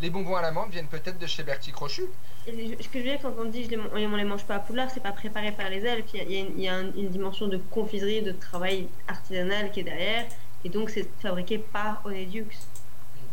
les 0.02 0.10
bonbons 0.10 0.36
à 0.36 0.42
l'amande 0.42 0.72
viennent 0.72 0.88
peut-être 0.88 1.20
de 1.20 1.28
chez 1.28 1.44
Bertie 1.44 1.72
Crochu. 1.72 2.04
Et 2.48 2.52
les- 2.52 2.78
Ce 2.82 2.90
que 2.90 3.00
je 3.00 3.04
veux 3.04 3.12
dire 3.12 3.20
quand 3.22 3.34
on 3.40 3.46
dit 3.46 3.64
je 3.66 3.70
les, 3.70 3.78
on 3.78 4.16
les 4.16 4.24
mange 4.26 4.44
pas 4.44 4.56
à 4.56 4.60
Poudlard, 4.60 4.90
c'est 4.92 5.04
pas 5.04 5.12
préparé 5.12 5.52
par 5.52 5.70
les 5.70 5.86
elfes. 5.86 6.06
Il 6.16 6.18
y 6.18 6.22
a, 6.22 6.24
il 6.26 6.32
y 6.32 6.38
a 6.38 6.40
une, 6.42 6.58
il 6.58 6.64
y 6.64 6.68
a 6.68 6.76
un- 6.76 6.92
une 6.96 7.10
dimension 7.10 7.48
de 7.48 7.58
confiserie, 7.58 8.22
de 8.24 8.32
travail 8.32 8.88
artisanal 9.08 9.72
qui 9.72 9.82
est 9.82 9.84
derrière. 9.84 10.26
Et 10.66 10.70
donc, 10.70 10.90
c'est 10.90 11.08
fabriqué 11.22 11.58
par 11.58 12.02
Onedux. 12.06 12.48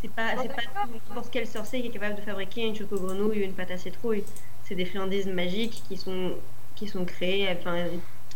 C'est 0.01 0.11
pas, 0.11 0.37
c'est 0.41 0.49
pas 0.49 0.63
n'importe 1.09 1.31
quel 1.33 1.47
sorcier 1.47 1.81
qui 1.81 1.89
est 1.89 1.91
capable 1.91 2.17
de 2.17 2.21
fabriquer 2.21 2.63
une 2.63 2.77
choco-grenouille 2.77 3.41
ou 3.41 3.45
une 3.45 3.55
pâte 3.55 3.71
à 3.71 3.79
citrouille. 3.79 4.25
C'est 4.65 4.75
des 4.75 4.85
friandises 4.85 5.27
magiques 5.27 5.83
qui 5.89 5.97
sont, 5.97 6.35
qui 6.75 6.87
sont 6.87 7.05
créées. 7.05 7.49
Enfin, 7.59 7.87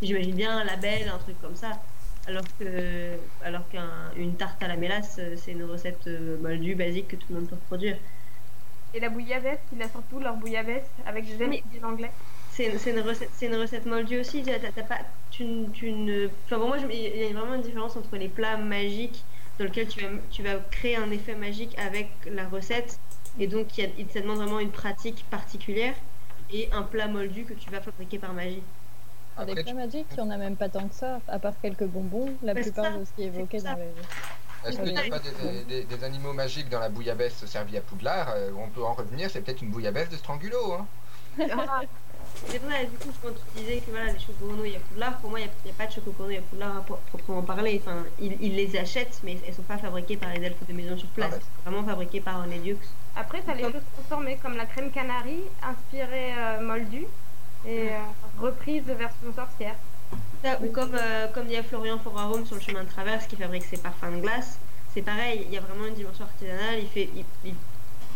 j'imagine 0.02 0.34
bien 0.34 0.58
un 0.58 0.64
label, 0.64 1.08
un 1.08 1.18
truc 1.18 1.40
comme 1.40 1.56
ça. 1.56 1.80
Alors 2.26 2.44
que, 2.58 3.16
alors 3.44 3.62
qu'une 3.68 4.34
tarte 4.34 4.62
à 4.62 4.68
la 4.68 4.76
mélasse, 4.76 5.16
euh, 5.18 5.34
c'est 5.36 5.52
une 5.52 5.64
recette 5.64 6.06
euh, 6.06 6.38
moldue, 6.40 6.74
basique 6.74 7.08
que 7.08 7.16
tout 7.16 7.26
le 7.30 7.36
monde 7.36 7.48
peut 7.48 7.56
produire. 7.56 7.96
Et 8.92 9.00
la 9.00 9.08
bouillabaisse, 9.08 9.60
il 9.72 9.82
a 9.82 9.88
surtout 9.88 10.18
leur 10.18 10.34
bouillabaisse 10.34 10.90
avec 11.06 11.24
des 11.26 11.84
anglais. 11.84 12.10
C'est 12.60 12.78
c'est 12.78 12.90
une 12.90 13.00
recette, 13.00 13.30
c'est 13.32 13.46
une 13.46 13.56
recette 13.56 13.86
moldue 13.86 14.20
aussi. 14.20 14.42
T'as- 14.42 14.58
t'as- 14.58 14.72
t'as 14.72 14.82
pas, 14.82 14.98
tu, 15.30 15.46
tu 15.72 15.92
ne, 15.92 16.28
enfin 16.44 16.58
pour 16.58 16.68
moi, 16.68 16.76
je- 16.78 16.86
il 16.88 17.16
y 17.16 17.24
a 17.26 17.32
vraiment 17.32 17.54
une 17.54 17.62
différence 17.62 17.96
entre 17.96 18.16
les 18.16 18.28
plats 18.28 18.56
magiques 18.58 19.24
dans 19.58 19.64
lesquels 19.64 19.88
tu 19.88 20.00
vas, 20.02 20.08
tu 20.30 20.42
vas 20.42 20.56
créer 20.70 20.96
un 20.96 21.10
effet 21.10 21.34
magique 21.34 21.78
avec 21.78 22.10
la 22.30 22.46
recette, 22.48 22.98
et 23.38 23.46
donc 23.46 23.78
il 23.78 23.84
y 23.84 23.86
a, 23.86 23.90
il- 23.98 24.10
ça 24.10 24.20
demande 24.20 24.38
vraiment 24.38 24.60
une 24.60 24.70
pratique 24.70 25.24
particulière, 25.30 25.94
et 26.52 26.68
un 26.72 26.82
plat 26.82 27.06
moldu 27.08 27.44
que 27.44 27.54
tu 27.54 27.70
vas 27.70 27.80
fabriquer 27.80 28.18
par 28.18 28.34
magie. 28.34 28.62
Après, 29.38 29.54
la 29.54 29.62
tu- 29.62 29.72
magique, 29.74 30.06
il 30.10 30.16
n'y 30.16 30.20
en 30.28 30.30
a 30.30 30.36
même 30.36 30.56
pas 30.56 30.68
tant 30.68 30.86
que 30.86 30.94
ça, 30.94 31.20
à 31.28 31.38
part 31.38 31.54
quelques 31.62 31.84
bonbons, 31.84 32.28
la 32.42 32.52
Mais 32.52 32.60
plupart 32.62 32.84
ça, 32.92 32.98
de 32.98 33.04
ce 33.06 33.10
qui 33.12 33.22
est 33.22 33.26
évoqué 33.26 33.58
c'est 33.60 33.64
dans 33.64 33.70
ça. 33.70 33.78
les... 33.78 34.68
Est-ce 34.68 34.76
qu'il 34.82 34.92
n'y 34.92 34.98
a 34.98 35.08
pas 35.08 35.18
des, 35.20 35.64
des- 35.64 35.84
des 35.84 36.04
animaux 36.04 36.34
magiques 36.34 36.68
dans 36.68 36.80
la 36.80 36.90
bouillabaisse 36.90 37.42
servie 37.46 37.78
à 37.78 37.80
Poudlard 37.80 38.28
Euh, 38.36 38.50
On 38.58 38.68
peut 38.68 38.84
en 38.84 38.92
revenir, 38.92 39.30
c'est 39.30 39.40
peut-être 39.40 39.62
une 39.62 39.70
bouillabaisse 39.70 40.10
de 40.10 40.16
Strangulo. 40.16 40.74
Hein 40.74 40.86
Ah, 42.42 42.46
c'est 42.50 42.58
vrai, 42.58 42.86
du 42.86 42.96
coup, 42.96 43.10
quand 43.22 43.28
tu 43.30 43.60
disais 43.60 43.78
que 43.80 43.90
voilà, 43.90 44.12
les 44.12 44.18
choco-grenouilles 44.18 44.76
à 44.76 44.80
Poudlard, 44.80 45.18
pour 45.18 45.30
moi, 45.30 45.40
il 45.40 45.48
n'y 45.64 45.70
a, 45.70 45.74
pas 45.74 45.86
de 45.86 45.92
choco-grenouilles 45.92 46.38
à 46.38 46.42
Poudlard 46.42 46.76
à 46.78 46.80
pro- 46.80 46.98
proprement 47.08 47.42
parler. 47.42 47.80
Enfin, 47.84 48.04
ils, 48.20 48.36
ils 48.40 48.54
les 48.56 48.76
achètent, 48.76 49.20
mais 49.24 49.36
elles 49.44 49.50
ne 49.50 49.54
sont 49.56 49.62
pas 49.62 49.78
fabriquées 49.78 50.16
par 50.16 50.32
les 50.32 50.42
elfes 50.42 50.66
de 50.66 50.72
maison 50.72 50.96
sur 50.96 51.08
place. 51.08 51.30
Ah 51.32 51.36
ouais. 51.36 51.42
C'est 51.64 51.70
vraiment 51.70 51.86
fabriqué 51.86 52.20
par 52.20 52.40
Onedux. 52.40 52.76
Après, 53.16 53.42
t'as 53.44 53.54
les 53.54 53.62
choses 53.64 53.82
transformées 53.94 54.38
comme 54.42 54.56
la 54.56 54.66
crème 54.66 54.90
canarie, 54.90 55.42
inspirée 55.62 56.32
euh, 56.38 56.60
moldue, 56.60 57.06
et 57.66 57.88
euh, 57.90 57.98
reprise 58.40 58.84
de 58.84 58.92
version 58.94 59.32
sorcière. 59.34 59.74
Ça, 60.42 60.58
ou 60.62 60.72
comme, 60.72 60.94
euh, 60.94 61.26
comme 61.34 61.46
il 61.46 61.52
y 61.52 61.56
a 61.56 61.62
Florian 61.62 61.98
Forarum 61.98 62.46
sur 62.46 62.56
le 62.56 62.62
chemin 62.62 62.82
de 62.84 62.88
traverse 62.88 63.26
qui 63.26 63.36
fabrique 63.36 63.64
ses 63.64 63.76
parfums 63.76 64.16
de 64.16 64.20
glace, 64.22 64.58
c'est 64.94 65.02
pareil, 65.02 65.44
il 65.46 65.52
y 65.54 65.58
a 65.58 65.60
vraiment 65.60 65.86
une 65.86 65.94
dimension 65.94 66.24
artisanale, 66.24 66.78
il, 66.80 66.88
fait, 66.88 67.10
il, 67.14 67.24
il- 67.44 67.54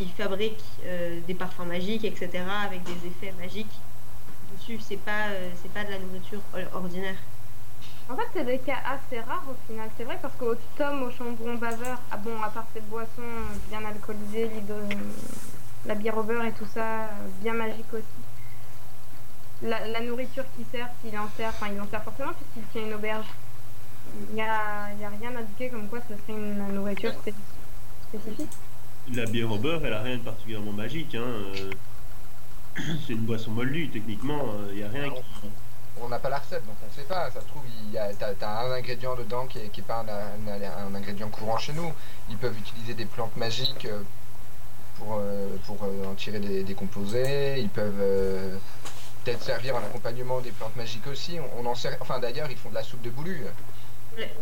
il 0.01 0.09
fabrique 0.11 0.59
euh, 0.87 1.21
des 1.29 1.35
parfums 1.35 1.67
magiques, 1.67 2.05
etc., 2.05 2.31
avec 2.65 2.83
des 2.83 3.07
effets 3.07 3.33
magiques 3.39 3.71
dessus, 4.69 4.81
c'est 4.87 4.97
pas, 4.97 5.29
euh, 5.31 5.51
c'est 5.63 5.73
pas 5.73 5.85
de 5.85 5.91
la 5.91 5.99
nourriture 5.99 6.41
or- 6.55 6.77
ordinaire. 6.83 7.17
En 8.09 8.17
fait, 8.17 8.27
c'est 8.35 8.45
des 8.45 8.59
cas 8.59 8.79
assez 8.87 9.21
rares 9.21 9.45
au 9.49 9.57
final. 9.73 9.89
C'est 9.97 10.05
vrai 10.05 10.19
parce 10.21 10.35
qu'au 10.37 10.55
tome, 10.77 11.03
au 11.05 11.11
chambon 11.11 11.55
baveur, 11.55 11.99
ah 12.11 12.17
bon, 12.19 12.41
à 12.43 12.49
part 12.51 12.67
ces 12.75 12.81
boissons 12.83 13.09
bien 13.71 13.81
alcoolisées, 13.85 14.49
l'hydro- 14.49 14.99
la 15.87 15.95
bière 15.95 16.17
au 16.19 16.23
beurre 16.23 16.45
et 16.45 16.53
tout 16.53 16.67
ça, 16.73 16.83
euh, 17.05 17.07
bien 17.41 17.55
magique 17.55 17.93
aussi. 17.93 18.05
La, 19.63 19.87
la 19.89 20.01
nourriture 20.01 20.45
qu'il 20.57 20.67
sert, 20.71 20.89
s'il 21.03 21.17
en 21.19 21.29
sert, 21.37 21.49
enfin 21.51 21.69
il 21.73 21.81
en 21.81 21.87
sert 21.89 22.03
forcément 22.03 22.33
puisqu'il 22.33 22.71
tient 22.73 22.87
une 22.89 22.95
auberge. 22.95 23.27
Il 24.29 24.35
n'y 24.35 24.43
a, 24.43 24.91
il 24.95 25.01
y 25.01 25.05
a 25.05 25.09
rien 25.09 25.35
indiqué 25.39 25.71
comme 25.71 25.89
quoi 25.89 26.01
ce 26.09 26.15
serait 26.15 26.39
une 26.39 26.75
nourriture 26.75 27.13
spé- 27.13 27.33
spécifique. 28.09 28.51
La 29.15 29.25
bière 29.25 29.51
au 29.51 29.57
beurre, 29.59 29.81
elle 29.85 29.93
a 29.95 30.03
rien 30.03 30.17
de 30.19 30.23
particulièrement 30.23 30.73
magique. 30.73 31.15
Hein. 31.15 31.23
euh, 31.23 31.71
C'est 33.07 33.13
une 33.13 33.21
boisson 33.27 33.51
moldue, 33.53 33.89
techniquement. 33.89 34.47
Il 34.71 34.77
n'y 34.77 34.83
a 34.83 34.89
rien 34.89 35.11
qui. 35.11 35.23
On 36.01 36.09
n'a 36.09 36.19
pas 36.19 36.29
la 36.29 36.39
recette, 36.39 36.67
donc 36.67 36.75
on 36.83 36.87
ne 36.87 36.93
sait 36.93 37.09
pas. 37.09 37.31
Ça 37.31 37.41
se 37.41 37.47
trouve, 37.47 37.63
il 37.87 37.93
y 37.93 37.99
a, 37.99 38.13
t'as, 38.15 38.35
t'as 38.35 38.65
un 38.67 38.73
ingrédient 38.73 39.15
dedans 39.15 39.47
qui 39.47 39.59
n'est 39.59 39.69
qui 39.69 39.81
est 39.81 39.85
pas 39.85 40.01
un, 40.01 40.09
un- 40.09 40.89
un 40.89 40.95
ingrédient 40.95 41.29
courant 41.29 41.57
chez 41.59 41.73
nous. 41.73 41.93
Ils 42.31 42.37
peuvent 42.37 42.59
utiliser 42.59 42.95
des 42.95 43.05
plantes 43.05 43.37
magiques 43.37 43.85
euh, 43.87 44.01
pour, 44.99 45.19
euh, 45.21 45.57
pour 45.67 45.79
euh, 45.85 46.07
en 46.11 46.15
tirer 46.15 46.41
des, 46.41 46.65
des 46.65 46.75
composés. 46.75 47.61
Ils 47.61 47.69
peuvent 47.69 48.01
euh, 48.01 48.57
peut-être 49.25 49.43
servir 49.43 49.77
en 49.77 49.79
accompagnement 49.79 50.41
des 50.41 50.51
plantes 50.51 50.75
magiques 50.77 51.07
aussi. 51.07 51.39
On, 51.57 51.61
on 51.65 51.67
en 51.71 51.75
enfin 52.01 52.19
d'ailleurs, 52.19 52.51
ils 52.51 52.57
font 52.57 52.71
de 52.71 52.75
la 52.75 52.83
soupe 52.83 53.03
de 53.03 53.11
boulue. 53.11 53.45
Ouais, 54.19 54.33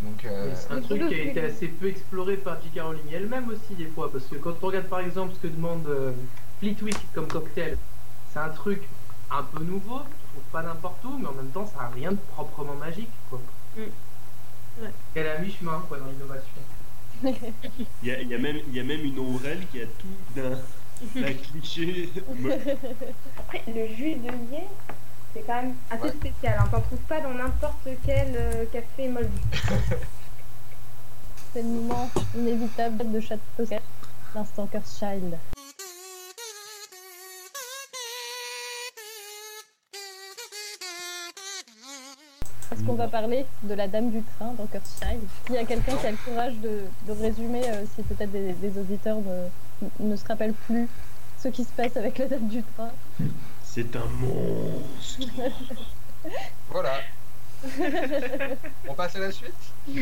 Donc, 0.00 0.24
euh, 0.24 0.54
C'est 0.56 0.72
un 0.72 0.80
truc 0.80 1.08
qui 1.08 1.14
a 1.14 1.18
été 1.18 1.40
assez 1.42 1.68
peu 1.68 1.88
exploré 1.88 2.36
par. 2.38 2.56
Rowling 2.76 3.12
elle-même 3.12 3.48
aussi 3.50 3.74
des 3.74 3.86
fois, 3.88 4.10
parce 4.10 4.24
que 4.24 4.36
quand 4.36 4.54
on 4.62 4.66
regarde 4.66 4.86
par 4.86 5.00
exemple 5.00 5.34
ce 5.34 5.46
que 5.46 5.52
demande 5.52 5.86
euh, 5.86 6.12
Fleetwick 6.60 6.96
comme 7.14 7.28
cocktail, 7.28 7.76
c'est 8.32 8.38
un 8.38 8.48
truc 8.50 8.82
un 9.30 9.42
peu 9.42 9.62
nouveau, 9.64 9.98
tu 10.00 10.26
trouves 10.32 10.50
pas 10.52 10.62
n'importe 10.62 11.04
où, 11.04 11.18
mais 11.18 11.26
en 11.28 11.32
même 11.32 11.50
temps 11.50 11.66
ça 11.66 11.84
a 11.84 11.88
rien 11.88 12.12
de 12.12 12.18
proprement 12.34 12.74
magique 12.74 13.10
quoi. 13.30 13.40
Mm. 13.76 13.80
Ouais. 14.82 14.90
Elle 15.14 15.26
est 15.26 15.30
à 15.30 15.38
mi-chemin 15.38 15.82
quoi 15.88 15.98
dans 15.98 16.06
l'innovation. 16.06 16.62
Il 18.02 18.08
y 18.08 18.10
a, 18.10 18.20
y 18.22 18.34
a 18.34 18.38
même, 18.38 18.58
il 18.68 18.74
y 18.76 18.80
a 18.80 18.84
même 18.84 19.00
une 19.04 19.18
ombrelle 19.18 19.66
qui 19.72 19.80
a 19.80 19.86
tout 19.86 20.34
d'un 20.36 21.32
cliché. 21.32 22.10
Après, 23.38 23.62
le 23.66 23.86
jus 23.94 24.16
de 24.16 24.28
lierre, 24.50 24.68
c'est 25.32 25.40
quand 25.46 25.62
même 25.62 25.74
assez 25.90 26.02
Ouais. 26.04 26.10
spécial. 26.10 26.58
Hein. 26.60 26.68
T'en 26.70 26.80
trouves 26.82 26.98
pas 27.08 27.20
dans 27.22 27.32
n'importe 27.32 27.88
quel 28.04 28.34
euh, 28.36 28.64
café 28.70 29.08
moldu. 29.08 29.30
C'est 31.54 31.62
le 31.62 31.68
moment 31.68 32.10
inévitable 32.34 33.10
de 33.10 33.20
Château 33.20 33.64
l'instant 34.34 34.66
Curse 34.66 34.98
Child. 34.98 35.38
Est-ce 42.76 42.84
qu'on 42.84 42.94
va 42.94 43.08
parler 43.08 43.46
de 43.62 43.72
la 43.72 43.88
dame 43.88 44.10
du 44.10 44.22
train 44.22 44.52
dans 44.58 44.66
Curse 44.66 45.00
S'il 45.46 45.54
y 45.54 45.58
a 45.58 45.64
quelqu'un 45.64 45.96
qui 45.96 46.06
a 46.06 46.10
le 46.10 46.18
courage 46.18 46.54
de, 46.62 46.82
de 47.06 47.12
résumer, 47.18 47.62
euh, 47.66 47.84
si 47.94 48.02
peut-être 48.02 48.30
des, 48.30 48.52
des 48.52 48.78
auditeurs 48.78 49.16
ne, 49.18 49.48
ne 50.06 50.14
se 50.14 50.26
rappellent 50.26 50.52
plus 50.52 50.86
ce 51.42 51.48
qui 51.48 51.64
se 51.64 51.70
passe 51.70 51.96
avec 51.96 52.18
la 52.18 52.26
dame 52.26 52.48
du 52.48 52.62
train. 52.62 52.90
C'est 53.64 53.96
un 53.96 54.04
monstre. 54.20 55.26
voilà. 56.70 57.00
on 58.88 58.94
passe 58.94 59.16
à 59.16 59.20
la 59.20 59.32
suite? 59.32 59.54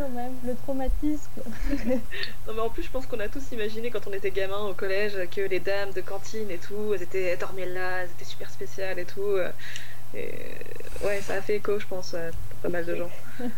Quand 0.00 0.08
même, 0.08 0.32
le 0.46 0.54
traumatisme. 0.56 1.42
Non, 2.46 2.54
mais 2.54 2.60
en 2.60 2.70
plus, 2.70 2.84
je 2.84 2.90
pense 2.90 3.06
qu'on 3.06 3.20
a 3.20 3.28
tous 3.28 3.52
imaginé 3.52 3.90
quand 3.90 4.06
on 4.06 4.12
était 4.14 4.30
gamin 4.30 4.66
au 4.66 4.72
collège 4.72 5.28
que 5.30 5.42
les 5.42 5.60
dames 5.60 5.92
de 5.92 6.00
cantine 6.00 6.50
et 6.50 6.56
tout, 6.56 6.94
elles, 6.94 7.02
étaient, 7.02 7.24
elles 7.24 7.38
dormaient 7.38 7.66
là, 7.66 8.02
elles 8.02 8.10
étaient 8.10 8.24
super 8.24 8.50
spéciales 8.50 8.98
et 8.98 9.04
tout. 9.04 9.36
Et 10.14 10.32
ouais, 11.04 11.20
ça 11.20 11.34
a 11.34 11.42
fait 11.42 11.56
écho, 11.56 11.78
je 11.78 11.86
pense, 11.86 12.14
à 12.14 12.30
pas 12.62 12.70
mal 12.70 12.86
de 12.86 12.96
gens. 12.96 13.10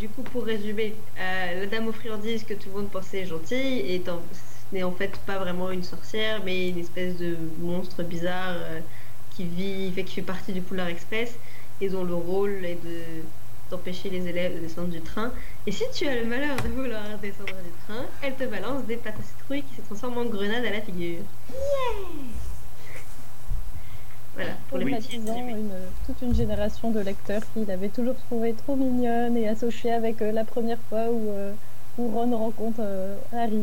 Du 0.00 0.08
coup, 0.08 0.22
pour 0.22 0.44
résumer, 0.44 0.96
euh, 1.18 1.60
la 1.60 1.66
dame 1.66 1.86
aux 1.86 1.92
friandises 1.92 2.44
que 2.44 2.54
tout 2.54 2.70
le 2.70 2.76
monde 2.76 2.90
pensait 2.90 3.26
gentille 3.26 3.80
est 3.94 4.08
en, 4.08 4.22
n'est 4.72 4.82
en 4.82 4.92
fait 4.92 5.18
pas 5.26 5.38
vraiment 5.38 5.70
une 5.70 5.82
sorcière, 5.82 6.42
mais 6.44 6.70
une 6.70 6.78
espèce 6.78 7.18
de 7.18 7.36
monstre 7.58 8.02
bizarre 8.02 8.56
euh, 8.56 8.80
qui 9.30 9.44
vit, 9.44 9.92
fait, 9.92 10.04
qui 10.04 10.14
fait 10.14 10.22
partie 10.22 10.52
du 10.54 10.62
Polar 10.62 10.88
Express 10.88 11.38
et 11.80 11.90
dont 11.90 12.04
le 12.04 12.14
rôle 12.14 12.64
est 12.64 12.82
de 12.82 13.22
d'empêcher 13.72 14.10
les 14.10 14.28
élèves 14.28 14.54
de 14.54 14.60
descendre 14.60 14.88
du 14.88 15.00
train. 15.00 15.32
Et 15.66 15.72
si 15.72 15.84
tu 15.92 16.06
as 16.06 16.14
le 16.14 16.26
malheur 16.26 16.56
de 16.62 16.68
vouloir 16.68 17.18
descendre 17.20 17.56
du 17.64 17.72
train, 17.86 18.04
elle 18.22 18.34
te 18.34 18.44
balance 18.44 18.84
des 18.84 18.96
pâtes 18.96 19.18
à 19.18 19.22
citrouille 19.22 19.62
qui 19.62 19.76
se 19.76 19.80
transforment 19.82 20.18
en 20.18 20.24
grenades 20.26 20.64
à 20.64 20.70
la 20.70 20.80
figure. 20.80 21.22
Voilà, 24.34 24.52
pour 24.68 24.78
les 24.78 24.94
petits. 24.96 25.16
Une, 25.16 25.70
toute 26.06 26.22
une 26.22 26.34
génération 26.34 26.90
de 26.90 27.00
lecteurs 27.00 27.42
qui 27.52 27.64
l'avaient 27.64 27.88
toujours 27.88 28.16
trouvé 28.28 28.54
trop 28.54 28.76
mignonne 28.76 29.36
et 29.36 29.48
associée 29.48 29.92
avec 29.92 30.22
euh, 30.22 30.32
la 30.32 30.44
première 30.44 30.78
fois 30.88 31.06
où, 31.10 31.30
euh, 31.30 31.52
où 31.98 32.08
Ron 32.08 32.36
rencontre 32.36 32.80
euh, 32.80 33.16
Harry. 33.32 33.62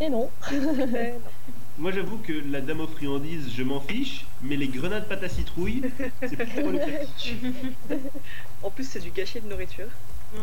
Et 0.00 0.08
non. 0.08 0.30
Moi, 1.80 1.92
j'avoue 1.92 2.18
que 2.18 2.34
la 2.52 2.60
dame 2.60 2.80
aux 2.80 2.86
friandises, 2.86 3.50
je 3.56 3.62
m'en 3.62 3.80
fiche, 3.80 4.26
mais 4.42 4.56
les 4.56 4.68
grenades 4.68 5.08
pâte 5.08 5.22
à 5.22 5.30
citrouille, 5.30 5.80
c'est 6.20 6.36
plus 6.36 6.60
pour 6.60 6.72
le. 6.72 6.78
En 8.62 8.70
plus, 8.70 8.84
c'est 8.84 9.00
du 9.00 9.10
gâchis 9.10 9.40
de 9.40 9.48
nourriture. 9.48 9.86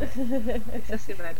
Et 0.01 0.81
ça, 0.89 0.97
c'est 0.97 1.15
mal. 1.15 1.35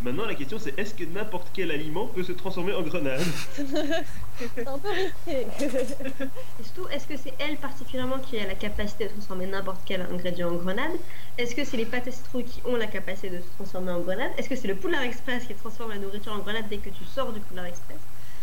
Maintenant, 0.00 0.24
la 0.24 0.34
question, 0.34 0.58
c'est 0.58 0.78
est-ce 0.78 0.94
que 0.94 1.04
n'importe 1.04 1.48
quel 1.52 1.70
aliment 1.70 2.06
peut 2.06 2.22
se 2.22 2.32
transformer 2.32 2.72
en 2.72 2.80
grenade? 2.80 3.20
C'est 3.54 4.66
un 4.66 4.78
peu 4.78 4.88
risqué. 4.88 5.46
Et 6.60 6.62
surtout, 6.62 6.88
est-ce 6.88 7.06
que 7.06 7.18
c'est 7.18 7.34
elle 7.40 7.58
particulièrement 7.58 8.18
qui 8.18 8.38
a 8.38 8.46
la 8.46 8.54
capacité 8.54 9.04
de 9.04 9.10
transformer 9.10 9.46
n'importe 9.46 9.82
quel 9.84 10.00
ingrédient 10.00 10.48
en 10.48 10.54
grenade? 10.54 10.92
Est-ce 11.36 11.54
que 11.54 11.64
c'est 11.64 11.76
les 11.76 11.84
pâtes 11.84 12.08
à 12.08 12.12
citrouille 12.12 12.44
qui 12.44 12.62
ont 12.64 12.76
la 12.76 12.86
capacité 12.86 13.28
de 13.28 13.42
se 13.42 13.48
transformer 13.56 13.92
en 13.92 14.00
grenade? 14.00 14.30
Est-ce 14.38 14.48
que 14.48 14.56
c'est 14.56 14.68
le 14.68 14.76
Poulard 14.76 15.02
Express 15.02 15.44
qui 15.44 15.54
transforme 15.54 15.90
la 15.90 15.98
nourriture 15.98 16.32
en 16.32 16.38
grenade 16.38 16.64
dès 16.70 16.78
que 16.78 16.88
tu 16.88 17.04
sors 17.04 17.30
du 17.30 17.40
Poulard 17.40 17.66
Express? 17.66 17.98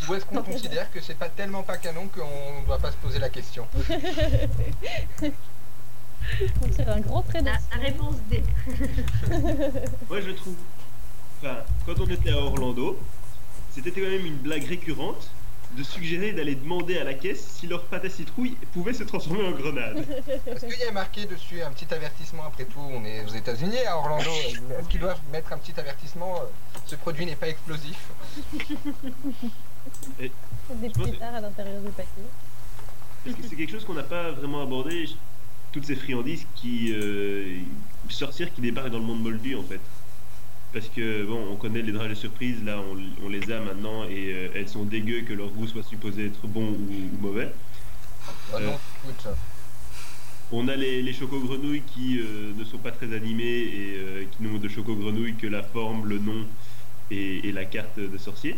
Ou 0.08 0.14
est-ce 0.14 0.26
qu'on 0.26 0.44
considère 0.44 0.92
que 0.92 1.02
c'est 1.02 1.18
pas 1.18 1.30
tellement 1.30 1.64
pas 1.64 1.78
canon 1.78 2.08
qu'on 2.08 2.62
ne 2.62 2.66
doit 2.66 2.78
pas 2.80 2.92
se 2.92 2.98
poser 2.98 3.20
la 3.20 3.30
question? 3.30 3.68
On 6.62 6.68
tire 6.68 6.90
un 6.90 7.00
grand 7.00 7.22
trait 7.22 7.42
la, 7.42 7.54
dessus. 7.54 7.68
la 7.72 7.82
réponse 7.82 8.16
D. 8.30 8.44
Moi, 10.10 10.22
je 10.22 10.32
trouve. 10.32 10.56
Enfin, 11.42 11.58
quand 11.86 12.00
on 12.00 12.08
était 12.08 12.32
à 12.32 12.38
Orlando, 12.38 13.00
c'était 13.72 13.92
quand 13.92 14.02
même 14.02 14.26
une 14.26 14.38
blague 14.38 14.66
récurrente 14.66 15.30
de 15.78 15.84
suggérer 15.84 16.32
d'aller 16.32 16.56
demander 16.56 16.98
à 16.98 17.04
la 17.04 17.14
caisse 17.14 17.46
si 17.46 17.68
leur 17.68 17.84
pâte 17.86 18.06
à 18.06 18.10
citrouille 18.10 18.56
pouvait 18.74 18.94
se 18.94 19.04
transformer 19.04 19.46
en 19.46 19.52
grenade. 19.52 20.06
Est-ce 20.48 20.66
qu'il 20.66 20.80
y 20.80 20.84
a 20.84 20.92
marqué 20.92 21.26
dessus 21.26 21.62
un 21.62 21.72
petit 21.72 21.94
avertissement 21.94 22.46
Après 22.46 22.66
tout, 22.66 22.80
on 22.80 23.04
est 23.04 23.24
aux 23.26 23.34
États-Unis, 23.34 23.86
à 23.86 23.98
Orlando. 23.98 24.32
Est-ce 24.32 24.88
qu'ils 24.88 25.02
doivent 25.02 25.20
mettre 25.32 25.52
un 25.54 25.58
petit 25.58 25.78
avertissement? 25.80 26.42
Ce 26.86 26.96
produit 26.96 27.26
n'est 27.26 27.36
pas 27.36 27.50
explosif. 27.50 27.98
Des 30.20 30.90
pétards 30.90 31.36
à 31.36 31.42
l'intérieur 31.42 31.82
du 31.82 31.90
paquet. 31.92 32.10
Parce 33.24 33.36
que 33.38 33.44
c'est 33.48 33.56
quelque 33.56 33.72
chose 33.72 33.86
qu'on 33.86 33.94
n'a 33.94 34.04
pas 34.04 34.32
vraiment 34.32 34.62
abordé. 34.62 35.10
Toutes 35.72 35.86
ces 35.86 35.96
friandises 35.96 36.46
qui. 36.56 36.94
Euh, 36.94 37.60
sorcières 38.10 38.54
qui 38.54 38.62
débarquent 38.62 38.92
dans 38.92 39.00
le 39.00 39.06
monde 39.06 39.24
moldu 39.24 39.56
en 39.56 39.64
fait? 39.64 39.82
Parce 40.72 40.88
que, 40.90 41.24
bon, 41.24 41.48
on 41.52 41.56
connaît 41.56 41.82
les 41.82 41.92
drages 41.92 42.10
de 42.10 42.16
surprise, 42.16 42.64
là, 42.64 42.80
on, 42.80 43.26
on 43.26 43.30
les 43.30 43.50
a 43.52 43.62
maintenant 43.62 44.04
et 44.04 44.34
euh, 44.34 44.50
elles 44.56 44.70
sont 44.70 44.84
dégueu 44.84 45.22
que 45.22 45.34
leur 45.34 45.48
goût 45.48 45.68
soit 45.68 45.84
supposé 45.84 46.28
être 46.28 46.48
bon 46.48 46.68
ou, 46.70 46.74
ou 46.74 47.22
mauvais. 47.22 47.52
Ah 48.54 48.60
non, 48.60 48.78
écoute, 49.04 49.28
On 50.52 50.68
a 50.68 50.76
les, 50.76 51.02
les 51.02 51.14
choco-grenouilles 51.14 51.82
qui 51.82 52.20
euh, 52.20 52.54
ne 52.56 52.64
sont 52.64 52.78
pas 52.78 52.92
très 52.92 53.14
animés 53.14 53.44
et 53.44 53.96
euh, 53.98 54.26
qui 54.32 54.44
n'ont 54.44 54.60
de 54.60 54.68
choco-grenouilles 54.68 55.36
que 55.36 55.48
la 55.48 55.64
forme, 55.64 56.08
le 56.08 56.20
nom 56.20 56.46
et, 57.10 57.48
et 57.48 57.52
la 57.52 57.66
carte 57.66 58.00
de 58.00 58.18
sorcier. 58.18 58.56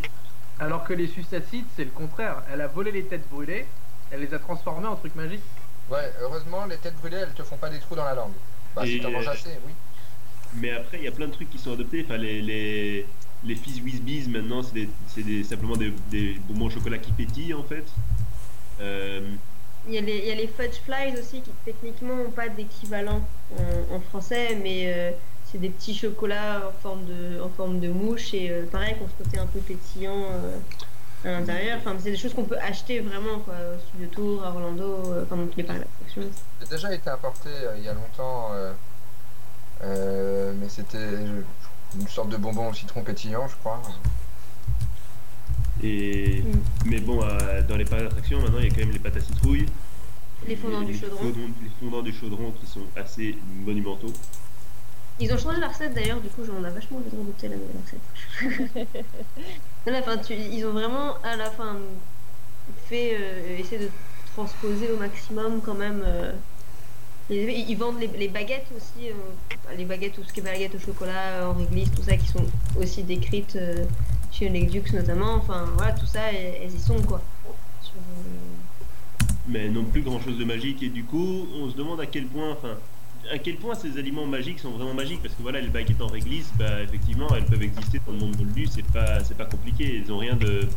Alors 0.60 0.84
que 0.84 0.94
les 0.94 1.08
suicides, 1.08 1.66
c'est 1.76 1.84
le 1.84 1.92
contraire. 1.92 2.42
Elle 2.52 2.62
a 2.62 2.68
volé 2.68 2.92
les 2.92 3.04
têtes 3.04 3.28
brûlées, 3.30 3.66
elle 4.12 4.22
les 4.22 4.34
a 4.34 4.40
transformées 4.40 4.88
en 4.88 4.96
trucs 4.96 5.16
magiques. 5.16 5.42
ouais, 5.92 6.12
heureusement, 6.22 6.66
les 6.66 6.78
têtes 6.78 6.96
brûlées, 6.98 7.18
elles 7.18 7.34
te 7.34 7.44
font 7.44 7.58
pas 7.58 7.70
des 7.70 7.80
trous 7.80 7.96
dans 7.96 8.06
la 8.06 8.16
langue. 8.16 8.34
Bah, 8.76 8.84
Et, 8.86 8.88
si 8.94 9.00
t'en 9.00 9.12
manges 9.12 9.28
euh, 9.28 9.32
assez, 9.32 9.50
oui. 9.66 9.74
Mais 10.56 10.72
après, 10.72 10.98
il 10.98 11.04
y 11.04 11.08
a 11.08 11.12
plein 11.12 11.28
de 11.28 11.32
trucs 11.34 11.50
qui 11.50 11.58
sont 11.60 11.74
adoptés. 11.74 12.04
Enfin, 12.06 12.18
les, 12.18 12.42
les, 12.42 13.06
les 13.44 13.56
Fizz 13.56 13.82
Whiz 13.82 14.28
maintenant, 14.30 14.64
c'est 14.64 14.74
des, 14.74 14.90
c'est 15.08 15.24
des- 15.24 15.44
simplement 15.44 15.76
des, 15.76 15.92
des 16.10 16.40
bonbons 16.48 16.66
au 16.68 16.70
chocolat 16.70 16.98
qui 16.98 17.12
pétillent 17.12 17.54
en 17.54 17.64
fait. 17.64 17.86
Euh, 18.82 19.22
Il 19.88 19.94
y, 19.94 19.98
a 19.98 20.02
les, 20.02 20.18
il 20.18 20.26
y 20.26 20.32
a 20.32 20.36
les 20.36 20.48
fudge 20.48 20.80
flies 20.86 21.18
aussi 21.20 21.42
qui 21.42 21.52
techniquement 21.66 22.16
n'ont 22.16 22.32
pas 22.32 22.50
d'équivalent 22.50 23.22
en, 23.58 23.96
en 23.96 24.00
français, 24.00 24.56
mais 24.62 24.86
euh, 24.94 25.12
c'est 25.52 25.58
des 25.60 25.70
petits 25.70 25.96
chocolats 25.96 26.62
en 26.70 26.82
forme 26.82 27.06
de, 27.06 27.42
en 27.42 27.50
forme 27.50 27.80
de 27.80 27.88
mouche 27.90 28.34
et 28.34 28.50
euh, 28.52 28.66
pareil, 28.66 28.96
qu'on 29.00 29.08
se 29.08 29.24
côté 29.24 29.40
un 29.40 29.46
peu 29.46 29.60
pétillant 29.60 30.16
euh, 30.16 30.58
à 31.26 31.32
l'intérieur. 31.40 31.78
Enfin, 31.80 31.96
c'est 32.00 32.12
des 32.12 32.18
choses 32.18 32.34
qu'on 32.34 32.44
peut 32.44 32.58
acheter 32.60 33.00
vraiment 33.00 33.40
quoi, 33.40 33.54
au 33.56 33.80
Studio 33.80 34.08
Tour, 34.12 34.44
à 34.44 34.50
Orlando, 34.50 34.84
euh, 35.14 35.24
enfin 35.24 35.38
dans 35.38 35.48
tous 35.48 35.58
les 35.58 35.64
parcs 35.64 35.80
d'attractions. 35.80 36.24
J'ai 36.62 36.68
déjà 36.68 36.94
été 36.94 37.10
importé 37.10 37.50
euh, 37.50 37.76
il 37.78 37.84
y 37.84 37.88
a 37.90 37.94
longtemps, 37.94 38.50
euh, 38.54 38.74
euh, 39.84 40.54
mais 40.60 40.70
c'était 40.70 40.98
une 41.96 42.08
sorte 42.10 42.30
de 42.30 42.38
bonbon 42.38 42.70
au 42.70 42.74
citron 42.74 43.02
pétillant, 43.04 43.48
je 43.48 43.56
crois. 43.56 43.82
et, 45.84 46.42
Mm. 46.42 46.60
Mais 46.86 47.00
bon, 47.00 47.22
euh, 47.24 47.62
dans 47.64 47.78
les 47.78 47.86
parcs 47.86 48.04
d'attractions, 48.04 48.40
maintenant, 48.42 48.60
il 48.60 48.66
y 48.66 48.68
a 48.68 48.70
quand 48.72 48.80
même 48.82 48.92
les 48.92 49.00
pâtes 49.00 49.18
à 49.18 49.22
citrouille. 49.22 49.66
Les 50.48 50.56
fondants 50.56 50.82
du 50.82 50.94
chaudron. 50.98 51.18
fondants- 51.18 51.54
les 51.64 51.70
fondants 51.80 52.02
du 52.02 52.14
chaudron 52.14 52.52
qui 52.60 52.66
sont 52.68 52.86
assez 52.96 53.38
monumentaux. 53.66 54.14
Ils 55.20 55.34
ont 55.34 55.38
changé 55.38 55.60
la 55.60 55.68
recette 55.70 55.94
d'ailleurs, 55.96 56.22
du 56.22 56.30
coup 56.30 56.44
j'en 56.46 56.64
ai 56.68 56.72
vachement 56.72 56.98
envie 57.00 57.10
de 57.10 57.18
redouter 57.18 57.48
la 57.48 57.56
nouvelle 57.56 57.78
recette. 57.84 58.88
non, 59.88 59.92
la 59.94 60.02
fin, 60.04 60.18
tu- 60.18 60.34
ils 60.36 60.66
ont 60.66 60.72
vraiment 60.74 61.16
à 61.24 61.36
la 61.36 61.50
fin 61.50 61.78
fait 62.88 63.16
euh, 63.20 63.58
essayer 63.58 63.80
de 63.86 63.90
transposer 64.34 64.92
au 64.92 64.98
maximum 64.98 65.62
quand 65.62 65.74
même. 65.74 66.04
euh, 66.06 66.34
les- 67.30 67.66
ils 67.68 67.76
vendent 67.78 68.00
les, 68.00 68.08
les 68.08 68.28
baguettes 68.28 68.68
aussi, 68.76 69.10
euh, 69.10 69.74
les 69.76 69.86
baguettes, 69.86 70.14
tout 70.14 70.24
ce 70.24 70.32
qui 70.32 70.40
est 70.40 70.44
baguettes 70.44 70.76
au 70.76 70.80
chocolat, 70.80 71.50
en 71.50 71.54
réglisse, 71.54 71.92
tout 71.92 72.04
ça, 72.04 72.16
qui 72.16 72.28
sont 72.28 72.46
aussi 72.80 73.04
décrites 73.04 73.56
euh, 73.56 73.86
chez 74.32 74.50
les 74.50 74.66
Dukes 74.66 74.94
notamment. 74.94 75.34
Enfin 75.34 75.66
voilà, 75.78 75.94
tout 75.94 76.06
ça, 76.06 76.32
elles, 76.32 76.58
elles 76.62 76.76
y 76.76 76.80
sont 76.80 77.02
quoi. 77.02 77.22
Sur, 77.82 77.96
euh, 77.96 79.26
mais 79.48 79.68
non 79.70 79.84
plus 79.86 80.02
grand 80.04 80.20
chose 80.22 80.38
de 80.38 80.46
magique 80.46 80.84
et 80.84 80.90
du 80.90 81.04
coup 81.06 81.48
on 81.56 81.70
se 81.70 81.76
demande 81.76 82.00
à 82.02 82.06
quel 82.06 82.26
point 82.28 82.52
enfin 82.52 82.78
à 83.32 83.38
quel 83.40 83.58
point 83.58 83.76
ces 83.76 83.98
aliments 83.98 84.26
magiques 84.26 84.60
sont 84.60 84.72
vraiment 84.72 84.94
magiques 84.94 85.22
parce 85.22 85.34
que 85.34 85.42
voilà 85.42 85.60
les 85.60 85.68
baguettes 85.70 86.02
en 86.02 86.08
réglisse 86.08 86.50
bah 86.58 86.82
effectivement 86.82 87.28
elles 87.36 87.46
peuvent 87.46 87.62
exister 87.64 88.00
dans 88.06 88.14
le 88.14 88.20
monde 88.20 88.38
moldu 88.38 88.68
c'est 88.68 88.86
pas 88.86 89.24
c'est 89.24 89.36
pas 89.38 89.46
compliqué 89.46 90.02
elles 90.04 90.12
ont 90.12 90.18
rien 90.18 90.36
de 90.36 90.68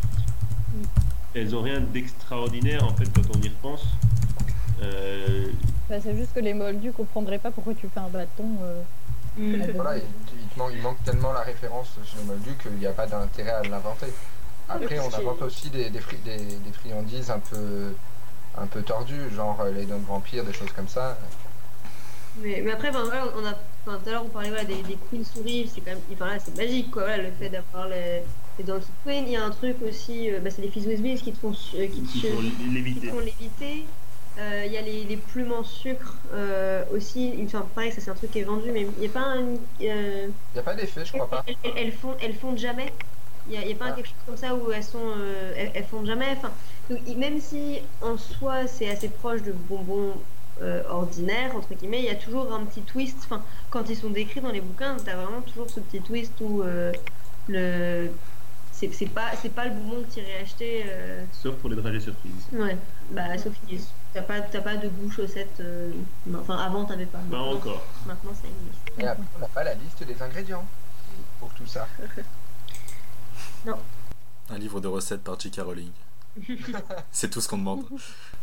elles 1.35 1.55
ont 1.55 1.63
rien 1.63 1.81
d'extraordinaire 1.81 2.85
en 2.85 2.95
fait 2.95 3.07
quand 3.15 3.23
on 3.37 3.41
y 3.41 3.49
repense 3.49 3.85
Euh, 4.83 5.47
Bah, 5.91 5.97
c'est 6.03 6.17
juste 6.17 6.33
que 6.33 6.41
les 6.41 6.55
moldus 6.55 6.93
comprendraient 6.93 7.39
pas 7.39 7.51
pourquoi 7.51 7.75
tu 7.75 7.87
fais 7.93 8.01
un 8.01 8.09
bâton. 8.09 8.49
euh, 8.63 8.83
mm. 9.37 9.73
Voilà, 9.75 9.99
il, 9.99 10.59
manque, 10.59 10.73
il 10.75 10.81
manque 10.83 11.05
tellement 11.05 11.33
la 11.33 11.43
référence 11.43 11.91
chez 12.07 12.17
le 12.19 12.25
Moldu 12.25 12.53
qu'il 12.63 12.73
n'y 12.73 12.87
a 12.87 12.93
pas 12.93 13.07
d'intérêt 13.07 13.51
à 13.51 13.63
l'inventer. 13.63 14.07
Après, 14.71 14.99
on 15.01 15.13
invente 15.15 15.43
aussi 15.43 15.69
des, 15.69 15.91
des, 15.91 16.01
fri- 16.01 16.17
des, 16.25 16.39
des 16.39 16.73
friandises 16.73 17.31
un 17.31 17.41
peu, 17.41 17.93
un 18.57 18.67
peu 18.67 18.81
tordues, 18.83 19.29
genre 19.37 19.61
euh, 19.61 19.71
les 19.73 19.85
dents 19.85 19.99
de 19.99 20.07
vampire, 20.07 20.45
des 20.45 20.55
choses 20.55 20.73
comme 20.75 20.89
ça. 20.89 21.19
Mais, 22.39 22.63
mais 22.65 22.73
après, 22.73 22.91
voilà, 22.91 23.25
on 23.37 23.45
a, 23.45 23.55
enfin, 23.87 23.99
tout 24.03 24.09
à 24.09 24.13
l'heure 24.13 24.25
on 24.25 24.29
parlait 24.29 24.49
voilà, 24.51 24.65
des, 24.65 24.83
des 24.83 24.97
queen 25.11 25.25
souris, 25.25 25.71
c'est 25.75 25.81
quand 25.81 25.91
même, 25.91 26.01
enfin 26.13 26.27
là 26.27 26.39
c'est 26.39 26.57
magique 26.57 26.91
quoi, 26.91 27.03
voilà, 27.03 27.25
le 27.25 27.31
fait 27.33 27.49
d'avoir 27.49 27.89
les, 27.89 28.23
les 28.59 28.65
dents 28.65 28.79
qui 28.79 28.87
queen. 29.05 29.25
Il 29.27 29.33
y 29.33 29.37
a 29.37 29.45
un 29.45 29.51
truc 29.51 29.77
aussi, 29.87 30.31
euh, 30.31 30.39
bah, 30.41 30.51
c'est 30.51 30.63
les 30.63 30.69
fizz 30.71 30.87
whiz 30.87 31.03
Bees 31.03 31.21
qui 31.21 31.33
te 31.33 31.39
font, 31.39 31.51
euh, 31.75 31.87
qui 31.87 32.01
te, 32.03 32.13
qui 32.13 32.21
font 32.31 32.37
qui 32.39 32.71
léviter 32.75 33.07
te 33.09 33.13
font 33.13 33.19
léviter. 33.21 33.85
Euh, 34.39 34.63
Il 34.65 34.73
y 34.73 34.79
a 34.79 34.83
les, 34.83 35.03
les 35.05 35.17
plumes 35.17 35.53
en 35.53 35.65
sucre 35.65 36.15
euh, 36.33 36.85
aussi, 36.95 37.35
enfin 37.45 37.67
pareil, 37.75 37.91
ça 37.93 38.01
c'est 38.01 38.11
un 38.11 38.15
truc 38.15 38.31
qui 38.31 38.39
est 38.39 38.45
vendu, 38.45 38.71
mais 38.73 38.83
il 38.83 39.01
n'y 39.01 39.07
a 39.07 39.11
pas 39.11 39.21
un. 39.21 39.41
Il 39.81 39.87
n'y 40.55 40.61
a 40.61 40.63
pas 40.63 40.75
d'effet, 40.75 41.05
je 41.05 41.13
crois 41.13 41.29
pas. 41.29 41.43
elles, 41.49 41.57
elles, 41.65 41.73
elles 41.77 41.93
fondent, 41.93 42.17
elles 42.23 42.35
fondent 42.35 42.59
jamais. 42.59 42.93
Il 43.49 43.53
n'y 43.53 43.59
a, 43.59 43.63
il 43.63 43.71
y 43.71 43.73
a 43.73 43.77
pas 43.77 43.87
Ah. 43.89 43.93
quelque 43.93 44.07
chose 44.07 44.15
comme 44.27 44.37
ça 44.37 44.55
où 44.55 44.71
elles 44.71 44.85
sont, 44.85 44.99
euh, 45.19 45.53
elles, 45.57 45.73
elles 45.75 45.85
fondent 45.85 46.07
jamais. 46.07 46.27
Enfin, 46.37 46.53
donc, 46.89 47.01
même 47.17 47.41
si 47.41 47.81
en 48.03 48.17
soi 48.17 48.67
c'est 48.69 48.89
assez 48.89 49.09
proche 49.09 49.43
de 49.43 49.53
bonbons 49.53 50.13
euh, 50.63 50.83
ordinaires 50.89 51.55
entre 51.57 51.75
guillemets, 51.75 52.01
il 52.01 52.05
y 52.07 52.11
a 52.11 52.15
toujours 52.17 52.53
un 52.53 52.65
petit 52.65 52.83
twist. 52.83 53.17
Enfin, 53.25 53.43
quand 53.71 53.89
ils 53.89 53.97
sont 53.97 54.11
décrits 54.11 54.41
dans 54.41 54.51
les 54.53 54.61
bouquins, 54.61 54.97
tu 55.03 55.09
as 55.11 55.17
vraiment 55.17 55.41
toujours 55.43 55.69
ce 55.71 55.81
petit 55.81 56.01
twist 56.01 56.33
où 56.41 56.63
euh, 56.63 56.93
le 57.49 58.11
c'est 58.73 58.93
c'est 58.95 59.07
pas 59.07 59.31
c'est 59.41 59.53
pas 59.55 59.65
le 59.67 59.73
bonbon 59.73 60.03
que 60.03 60.15
tu 60.15 60.21
irais 60.21 60.41
acheter. 60.43 60.85
euh, 60.87 61.23
sauf 61.33 61.55
pour 61.57 61.69
les 61.71 61.77
dragées 61.77 62.01
surprises 62.01 62.47
Ouais, 62.53 62.77
bah 63.11 63.37
sauf 63.37 63.53
que 63.69 63.75
t'as 64.15 64.23
pas 64.23 64.41
t'as 64.41 64.61
pas 64.63 64.77
de 64.77 64.89
goût 64.89 65.11
chaussette. 65.11 65.61
euh, 65.61 65.93
non, 66.27 66.39
Enfin, 66.41 66.57
avant 66.57 66.85
t'avais 66.85 67.05
pas. 67.07 67.19
pas 67.19 67.25
Maintenant, 67.25 67.53
encore 67.55 67.83
Maintenant 68.07 68.33
ça 68.35 68.49
existe. 68.49 68.99
Et 69.01 69.07
après, 69.07 69.23
on 69.37 69.41
n'a 69.41 69.49
pas 69.49 69.65
la 69.65 69.75
liste 69.75 70.03
des 70.05 70.23
ingrédients 70.23 70.65
pour 71.41 71.51
tout 71.51 71.67
ça. 71.67 71.87
Un 74.53 74.59
livre 74.59 74.81
de 74.81 74.89
recettes 74.89 75.23
par 75.23 75.39
J.K. 75.39 75.61
Rowling. 75.61 75.91
C'est 77.13 77.31
tout 77.31 77.41
ce 77.41 77.49
qu'on 77.49 77.59
demande. 77.59 77.85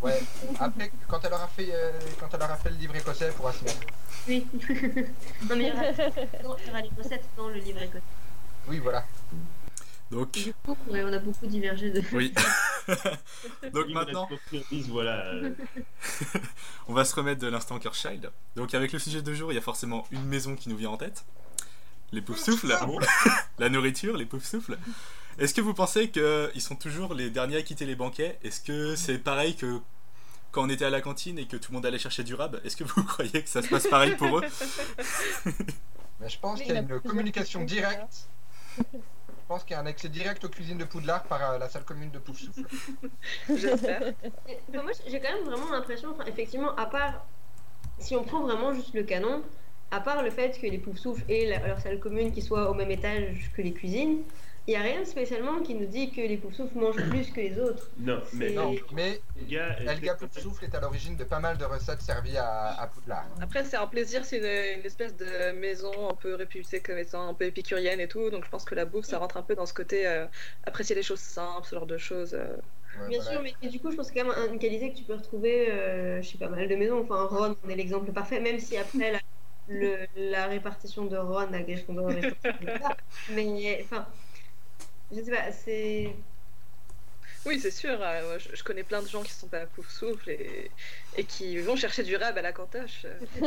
Ouais. 0.01 0.21
Après, 0.59 0.91
quand 1.07 1.19
elle 1.23 1.33
aura 1.33 1.47
fait, 1.47 1.69
euh, 1.71 1.91
quand 2.19 2.27
elle 2.33 2.41
aura 2.41 2.55
fait 2.55 2.69
le 2.69 2.77
livre 2.77 2.95
écossais, 2.95 3.25
elle 3.25 3.33
pourra 3.33 3.53
s'y 3.53 3.63
mettre. 3.63 3.79
Oui. 4.27 4.45
non 5.49 5.55
mais 5.55 5.63
il 5.63 5.67
y 5.67 5.71
aura, 5.71 5.83
il 5.89 6.67
y 6.67 6.69
aura 6.69 6.81
les 6.81 6.91
recettes 6.97 7.25
dans 7.35 7.49
le 7.49 7.59
livre 7.59 7.81
écossais. 7.81 8.03
Oui, 8.67 8.79
voilà. 8.79 9.05
Donc, 10.09 10.31
Du 10.31 10.53
coup, 10.63 10.77
ouais, 10.87 11.03
on 11.03 11.11
a 11.11 11.19
beaucoup 11.19 11.47
divergé 11.47 11.91
de. 11.91 12.01
oui. 12.13 12.33
Donc 13.73 13.89
maintenant, 13.89 14.29
voilà. 14.87 15.33
on 16.87 16.93
va 16.93 17.03
se 17.03 17.13
remettre 17.13 17.41
de 17.41 17.47
l'instant 17.47 17.77
Kerschild. 17.77 18.31
Donc 18.55 18.73
avec 18.73 18.93
le 18.93 18.99
sujet 18.99 19.21
de 19.21 19.33
jour, 19.33 19.51
il 19.51 19.55
y 19.55 19.57
a 19.57 19.61
forcément 19.61 20.07
une 20.11 20.23
maison 20.25 20.55
qui 20.55 20.69
nous 20.69 20.77
vient 20.77 20.91
en 20.91 20.97
tête. 20.97 21.25
Les 22.13 22.21
poufs 22.21 22.39
souffles, 22.39 22.73
la 23.59 23.69
nourriture, 23.69 24.15
les 24.15 24.25
poufs 24.25 24.45
souffles. 24.45 24.77
Est-ce 25.37 25.53
que 25.53 25.61
vous 25.61 25.73
pensez 25.73 26.09
qu'ils 26.09 26.61
sont 26.61 26.75
toujours 26.75 27.13
les 27.13 27.29
derniers 27.29 27.57
à 27.57 27.61
quitter 27.61 27.85
les 27.85 27.95
banquets? 27.95 28.37
Est-ce 28.43 28.61
que 28.61 28.95
c'est 28.95 29.19
pareil 29.19 29.55
que 29.55 29.79
quand 30.51 30.63
on 30.63 30.69
était 30.69 30.85
à 30.85 30.89
la 30.89 31.01
cantine 31.01 31.37
et 31.37 31.45
que 31.45 31.57
tout 31.57 31.71
le 31.71 31.75
monde 31.75 31.85
allait 31.85 31.99
chercher 31.99 32.23
du 32.23 32.33
rab? 32.33 32.59
Est-ce 32.63 32.75
que 32.75 32.83
vous 32.83 33.03
croyez 33.07 33.43
que 33.43 33.49
ça 33.49 33.61
se 33.61 33.67
passe 33.69 33.87
pareil 33.87 34.15
pour 34.15 34.39
eux? 34.39 34.43
Mais 36.19 36.29
je 36.29 36.39
pense 36.39 36.59
qu'il 36.61 36.73
y 36.73 36.77
a 36.77 36.81
une 36.81 36.99
communication 37.01 37.63
directe. 37.63 38.27
Je 38.77 38.83
pense 39.47 39.63
qu'il 39.63 39.73
y 39.75 39.75
a 39.75 39.81
un 39.81 39.85
accès 39.85 40.09
direct 40.09 40.43
aux 40.43 40.49
cuisines 40.49 40.77
de 40.79 40.83
Poudlard 40.83 41.23
par 41.23 41.51
euh, 41.51 41.57
la 41.57 41.69
salle 41.69 41.85
commune 41.85 42.09
de 42.11 42.19
Poufsouffle. 42.19 42.63
J'espère. 43.55 44.13
Enfin, 44.69 44.83
moi, 44.83 44.91
j'ai 45.07 45.19
quand 45.21 45.31
même 45.33 45.45
vraiment 45.45 45.71
l'impression, 45.71 46.09
enfin, 46.11 46.25
effectivement, 46.25 46.75
à 46.75 46.85
part 46.87 47.25
si 47.99 48.15
on 48.15 48.23
prend 48.23 48.41
vraiment 48.41 48.73
juste 48.73 48.93
le 48.93 49.03
canon, 49.03 49.43
à 49.91 50.01
part 50.01 50.21
le 50.21 50.31
fait 50.31 50.59
que 50.59 50.67
les 50.67 50.79
poufs 50.79 50.97
souffles 50.97 51.23
et 51.29 51.45
la- 51.47 51.65
leur 51.65 51.79
salle 51.79 51.99
commune 51.99 52.31
qui 52.33 52.41
soient 52.41 52.69
au 52.69 52.73
même 52.73 52.91
étage 52.91 53.51
que 53.55 53.61
les 53.61 53.71
cuisines, 53.73 54.23
il 54.67 54.71
n'y 54.71 54.75
a 54.77 54.81
rien 54.81 55.05
spécialement 55.05 55.61
qui 55.63 55.75
nous 55.75 55.87
dit 55.87 56.11
que 56.11 56.21
les 56.21 56.37
poufs 56.37 56.53
souffles 56.55 56.77
mangent 56.77 57.05
plus 57.07 57.31
que 57.31 57.39
les 57.41 57.59
autres. 57.59 57.91
Non, 57.97 58.23
mais 58.33 58.53
Non, 58.53 58.85
mais 58.91 59.25
Elga, 59.35 59.75
elle 59.79 59.87
Elga 59.89 60.15
Poufsouffle 60.15 60.63
est 60.65 60.75
à 60.75 60.79
l'origine 60.79 61.17
de 61.17 61.23
pas 61.25 61.39
mal 61.39 61.57
de 61.57 61.65
recettes 61.65 62.01
servies 62.01 62.37
à, 62.37 62.73
à 62.73 62.87
Poudlard. 62.87 63.27
Après, 63.39 63.63
c'est 63.65 63.77
un 63.77 63.87
plaisir, 63.87 64.25
c'est 64.25 64.37
une, 64.39 64.79
une 64.79 64.85
espèce 64.85 65.15
de 65.15 65.51
maison 65.51 66.09
un 66.09 66.15
peu 66.15 66.33
réputée 66.35 66.81
comme 66.81 66.97
étant 66.97 67.27
un 67.29 67.33
peu 67.35 67.45
épicurienne 67.45 67.99
et 67.99 68.07
tout, 68.07 68.29
donc 68.31 68.45
je 68.45 68.49
pense 68.49 68.65
que 68.65 68.73
la 68.73 68.85
bouffe, 68.85 69.05
ça 69.05 69.19
rentre 69.19 69.37
un 69.37 69.43
peu 69.43 69.53
dans 69.55 69.67
ce 69.67 69.73
côté 69.75 70.07
euh, 70.07 70.27
apprécier 70.63 70.95
les 70.95 71.03
choses 71.03 71.19
simples, 71.19 71.67
ce 71.67 71.75
genre 71.75 71.85
de 71.85 71.97
choses. 71.97 72.33
euh. 72.33 72.57
Ouais, 72.93 72.99
Bien 73.07 73.21
voilà. 73.21 73.31
sûr, 73.31 73.41
mais 73.43 73.69
du 73.69 73.79
coup, 73.79 73.91
je 73.91 73.95
pense 73.95 74.07
que 74.09 74.13
c'est 74.15 74.19
quand 74.23 74.33
même 74.35 74.53
une 74.53 74.59
qualité 74.59 74.91
que 74.91 74.97
tu 74.97 75.03
peux 75.05 75.13
retrouver 75.13 75.69
euh, 75.71 76.21
chez 76.23 76.37
pas 76.39 76.49
mal 76.49 76.67
de 76.67 76.75
maisons. 76.75 77.01
Enfin, 77.03 77.25
Ron 77.27 77.55
en 77.63 77.69
est 77.69 77.75
l'exemple 77.75 78.11
parfait, 78.11 78.39
même 78.41 78.59
si 78.59 78.75
après 78.75 79.11
la, 79.11 79.19
le- 79.67 80.07
la 80.15 80.47
répartition 80.47 81.05
de 81.05 81.15
Ron 81.17 81.53
à 81.53 81.61
Gryffondor 81.63 82.17
est. 82.17 82.27
Mais 83.27 83.81
enfin, 83.83 84.07
je 85.15 85.21
sais 85.21 85.31
pas, 85.31 85.51
c'est. 85.51 86.15
Oui, 87.45 87.59
c'est 87.61 87.71
sûr, 87.71 87.97
euh, 88.01 88.37
je, 88.39 88.55
je 88.55 88.63
connais 88.63 88.83
plein 88.83 89.01
de 89.01 89.07
gens 89.07 89.23
qui 89.23 89.31
sont 89.31 89.47
pas 89.47 89.59
à 89.61 89.65
pouf 89.67 89.89
souffle 89.89 90.29
et, 90.31 90.69
et 91.15 91.23
qui 91.23 91.57
vont 91.59 91.75
chercher 91.77 92.03
du 92.03 92.15
rab 92.17 92.37
à 92.37 92.41
la 92.41 92.51
cantoche. 92.51 93.05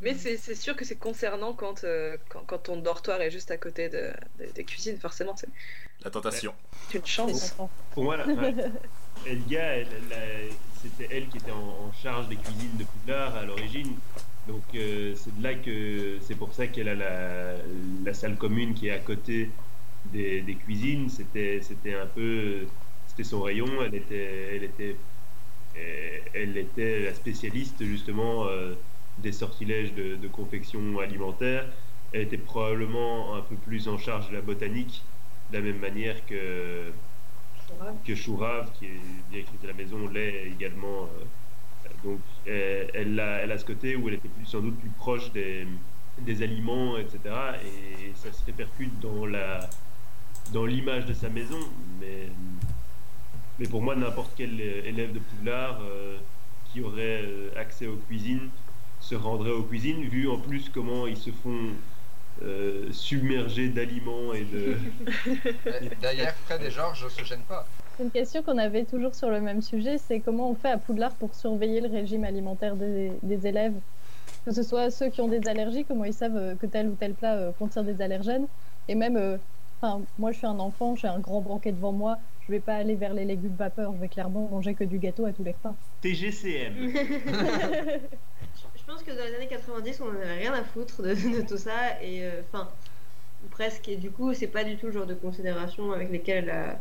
Mais 0.00 0.14
c'est 0.14 0.36
c'est 0.36 0.56
sûr 0.56 0.74
que 0.74 0.84
c'est 0.84 0.96
concernant 0.96 1.52
quand, 1.52 1.84
euh, 1.84 2.16
quand, 2.28 2.40
quand 2.46 2.58
ton 2.58 2.76
dortoir 2.76 3.20
est 3.20 3.30
juste 3.30 3.52
à 3.52 3.56
côté 3.56 3.88
de, 3.88 4.10
de- 4.40 4.50
des 4.52 4.64
cuisines, 4.64 4.98
forcément, 4.98 5.36
c'est 5.36 5.48
La 6.02 6.10
tentation. 6.10 6.52
une 6.92 7.06
chance. 7.06 7.54
Pour 7.92 8.02
moi, 8.04 8.16
la- 8.16 8.26
ouais. 8.26 8.54
Elga, 9.26 9.62
elle- 9.76 9.86
elle 10.10 10.12
a- 10.12 10.54
c'était 10.82 11.14
elle 11.14 11.28
qui 11.28 11.36
était 11.38 11.52
en, 11.52 11.58
en 11.86 11.92
charge 12.02 12.28
des 12.28 12.34
cuisines 12.36 12.76
de 12.76 12.82
Poudlard 12.84 13.36
à 13.36 13.44
l'origine. 13.44 13.96
Donc 14.48 14.64
euh, 14.74 15.14
c'est 15.14 15.38
de 15.38 15.42
là 15.44 15.54
que 15.54 16.18
c'est 16.26 16.34
pour 16.34 16.52
ça 16.52 16.66
qu'elle 16.66 16.88
a 16.88 16.96
la, 16.96 17.54
la 18.04 18.12
salle 18.14 18.34
commune 18.36 18.74
qui 18.74 18.88
est 18.88 18.92
à 18.92 18.98
côté 18.98 19.50
des, 20.04 20.42
des 20.42 20.56
cuisines. 20.56 21.08
C'était 21.08 21.60
c'était 21.62 21.94
un 21.94 22.06
peu 22.06 22.68
c'était 23.06 23.24
son 23.24 23.42
rayon. 23.42 23.82
Elle 23.84 23.94
était 23.94 24.56
elle 24.56 24.64
était 24.64 24.96
euh, 25.76 26.18
elle 26.34 26.56
était 26.58 27.04
la 27.04 27.14
spécialiste 27.14 27.84
justement 27.84 28.46
euh, 28.48 28.74
des 29.18 29.32
sortilèges 29.32 29.94
de, 29.94 30.16
de 30.16 30.28
confection 30.28 30.98
alimentaire. 31.00 31.72
Elle 32.12 32.22
était 32.22 32.38
probablement 32.38 33.36
un 33.36 33.42
peu 33.42 33.56
plus 33.58 33.88
en 33.88 33.98
charge 33.98 34.28
de 34.30 34.34
la 34.34 34.42
botanique, 34.42 35.06
de 35.50 35.56
la 35.58 35.62
même 35.62 35.78
manière 35.78 36.24
que 36.26 36.92
que 38.04 38.14
Chourave, 38.14 38.72
qui 38.72 38.86
est 38.86 39.00
directrice 39.30 39.60
de 39.60 39.66
la 39.68 39.74
maison, 39.74 40.08
l'est 40.08 40.46
également. 40.48 41.04
euh, 41.06 41.24
donc, 42.04 42.22
elle, 42.46 42.90
elle 42.94 43.20
a, 43.20 43.42
elle 43.42 43.52
a 43.52 43.58
ce 43.58 43.64
côté 43.64 43.96
où 43.96 44.08
elle 44.08 44.14
était 44.16 44.28
plus, 44.30 44.46
sans 44.46 44.60
doute 44.60 44.78
plus 44.80 44.90
proche 44.90 45.32
des, 45.32 45.66
des 46.18 46.42
aliments, 46.42 46.98
etc. 46.98 47.60
Et 47.64 48.14
ça 48.14 48.32
se 48.32 48.44
répercute 48.44 48.98
dans 49.00 49.26
la 49.26 49.74
dans 50.52 50.66
l'image 50.66 51.06
de 51.06 51.14
sa 51.14 51.28
maison. 51.28 51.58
Mais, 52.00 52.28
mais 53.58 53.66
pour 53.66 53.82
moi, 53.82 53.94
n'importe 53.94 54.32
quel 54.36 54.60
élève 54.60 55.12
de 55.12 55.18
Poudlard 55.18 55.80
euh, 55.82 56.18
qui 56.72 56.80
aurait 56.80 57.22
euh, 57.22 57.50
accès 57.56 57.86
aux 57.86 57.96
cuisines 57.96 58.48
se 59.00 59.14
rendrait 59.14 59.50
aux 59.50 59.64
cuisines, 59.64 60.04
vu 60.04 60.28
en 60.28 60.38
plus 60.38 60.68
comment 60.68 61.06
ils 61.08 61.16
se 61.16 61.30
font 61.30 61.70
euh, 62.42 62.90
submerger 62.92 63.68
d'aliments 63.68 64.32
et 64.32 64.44
de. 64.44 64.76
D'ailleurs, 66.00 66.32
Fred 66.46 66.62
et 66.62 66.70
Georges 66.70 67.04
ne 67.04 67.08
se 67.08 67.24
gênent 67.24 67.40
pas. 67.48 67.66
C'est 67.96 68.04
une 68.04 68.10
question 68.10 68.42
qu'on 68.42 68.58
avait 68.58 68.84
toujours 68.84 69.14
sur 69.14 69.28
le 69.28 69.40
même 69.40 69.60
sujet, 69.60 69.98
c'est 69.98 70.20
comment 70.20 70.50
on 70.50 70.54
fait 70.54 70.70
à 70.70 70.78
Poudlard 70.78 71.12
pour 71.14 71.34
surveiller 71.34 71.80
le 71.80 71.88
régime 71.88 72.24
alimentaire 72.24 72.74
des, 72.76 73.12
des 73.22 73.46
élèves? 73.46 73.74
Que 74.44 74.52
ce 74.52 74.62
soit 74.62 74.90
ceux 74.90 75.08
qui 75.08 75.20
ont 75.20 75.28
des 75.28 75.46
allergies, 75.46 75.84
comment 75.84 76.04
ils 76.04 76.14
savent 76.14 76.36
euh, 76.36 76.54
que 76.54 76.66
tel 76.66 76.88
ou 76.88 76.96
tel 76.98 77.14
plat 77.14 77.34
euh, 77.34 77.52
contient 77.58 77.82
des 77.82 78.00
allergènes? 78.00 78.46
Et 78.88 78.94
même, 78.94 79.16
euh, 79.16 79.36
enfin, 79.82 80.04
moi 80.18 80.32
je 80.32 80.38
suis 80.38 80.46
un 80.46 80.58
enfant, 80.60 80.94
j'ai 80.96 81.08
un 81.08 81.18
grand 81.20 81.40
banquet 81.40 81.72
devant 81.72 81.92
moi, 81.92 82.18
je 82.46 82.52
vais 82.52 82.60
pas 82.60 82.76
aller 82.76 82.94
vers 82.96 83.14
les 83.14 83.24
légumes 83.24 83.56
vapeur, 83.56 83.92
je 83.94 84.00
vais 84.00 84.08
clairement 84.08 84.48
manger 84.48 84.74
que 84.74 84.84
du 84.84 84.98
gâteau 84.98 85.26
à 85.26 85.32
tous 85.32 85.42
les 85.44 85.52
repas. 85.52 85.74
TGCM. 86.00 86.92
Je 88.76 88.84
pense 88.84 89.02
que 89.02 89.10
dans 89.12 89.24
les 89.24 89.34
années 89.34 89.48
90, 89.48 90.00
on 90.00 90.12
n'avait 90.12 90.38
rien 90.38 90.52
à 90.52 90.62
foutre 90.64 91.02
de, 91.02 91.14
de 91.14 91.46
tout 91.46 91.56
ça, 91.56 92.02
et 92.02 92.24
euh, 92.24 92.42
enfin, 92.42 92.68
presque. 93.50 93.88
Et 93.88 93.96
du 93.96 94.10
coup, 94.10 94.34
c'est 94.34 94.48
pas 94.48 94.64
du 94.64 94.76
tout 94.76 94.86
le 94.86 94.92
genre 94.92 95.06
de 95.06 95.14
considération 95.14 95.92
avec 95.92 96.10
lesquelles. 96.10 96.50
euh, 96.50 96.72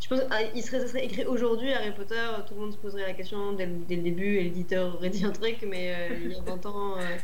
je 0.00 0.08
pense 0.08 0.20
ah, 0.30 0.42
il 0.54 0.62
serait, 0.62 0.80
ça 0.80 0.88
serait 0.88 1.04
écrit 1.04 1.24
aujourd'hui 1.24 1.72
Harry 1.72 1.92
Potter, 1.92 2.26
tout 2.48 2.54
le 2.54 2.60
monde 2.60 2.72
se 2.72 2.78
poserait 2.78 3.02
la 3.06 3.14
question 3.14 3.52
dès, 3.52 3.66
le- 3.66 3.84
dès 3.86 3.96
le 3.96 4.02
début, 4.02 4.36
et 4.36 4.44
l'éditeur 4.44 4.96
aurait 4.96 5.10
dit 5.10 5.24
un 5.24 5.30
truc, 5.32 5.64
mais 5.68 5.94
euh, 5.94 6.18
il 6.24 6.32
y 6.32 6.34
a 6.34 6.40
20 6.42 6.66
ans. 6.66 6.98
euh, 6.98 7.16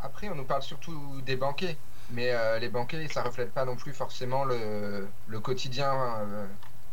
Après, 0.00 0.28
on 0.28 0.34
nous 0.34 0.44
parle 0.46 0.62
surtout 0.62 1.20
des 1.22 1.36
banquets. 1.36 1.76
Mais 2.10 2.30
euh, 2.32 2.58
les 2.58 2.68
banquets, 2.68 3.06
ça 3.08 3.22
reflète 3.22 3.52
pas 3.52 3.64
non 3.64 3.76
plus 3.76 3.92
forcément 3.92 4.44
le, 4.44 5.08
le 5.26 5.40
quotidien. 5.40 5.92
euh, 5.92 6.46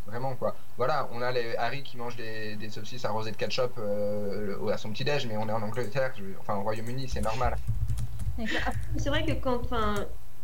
vraiment, 0.07 0.35
quoi. 0.35 0.55
Voilà, 0.77 1.09
on 1.13 1.21
a 1.21 1.31
les 1.31 1.55
Harry 1.57 1.81
qui 1.81 1.97
mange 1.97 2.15
des, 2.15 2.55
des 2.57 2.69
saucisses 2.69 3.05
arrosées 3.05 3.31
de 3.31 3.37
ketchup 3.37 3.71
euh, 3.79 4.67
à 4.67 4.77
son 4.77 4.91
petit-déj, 4.91 5.25
mais 5.27 5.35
on 5.35 5.49
est 5.49 5.51
en 5.51 5.63
Angleterre, 5.63 6.13
enfin 6.39 6.57
au 6.57 6.61
Royaume-Uni, 6.61 7.09
c'est 7.09 7.21
normal. 7.21 7.57
C'est 8.97 9.09
vrai 9.09 9.25
que 9.25 9.31
quand, 9.31 9.61
enfin, 9.63 9.95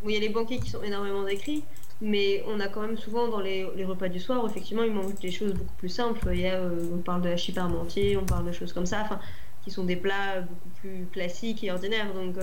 il 0.03 0.11
y 0.11 0.17
a 0.17 0.19
les 0.19 0.29
banquets 0.29 0.57
qui 0.57 0.71
sont 0.71 0.81
énormément 0.81 1.23
décrits, 1.23 1.63
mais 2.01 2.43
on 2.47 2.59
a 2.59 2.69
quand 2.69 2.81
même 2.81 2.97
souvent 2.97 3.27
dans 3.27 3.39
les, 3.39 3.69
les 3.75 3.85
repas 3.85 4.07
du 4.07 4.19
soir, 4.19 4.43
effectivement, 4.49 4.81
ils 4.81 4.93
mangent 4.93 5.19
des 5.19 5.31
choses 5.31 5.53
beaucoup 5.53 5.75
plus 5.77 5.89
simples. 5.89 6.29
Il 6.33 6.39
y 6.39 6.47
a, 6.47 6.59
on 6.59 6.97
parle 6.97 7.21
de 7.21 7.29
hachis 7.29 7.51
parmentier, 7.51 8.17
on 8.17 8.25
parle 8.25 8.47
de 8.47 8.51
choses 8.51 8.73
comme 8.73 8.87
ça, 8.87 9.01
enfin, 9.01 9.19
qui 9.63 9.69
sont 9.69 9.83
des 9.83 9.95
plats 9.95 10.41
beaucoup 10.41 10.69
plus 10.79 11.05
classiques 11.11 11.63
et 11.63 11.71
ordinaires. 11.71 12.11
Donc 12.15 12.35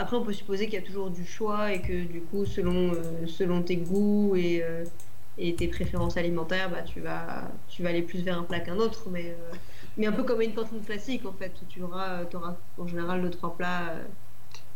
après, 0.00 0.16
on 0.16 0.22
peut 0.22 0.32
supposer 0.32 0.64
qu'il 0.64 0.74
y 0.74 0.82
a 0.82 0.86
toujours 0.86 1.10
du 1.10 1.26
choix 1.26 1.74
et 1.74 1.82
que 1.82 2.04
du 2.04 2.22
coup, 2.22 2.46
selon, 2.46 2.94
euh, 2.94 3.26
selon 3.26 3.62
tes 3.62 3.76
goûts 3.76 4.34
et, 4.34 4.62
euh, 4.62 4.84
et 5.36 5.54
tes 5.54 5.68
préférences 5.68 6.16
alimentaires, 6.16 6.70
bah, 6.70 6.80
tu 6.82 7.00
vas, 7.00 7.50
tu 7.68 7.82
vas 7.82 7.90
aller 7.90 8.00
plus 8.00 8.22
vers 8.22 8.38
un 8.38 8.44
plat 8.44 8.60
qu'un 8.60 8.78
autre, 8.78 9.08
mais, 9.10 9.26
euh, 9.26 9.54
mais 9.98 10.06
un 10.06 10.12
peu 10.12 10.22
comme 10.22 10.40
une 10.40 10.54
cantine 10.54 10.80
classique 10.82 11.26
en 11.26 11.34
fait, 11.34 11.52
où 11.62 11.66
tu 11.68 11.82
auras, 11.82 12.22
auras 12.32 12.56
en 12.78 12.86
général 12.86 13.20
deux 13.20 13.28
trois 13.28 13.54
plats. 13.54 13.94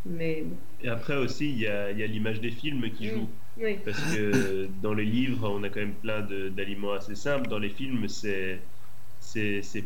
mais 0.04 0.44
Et 0.82 0.88
après 0.88 1.16
aussi, 1.16 1.50
il 1.52 1.58
y 1.58 1.68
a, 1.68 1.90
y 1.90 2.02
a 2.02 2.06
l'image 2.06 2.42
des 2.42 2.50
films 2.50 2.90
qui 2.90 3.08
joue. 3.08 3.28
oui. 3.56 3.78
Parce 3.82 4.00
que 4.14 4.68
dans 4.82 4.92
les 4.92 5.06
livres, 5.06 5.48
on 5.50 5.62
a 5.62 5.70
quand 5.70 5.80
même 5.80 5.94
plein 5.94 6.20
d'aliments 6.50 6.92
assez 6.92 7.14
simples. 7.14 7.48
Dans 7.48 7.58
les 7.58 7.70
films, 7.70 8.08
c'est 8.08 8.60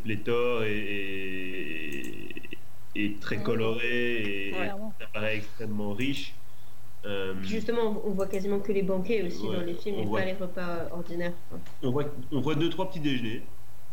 pléthore 0.03 0.65
et, 0.65 0.79
et, 0.79 2.48
et 2.99 3.19
très 3.21 3.43
coloré 3.43 4.49
et 4.51 4.55
ça 5.01 5.07
paraît 5.13 5.37
extrêmement 5.37 5.93
riche. 5.93 6.35
Euh, 7.07 7.35
Justement, 7.43 8.03
on 8.05 8.11
voit 8.15 8.27
quasiment 8.27 8.61
que 8.61 8.73
les 8.73 8.83
banquets 8.83 9.23
aussi 9.23 9.47
Ouais, 9.47 9.57
dans 9.57 9.63
les 9.63 9.75
films 9.75 9.99
et 10.01 10.05
voit. 10.07 10.21
pas 10.21 10.27
les 10.27 10.33
repas 10.35 10.89
ordinaires. 10.91 11.35
on, 11.83 11.91
voit, 11.91 12.05
on 12.33 12.41
voit 12.41 12.55
deux, 12.55 12.71
trois 12.71 12.89
petits 12.89 13.01
déjeuners. 13.01 13.47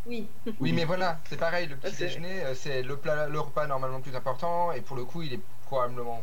Oui, 0.06 0.30
Oui, 0.60 0.72
mais 0.74 0.86
voilà, 0.86 1.20
c'est 1.28 1.38
pareil, 1.38 1.68
le 1.68 1.76
petit 1.78 1.96
déjeuner, 1.98 2.44
euh, 2.46 2.56
c'est 2.56 2.82
le, 2.82 2.98
plat, 2.98 3.28
le 3.28 3.40
repas 3.40 3.68
normalement 3.68 3.98
le 3.98 4.04
plus 4.04 4.16
important, 4.16 4.72
et 4.72 4.82
pour 4.82 4.96
le 4.96 5.04
coup, 5.06 5.22
il 5.22 5.34
est 5.34 5.42
probablement 5.66 6.22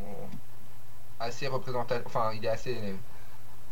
assez 1.18 1.46
représentatif, 1.46 2.06
enfin, 2.06 2.32
il 2.34 2.44
est 2.44 2.48
assez 2.48 3.04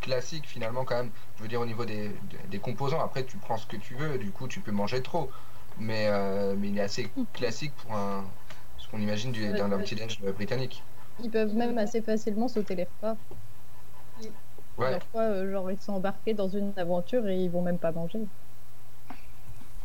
classique 0.01 0.47
finalement 0.49 0.85
quand 0.85 0.97
même, 0.97 1.13
je 1.37 1.43
veux 1.43 1.49
dire 1.49 1.61
au 1.61 1.67
niveau 1.67 1.85
des, 1.87 2.11
des- 2.23 2.47
des 2.49 2.61
composants, 2.61 3.01
après 3.03 3.27
tu 3.27 3.39
prends 3.39 3.59
ce 3.59 3.67
que 3.67 3.77
tu 3.77 3.95
veux, 3.97 4.19
du 4.19 4.33
coup 4.33 4.49
tu 4.49 4.63
peux 4.63 4.73
manger 4.73 5.03
trop, 5.03 5.31
mais, 5.77 6.07
euh, 6.09 6.57
mais 6.57 6.71
il 6.71 6.79
est 6.79 6.83
assez 6.83 7.15
classique 7.35 7.77
pour 7.77 7.95
un, 7.97 8.35
qu'on 8.91 9.01
imagine 9.01 9.33
du- 9.33 9.43
Ouais, 9.45 9.53
d'un 9.59 9.69
d'un 9.69 9.77
ouais. 9.79 9.85
petit 9.85 9.95
déj 9.95 10.21
britannique. 10.21 10.83
Ils 11.23 11.31
peuvent 11.31 11.55
même 11.55 11.79
assez 11.79 12.01
facilement 12.03 12.49
sauter 12.49 12.75
les 12.75 12.85
repas. 12.85 13.17
Ouais, 14.79 14.93
Parfois, 14.93 15.23
euh, 15.23 15.51
genre, 15.53 15.71
ils 15.71 15.79
sont 15.79 15.93
embarqués 15.95 16.33
dans 16.35 16.49
une 16.49 16.73
aventure 16.77 17.27
et 17.29 17.37
ils 17.37 17.51
vont 17.51 17.63
même 17.63 17.79
pas 17.79 17.93
manger. 17.93 18.21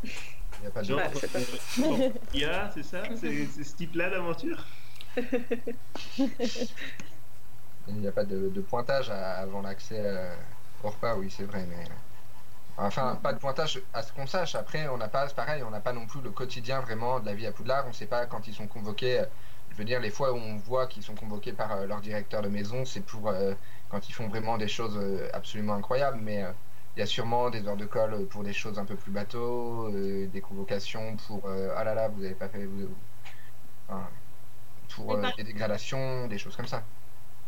il 0.04 0.10
n'y 0.62 0.68
a 0.68 0.72
pas 0.72 0.82
de... 0.82 0.86
Genre, 0.88 0.98
Ouais, 1.00 1.10
c'est 1.14 1.32
pas- 1.32 1.40
euh, 1.40 2.10
il 2.34 2.40
y 2.40 2.46
a, 2.46 2.72
c'est 2.74 2.84
ça 2.84 3.04
C'est 3.20 3.46
c'est 3.48 3.64
ce 3.64 3.76
type-là 3.76 4.10
d'aventure? 4.10 4.66
Il 7.88 7.96
n'y 7.96 8.08
a 8.08 8.12
pas 8.12 8.24
de, 8.24 8.50
de 8.50 8.62
pointage 8.62 9.10
à- 9.10 9.34
avant 9.40 9.62
l'accès 9.62 10.00
euh, 10.00 10.34
transporte 10.80 11.00
pas, 11.02 11.16
oui, 11.18 11.30
c'est 11.30 11.44
vrai, 11.44 11.66
mais. 11.70 11.84
Enfin, 12.78 13.16
pas 13.24 13.32
de 13.34 13.40
pointage 13.40 13.82
à 13.94 14.04
ce 14.04 14.12
qu'on 14.12 14.28
sache. 14.28 14.56
Après, 14.56 14.88
on 14.90 14.98
n'a 14.98 15.08
pas, 15.08 15.28
c'est 15.30 15.36
pareil, 15.36 15.64
on 15.64 15.70
n'a 15.72 15.80
pas 15.82 15.94
non 15.94 16.08
plus 16.08 16.22
le 16.22 16.32
quotidien 16.32 16.82
vraiment 16.82 17.20
de 17.22 17.26
la 17.26 17.34
vie 17.34 17.46
à 17.46 17.54
Poudlard. 17.54 17.86
On 17.86 17.90
ne 17.90 17.94
sait 17.94 18.08
pas 18.08 18.26
quand 18.28 18.48
ils 18.48 18.54
sont 18.54 18.68
convoqués. 18.68 19.24
Je 19.70 19.76
veux 19.78 19.86
dire, 19.86 20.02
les 20.02 20.12
fois 20.12 20.34
où 20.34 20.38
on 20.38 20.58
voit 20.58 20.88
qu'ils 20.88 21.04
sont 21.04 21.16
convoqués 21.16 21.54
par 21.54 21.72
euh, 21.72 21.86
leur 21.88 22.02
directeur 22.02 22.42
de 22.42 22.50
maison, 22.50 22.84
c'est 22.86 23.02
pour 23.02 23.30
euh, 23.30 23.56
quand 23.88 24.10
ils 24.10 24.14
font 24.14 24.28
vraiment 24.28 24.58
des 24.58 24.68
choses 24.68 24.98
euh, 24.98 25.30
absolument 25.34 25.74
incroyables. 25.76 26.20
Mais 26.20 26.44
euh, 26.44 26.52
il 26.96 27.00
y 27.00 27.04
a 27.04 27.06
sûrement 27.06 27.50
des 27.50 27.66
heures 27.68 27.78
de 27.78 27.86
colle 27.86 28.28
pour 28.28 28.44
des 28.44 28.54
choses 28.54 28.78
un 28.78 28.86
peu 28.86 28.98
plus 28.98 29.12
bateaux, 29.12 29.88
euh, 29.94 30.28
des 30.28 30.42
convocations 30.42 31.16
pour 31.18 31.48
ah 31.50 31.84
là 31.84 31.94
là, 31.94 32.10
vous 32.10 32.22
n'avez 32.22 32.36
pas 32.36 32.50
fait. 32.50 32.66
vous- 32.66 32.98
enfin, 33.88 34.10
pour 34.90 35.18
des 35.38 35.44
dégradations, 35.44 36.28
des 36.28 36.38
choses 36.38 36.56
comme 36.56 36.68
ça. 36.68 36.88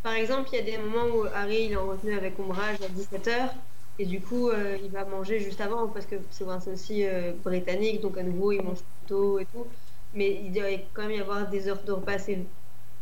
Par 0.01 0.13
exemple, 0.13 0.49
il 0.53 0.55
y 0.55 0.59
a 0.59 0.63
des 0.63 0.77
moments 0.79 1.05
où 1.15 1.25
Harry 1.25 1.65
il 1.65 1.71
est 1.73 1.75
en 1.75 1.87
retenue 1.87 2.17
avec 2.17 2.39
Ombrage 2.39 2.81
à 2.81 2.89
17h 2.89 3.53
et 3.97 4.05
du 4.05 4.21
coup 4.21 4.49
euh, 4.49 4.77
il 4.81 4.91
va 4.91 5.05
manger 5.05 5.39
juste 5.39 5.61
avant 5.61 5.89
parce 5.89 6.05
que 6.05 6.15
c'est 6.29 6.43
aussi 6.45 7.05
euh, 7.05 7.33
britannique 7.33 8.01
donc 8.01 8.17
à 8.17 8.23
nouveau 8.23 8.51
il 8.51 8.63
mange 8.63 8.83
plus 8.85 9.05
tôt 9.07 9.39
et 9.39 9.45
tout. 9.45 9.71
Mais 10.13 10.43
il 10.43 10.51
doit 10.53 10.67
quand 10.93 11.03
même 11.03 11.11
y 11.11 11.19
avoir 11.19 11.49
des 11.49 11.67
heures 11.67 11.83
de 11.83 11.91
repas, 11.91 12.13
assez- 12.13 12.55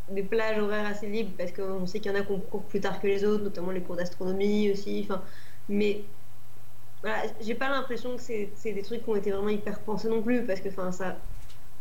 des 0.10 0.24
plages 0.24 0.60
horaires 0.60 0.86
assez 0.88 1.08
libres 1.10 1.36
parce 1.38 1.52
qu'on 1.54 1.86
sait 1.88 2.02
qu'il 2.02 2.12
y 2.12 2.16
en 2.16 2.20
a 2.20 2.26
qui 2.26 2.34
courent 2.50 2.68
plus 2.68 2.82
tard 2.82 3.00
que 3.02 3.08
les 3.08 3.26
autres, 3.26 3.44
notamment 3.44 3.72
les 3.72 3.84
cours 3.84 3.96
d'astronomie 3.98 4.72
aussi. 4.72 5.08
Mais 5.68 6.18
voilà, 7.04 7.24
j'ai 7.42 7.56
pas 7.56 7.70
l'impression 7.70 8.16
que 8.18 8.22
c'est 8.24 8.74
des 8.74 8.82
trucs 8.84 9.04
qui 9.04 9.10
ont 9.10 9.16
été 9.16 9.32
vraiment 9.32 9.50
hyper 9.50 9.84
pensés 9.86 10.10
non 10.10 10.24
plus 10.24 10.46
parce 10.48 10.62
que 10.62 10.70
ça 10.72 11.28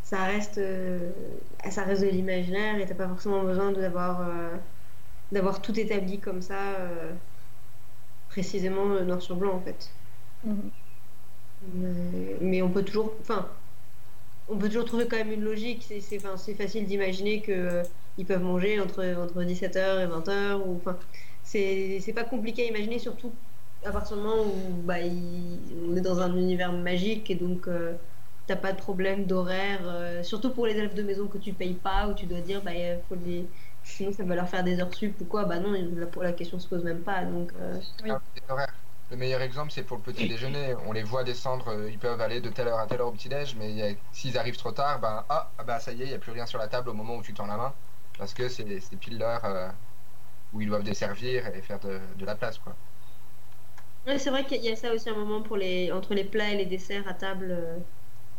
ça 0.02 0.24
reste 0.24 0.58
euh, 0.58 1.40
ça 1.70 1.84
reste 1.84 2.02
de 2.02 2.08
l'imaginaire 2.08 2.78
et 2.80 2.86
t'as 2.86 2.94
pas 2.96 3.08
forcément 3.08 3.42
besoin 3.44 3.72
d'avoir 3.72 4.60
d'avoir 5.30 5.62
tout 5.62 5.78
établi 5.78 6.20
comme 6.20 6.42
ça 6.42 6.78
précisément 8.35 8.93
euh, 8.93 9.05
noir 9.05 9.22
sur 9.22 9.37
blanc 9.37 9.55
en 9.57 9.62
fait 9.62 9.97
Mhm. 10.43 10.74
mais, 11.61 12.39
mais 12.41 12.62
on 12.62 12.70
peut 12.72 12.85
toujours 12.85 13.16
enfin 13.20 13.57
on 14.49 14.59
peut 14.59 14.68
toujours 14.68 14.85
trouver 14.87 15.09
quand 15.09 15.16
même 15.18 15.32
une 15.32 15.43
logique 15.45 15.85
c'est 15.85 16.18
enfin, 16.18 16.37
facile 16.57 16.87
d'imaginer 16.87 17.43
que 17.43 17.53
euh, 17.53 17.85
ils 18.16 18.26
peuvent 18.26 18.43
manger 18.43 18.80
entre 18.80 19.05
entre 19.18 19.45
17h 19.45 20.01
et 20.03 20.07
20h 20.07 20.66
ou 20.66 20.76
enfin 20.76 20.99
c'est 21.43 22.01
c'est 22.01 22.14
pas 22.14 22.24
compliqué 22.24 22.64
à 22.64 22.66
imaginer 22.68 22.99
surtout 22.99 23.41
à 23.85 23.93
partir 23.93 24.16
du 24.18 24.22
moment 24.24 24.45
où 24.45 24.82
bah, 24.82 25.01
il- 25.03 25.78
on 25.82 25.97
est 25.97 26.01
dans 26.03 26.20
un 26.20 26.37
univers 26.37 26.72
magique 26.72 27.30
et 27.30 27.37
donc 27.37 27.68
euh, 27.68 27.99
t'as 28.47 28.57
pas 28.57 28.72
de 28.72 28.78
problème 28.78 29.26
d'horaire, 29.26 29.89
euh, 29.89 30.22
surtout 30.22 30.53
pour 30.55 30.66
les 30.66 30.74
elfes 30.76 30.95
de 30.95 31.03
maison 31.03 31.28
que 31.28 31.39
tu 31.39 31.55
payes 31.55 31.80
pas, 31.80 32.09
où 32.11 32.14
tu 32.14 32.26
dois 32.26 32.41
dire 32.43 32.62
bah 32.62 32.72
faut 33.09 33.14
les... 33.16 33.51
sinon 33.85 34.12
ça 34.12 34.24
va 34.24 34.35
leur 34.35 34.49
faire 34.49 34.64
des 34.64 34.80
heures 34.80 34.93
sup 34.95 35.20
ou 35.20 35.26
quoi, 35.26 35.45
bah 35.45 35.61
non, 35.61 35.72
la, 35.72 36.07
pour 36.07 36.22
la 36.22 36.32
question 36.32 36.59
se 36.59 36.68
pose 36.68 36.85
même 36.85 37.05
pas. 37.05 37.24
Donc 37.24 37.53
euh, 37.55 37.80
Oui. 38.03 38.20
Ah. 38.49 38.66
Le 39.11 39.16
meilleur 39.16 39.43
exemple, 39.43 39.70
c'est 39.70 39.85
pour 39.85 39.97
le 39.99 40.03
petit 40.03 40.26
déjeuner. 40.26 40.74
On 40.76 40.93
les 40.93 41.03
voit 41.03 41.24
descendre, 41.24 41.68
euh, 41.68 41.91
ils 41.91 41.99
peuvent 41.99 42.20
aller 42.20 42.41
de 42.41 42.51
telle 42.51 42.68
heure 42.68 42.78
à 42.78 42.87
telle 42.87 43.01
heure 43.01 43.09
au 43.09 43.12
petit 43.12 43.28
déj, 43.28 43.55
mais 43.57 44.03
s'ils 44.11 44.39
arrivent 44.39 44.57
trop 44.57 44.72
tard, 44.72 45.01
ben 45.01 45.26
ah, 45.28 45.55
ah, 45.59 45.64
bah 45.64 45.78
ça 45.80 45.93
y 45.93 46.03
est, 46.03 46.07
il 46.07 46.09
n'y 46.09 46.14
a 46.14 46.18
plus 46.18 46.32
rien 46.32 46.47
sur 46.47 46.59
la 46.59 46.68
table 46.68 46.89
au 46.89 46.95
moment 46.95 47.16
où 47.16 47.22
tu 47.22 47.35
tends 47.35 47.47
la 47.47 47.57
main, 47.59 47.78
parce 48.16 48.32
que 48.35 48.49
c'est 48.49 48.80
c'est 48.80 48.97
pile 48.97 49.18
l'heure 49.18 49.45
euh, 49.45 49.70
où 50.53 50.61
ils 50.62 50.68
doivent 50.68 50.85
desservir 50.85 51.47
et 51.55 51.62
faire 51.62 51.80
de, 51.80 52.14
de 52.14 52.24
la 52.26 52.37
place, 52.37 52.59
quoi. 52.59 52.80
ouais, 54.07 54.18
c'est 54.18 54.30
vrai 54.30 54.47
qu'il 54.47 54.62
y 54.62 54.68
a 54.70 54.76
ça 54.76 54.93
aussi 54.95 55.09
un 55.11 55.14
moment 55.16 55.43
pour 55.43 55.57
les 55.59 55.93
entre 55.93 56.14
les 56.14 56.24
plats 56.24 56.51
et 56.53 56.57
les 56.57 56.66
desserts 56.66 57.07
à 57.09 57.12
table. 57.14 57.51
euh. 57.51 57.80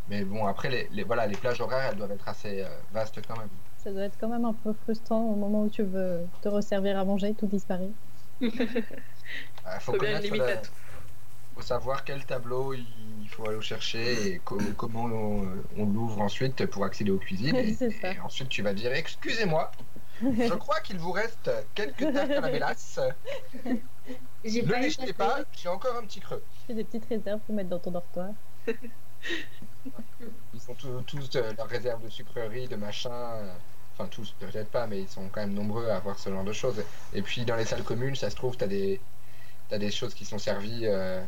Mais 0.07 0.23
bon, 0.25 0.45
après, 0.45 0.69
les, 0.69 0.87
les- 0.89 1.03
voilà, 1.03 1.25
les 1.27 1.37
plages 1.37 1.61
horaires, 1.61 1.89
elles 1.91 1.95
doivent 1.97 2.11
être 2.11 2.27
assez 2.27 2.61
euh, 2.63 2.83
vastes 2.91 3.21
quand 3.25 3.37
même. 3.37 3.63
Ça 3.85 3.91
doit 3.91 4.01
être 4.01 4.17
quand 4.19 4.29
même 4.29 4.45
un 4.45 4.53
peu 4.53 4.73
frustrant 4.73 5.21
au 5.31 5.35
moment 5.35 5.61
où 5.61 5.69
tu 5.69 5.83
veux 5.83 6.21
te 6.41 6.49
resservir 6.49 6.97
à 6.97 7.05
manger, 7.05 7.35
tout 7.35 7.45
disparaît. 7.45 7.91
Il 8.41 8.49
faut, 9.79 9.93
Faut 9.93 9.99
bien 9.99 10.19
limite 10.19 10.41
le- 10.41 10.47
à 10.49 10.57
tout. 10.57 10.71
faut 11.53 11.61
savoir 11.61 12.03
quel 12.03 12.25
tableau 12.25 12.73
il 12.73 13.29
faut 13.29 13.47
aller 13.47 13.61
chercher 13.61 14.33
et 14.33 14.39
co- 14.39 14.57
comment 14.75 15.03
on, 15.05 15.47
on 15.77 15.85
l'ouvre 15.85 16.19
ensuite 16.21 16.65
pour 16.65 16.83
accéder 16.83 17.11
aux 17.11 17.19
cuisines. 17.19 17.55
Et, 17.55 18.19
ensuite, 18.23 18.49
tu 18.49 18.63
vas 18.63 18.73
dire 18.73 18.91
Excusez-moi, 18.91 19.71
je 20.19 20.53
crois 20.55 20.79
qu'il 20.79 20.97
vous 20.97 21.11
reste 21.11 21.51
quelques 21.75 22.11
tartes 22.11 22.31
à 22.31 22.41
la 22.41 22.49
mélasse. 22.49 22.99
Ne 24.43 24.81
les 24.81 24.89
jetez 24.89 25.13
pas, 25.13 25.43
j'ai 25.55 25.69
encore 25.69 25.95
un 25.95 26.05
petit 26.05 26.21
creux. 26.21 26.43
Fais 26.65 26.73
des 26.73 26.83
petites 26.83 27.05
réserves 27.05 27.39
pour 27.41 27.53
mettre 27.53 27.69
dans 27.69 27.79
ton 27.79 27.91
dortoir. 27.91 28.29
Ils 30.53 30.71
ont 30.71 30.75
tous, 30.75 31.01
tous 31.03 31.35
euh, 31.35 31.53
leurs 31.57 31.67
réserves 31.67 32.03
de 32.03 32.09
sucreries, 32.09 32.67
de 32.67 32.75
machin. 32.75 33.47
Enfin, 33.97 34.09
tous, 34.09 34.33
peut-être 34.39 34.69
pas, 34.69 34.87
mais 34.87 35.01
ils 35.01 35.07
sont 35.07 35.29
quand 35.31 35.39
même 35.39 35.53
nombreux 35.53 35.87
à 35.87 35.95
avoir 35.95 36.19
ce 36.19 36.29
genre 36.29 36.43
de 36.43 36.51
choses. 36.51 36.83
Et 37.13 37.21
puis, 37.21 37.45
dans 37.45 37.55
les 37.55 37.63
salles 37.63 37.83
communes, 37.83 38.15
ça 38.15 38.29
se 38.29 38.35
trouve, 38.35 38.57
t'as 38.57 38.67
des, 38.67 38.99
t'as 39.69 39.77
des 39.77 39.89
choses 39.89 40.13
qui 40.13 40.25
sont 40.25 40.37
servies, 40.37 40.85
euh, 40.85 41.23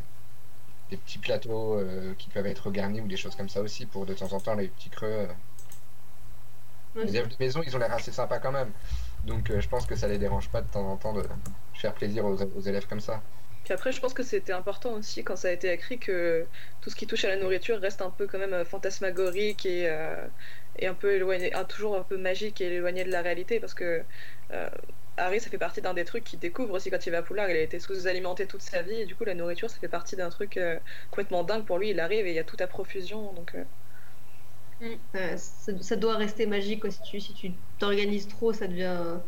des 0.90 0.98
petits 0.98 1.18
plateaux 1.18 1.76
euh, 1.80 2.14
qui 2.18 2.28
peuvent 2.30 2.46
être 2.46 2.70
garnis 2.70 3.00
ou 3.00 3.08
des 3.08 3.16
choses 3.16 3.36
comme 3.36 3.48
ça 3.48 3.62
aussi, 3.62 3.86
pour 3.86 4.06
de 4.06 4.14
temps 4.14 4.34
en 4.34 4.40
temps 4.42 4.56
les 4.56 4.68
petits 4.68 4.90
creux. 4.90 5.08
euh. 5.08 7.04
Les 7.04 7.16
élèves 7.16 7.30
de 7.30 7.36
maison, 7.40 7.62
ils 7.66 7.74
ont 7.76 7.80
l'air 7.80 7.94
assez 7.94 8.12
sympas 8.12 8.40
quand 8.40 8.52
même. 8.52 8.72
Donc, 9.24 9.50
je 9.58 9.68
pense 9.70 9.86
que 9.86 9.96
ça 9.96 10.08
les 10.08 10.18
dérange 10.18 10.50
pas 10.50 10.62
de 10.62 10.68
temps 10.68 10.92
en 10.92 10.98
temps 10.98 11.14
de 11.14 11.24
faire 11.74 11.94
plaisir 11.94 12.26
aux, 12.26 12.42
aux 12.42 12.62
élèves 12.62 12.88
comme 12.88 13.00
ça. 13.00 13.22
Puis 13.64 13.74
après, 13.74 13.92
je 13.92 14.00
pense 14.00 14.14
que 14.14 14.24
c'était 14.24 14.54
important 14.54 14.94
aussi 14.94 15.24
quand 15.24 15.36
ça 15.36 15.50
a 15.50 15.52
été 15.52 15.72
écrit 15.72 16.00
que 16.00 16.46
tout 16.82 16.90
ce 16.90 16.96
qui 16.96 17.06
touche 17.06 17.26
à 17.26 17.30
la 17.30 17.36
nourriture 17.36 17.80
reste 17.80 18.02
un 18.02 18.10
peu 18.10 18.26
quand 18.26 18.40
même 18.40 18.64
fantasmagorique 18.64 19.66
et, 19.66 19.90
et 20.80 20.88
un 20.88 20.94
peu 20.94 21.14
éloigné, 21.16 21.52
toujours 21.70 21.96
un 21.98 22.04
peu 22.04 22.18
magique 22.18 22.62
et 22.62 22.66
éloigné 22.76 23.04
de 23.04 23.12
la 23.12 23.22
réalité 23.22 23.60
parce 23.60 23.74
que 23.74 24.04
euh, 24.52 24.70
Harry, 25.18 25.40
ça 25.40 25.50
fait 25.50 25.58
partie 25.58 25.82
d'un 25.82 25.94
des 25.94 26.06
trucs 26.06 26.24
qu'il 26.24 26.40
découvre 26.40 26.74
aussi 26.76 26.90
quand 26.92 27.06
il 27.06 27.12
va 27.12 27.20
à 27.20 27.24
Poudlard. 27.24 27.50
Il 27.50 27.58
a 27.58 27.62
été 27.62 27.80
sous-alimenté 27.80 28.48
toute 28.48 28.62
sa 28.62 28.82
vie 28.84 29.02
et 29.02 29.06
du 29.06 29.16
coup, 29.16 29.26
la 29.26 29.34
nourriture, 29.36 29.70
ça 29.70 29.80
fait 29.80 29.88
partie 29.90 30.16
d'un 30.16 30.30
truc 30.30 30.58
euh, 30.58 30.80
complètement 31.12 31.44
dingue 31.44 31.66
pour 31.66 31.80
lui. 31.80 31.90
Il 31.92 32.00
arrive 32.00 32.26
et 32.28 32.30
il 32.32 32.36
y 32.36 32.40
a 32.40 32.44
tout 32.44 32.58
à 32.60 32.68
profusion. 32.68 33.34
Donc, 33.34 33.56
euh, 33.56 33.64
Euh, 35.16 35.38
ça, 35.38 35.72
ça 35.82 35.96
doit 35.96 36.16
rester 36.18 36.46
magique 36.46 36.82
quoi. 36.82 36.92
Si 36.92 37.02
tu 37.02 37.20
si 37.20 37.34
tu 37.34 37.54
t'organises 37.80 38.28
trop, 38.28 38.54
ça 38.54 38.68
devient 38.68 39.22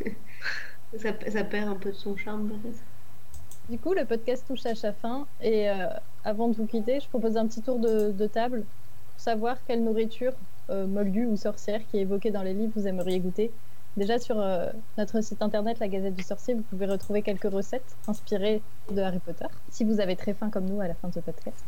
ça, 0.96 1.10
ça 1.30 1.44
perd 1.44 1.68
un 1.68 1.76
peu 1.78 1.90
de 1.90 1.96
son 1.96 2.16
charme. 2.16 2.48
peut-être. 2.48 2.84
Du 3.68 3.78
coup, 3.78 3.94
le 3.94 4.06
podcast 4.06 4.46
touche 4.46 4.66
à 4.66 4.74
sa 4.74 4.92
fin. 4.92 5.28
Et 5.40 5.68
euh, 5.70 5.88
avant 6.24 6.48
de 6.48 6.56
vous 6.56 6.66
quitter, 6.66 7.00
je 7.00 7.08
propose 7.08 7.36
un 7.36 7.46
petit 7.48 7.62
tour 7.62 7.78
de, 7.80 8.12
de 8.12 8.26
table 8.26 8.66
savoir 9.16 9.56
quelle 9.66 9.82
nourriture, 9.84 10.32
euh, 10.70 10.86
moldue 10.86 11.26
ou 11.26 11.36
sorcière, 11.36 11.80
qui 11.90 11.98
est 11.98 12.02
évoquée 12.02 12.30
dans 12.30 12.42
les 12.42 12.54
livres, 12.54 12.72
vous 12.76 12.86
aimeriez 12.86 13.20
goûter. 13.20 13.50
Déjà, 13.96 14.18
sur 14.18 14.38
euh, 14.40 14.68
notre 14.98 15.20
site 15.22 15.40
internet, 15.42 15.78
la 15.78 15.88
Gazette 15.88 16.14
du 16.14 16.22
Sorcier, 16.22 16.54
vous 16.54 16.62
pouvez 16.62 16.86
retrouver 16.86 17.22
quelques 17.22 17.50
recettes 17.50 17.96
inspirées 18.08 18.60
de 18.90 19.00
Harry 19.00 19.18
Potter, 19.20 19.46
si 19.70 19.84
vous 19.84 20.00
avez 20.00 20.16
très 20.16 20.34
faim 20.34 20.50
comme 20.50 20.66
nous 20.66 20.80
à 20.80 20.88
la 20.88 20.94
fin 20.94 21.08
de 21.08 21.14
ce 21.14 21.20
podcast. 21.20 21.64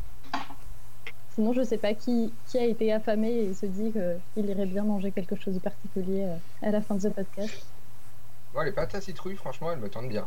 Sinon, 1.34 1.52
je 1.52 1.60
ne 1.60 1.64
sais 1.64 1.78
pas 1.78 1.94
qui, 1.94 2.32
qui 2.48 2.58
a 2.58 2.64
été 2.64 2.92
affamé 2.92 3.30
et 3.30 3.54
se 3.54 3.64
dit 3.66 3.92
qu'il 3.92 4.44
irait 4.46 4.66
bien 4.66 4.82
manger 4.82 5.12
quelque 5.12 5.36
chose 5.36 5.54
de 5.54 5.60
particulier 5.60 6.24
euh, 6.24 6.36
à 6.66 6.70
la 6.70 6.80
fin 6.82 6.96
de 6.96 7.00
ce 7.00 7.08
podcast. 7.08 7.64
Moi, 8.52 8.64
les 8.64 8.72
pâtes 8.72 8.94
à 8.94 9.00
citrouille, 9.00 9.36
franchement, 9.36 9.72
elles 9.72 9.78
me 9.78 9.88
tentent 9.88 10.08
bien. 10.08 10.26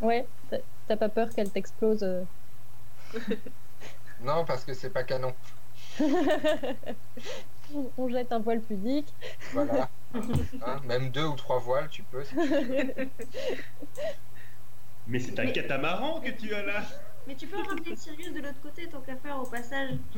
Ouais, 0.00 0.26
t'as- 0.50 0.96
pas 0.96 1.08
peur 1.08 1.30
qu'elle 1.30 1.50
t'explose 1.50 2.02
euh, 2.02 2.22
Non, 4.22 4.44
parce 4.44 4.64
que 4.64 4.74
c'est 4.74 4.90
pas 4.90 5.04
canon. 5.04 5.32
On 7.98 8.08
jette 8.08 8.32
un 8.32 8.38
voile 8.38 8.60
pudique. 8.60 9.12
Voilà. 9.52 9.88
Hein, 10.14 10.80
même 10.84 11.10
deux 11.10 11.24
ou 11.26 11.34
trois 11.34 11.58
voiles, 11.58 11.88
tu 11.90 12.02
peux. 12.04 12.24
si 12.24 12.30
tu 12.34 12.40
veux. 12.40 12.86
Mais 15.06 15.18
c'est 15.18 15.38
un 15.38 15.44
Mais- 15.44 15.52
catamaran 15.52 16.20
que 16.20 16.30
tu 16.30 16.54
as 16.54 16.62
là 16.64 16.82
Mais 17.26 17.34
tu 17.34 17.46
peux 17.46 17.58
ramener 17.60 17.94
Sirius 17.96 18.32
de 18.32 18.40
l'autre 18.40 18.60
côté 18.62 18.88
tant 18.88 19.00
qu'à 19.00 19.16
faire 19.16 19.38
au 19.38 19.44
passage. 19.46 19.90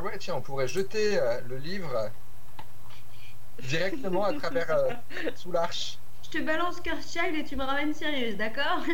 Ouais, 0.00 0.16
tiens, 0.18 0.36
on 0.36 0.40
pourrait 0.40 0.68
jeter 0.68 1.18
euh, 1.18 1.40
le 1.48 1.56
livre 1.58 2.10
directement 3.64 4.22
à 4.24 4.32
travers 4.32 4.70
euh, 4.70 4.92
sous 5.34 5.50
l'arche. 5.50 5.98
Je 6.22 6.38
te 6.38 6.42
balance 6.44 6.80
Cursed 6.80 7.10
Child 7.10 7.34
et 7.36 7.42
tu 7.44 7.56
me 7.56 7.64
ramènes 7.64 7.92
Sirius, 7.92 8.36
d'accord? 8.36 8.84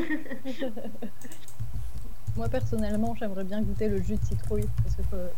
Moi 2.36 2.48
personnellement, 2.48 3.14
j'aimerais 3.18 3.44
bien 3.44 3.62
goûter 3.62 3.88
le 3.88 4.02
jus 4.02 4.16
de 4.16 4.24
citrouille 4.24 4.66
parce 4.82 4.96
que 4.96 5.02
euh, 5.14 5.28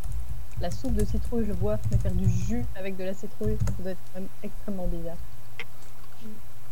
la 0.61 0.71
soupe 0.71 0.95
de 0.95 1.05
citrouille, 1.05 1.45
je 1.45 1.53
vois, 1.53 1.77
mais 1.91 1.97
faire 1.97 2.11
du 2.13 2.27
jus 2.29 2.65
avec 2.75 2.97
de 2.97 3.03
la 3.03 3.13
citrouille, 3.13 3.57
ça 3.67 3.83
doit 3.83 3.91
être 3.91 3.99
même 4.15 4.27
extrêmement 4.41 4.87
bizarre. 4.87 5.17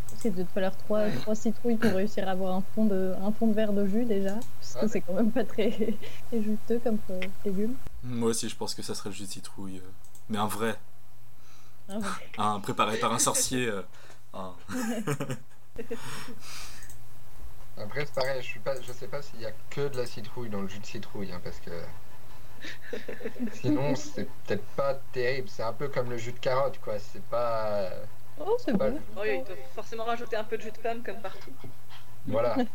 Parce 0.09 0.21
qu'il 0.21 0.33
doit 0.33 0.45
falloir 0.53 0.75
trois, 0.77 1.35
citrouilles 1.35 1.75
pour 1.77 1.91
réussir 1.91 2.27
à 2.27 2.31
avoir 2.31 2.55
un 2.55 2.63
fond 2.73 2.85
de, 2.85 3.13
un 3.21 3.31
fond 3.31 3.47
de 3.47 3.53
verre 3.53 3.73
de 3.73 3.85
jus 3.85 4.05
déjà, 4.05 4.33
parce 4.59 4.73
que 4.73 4.79
Ouais. 4.79 4.87
c'est 4.87 5.01
quand 5.01 5.13
même 5.13 5.31
pas 5.31 5.43
très, 5.43 5.69
très 6.27 6.41
juteux 6.41 6.79
comme 6.83 6.97
euh, 7.11 7.19
légume. 7.45 7.75
Moi 8.03 8.29
aussi, 8.29 8.49
je 8.49 8.55
pense 8.55 8.73
que 8.73 8.81
ça 8.81 8.95
serait 8.95 9.09
le 9.09 9.15
jus 9.15 9.25
de 9.25 9.29
citrouille. 9.31 9.77
euh, 9.77 9.89
Mais 10.29 10.37
un 10.39 10.47
vrai. 10.47 10.75
Ah 11.87 11.97
ouais. 11.97 12.03
Un 12.39 12.59
préparé 12.61 12.97
par 12.97 13.13
un 13.13 13.19
sorcier. 13.19 13.69
un- 14.33 14.53
Après, 17.77 18.05
c'est 18.05 18.13
pareil, 18.15 18.41
je, 18.41 18.47
suis 18.47 18.59
pas, 18.59 18.79
je 18.81 18.91
sais 18.91 19.07
pas 19.07 19.21
s'il 19.21 19.41
y 19.41 19.45
a 19.45 19.51
que 19.69 19.87
de 19.87 19.97
la 19.97 20.05
citrouille 20.05 20.49
dans 20.49 20.61
le 20.61 20.67
jus 20.67 20.79
de 20.79 20.85
citrouille, 20.85 21.31
hein, 21.31 21.41
parce 21.43 21.59
que 21.59 21.71
sinon, 23.53 23.95
c'est 23.95 24.27
peut-être 24.45 24.65
pas 24.75 24.95
terrible. 25.11 25.49
C'est 25.49 25.63
un 25.63 25.73
peu 25.73 25.87
comme 25.87 26.09
le 26.09 26.17
jus 26.17 26.31
de 26.31 26.39
carotte, 26.39 26.79
quoi. 26.79 26.99
C'est 26.99 27.23
pas. 27.23 27.89
Oh, 28.39 28.55
c'est 28.59 28.73
bon. 28.73 28.97
Oh, 29.15 29.19
oui, 29.21 29.39
ils 29.39 29.43
doivent 29.43 29.57
forcément 29.73 30.03
rajouter 30.05 30.35
un 30.35 30.43
peu 30.43 30.57
de 30.57 30.61
jus 30.63 30.71
de 30.71 30.77
pomme 30.77 31.03
comme 31.03 31.21
partout. 31.21 31.51
Voilà. 32.27 32.55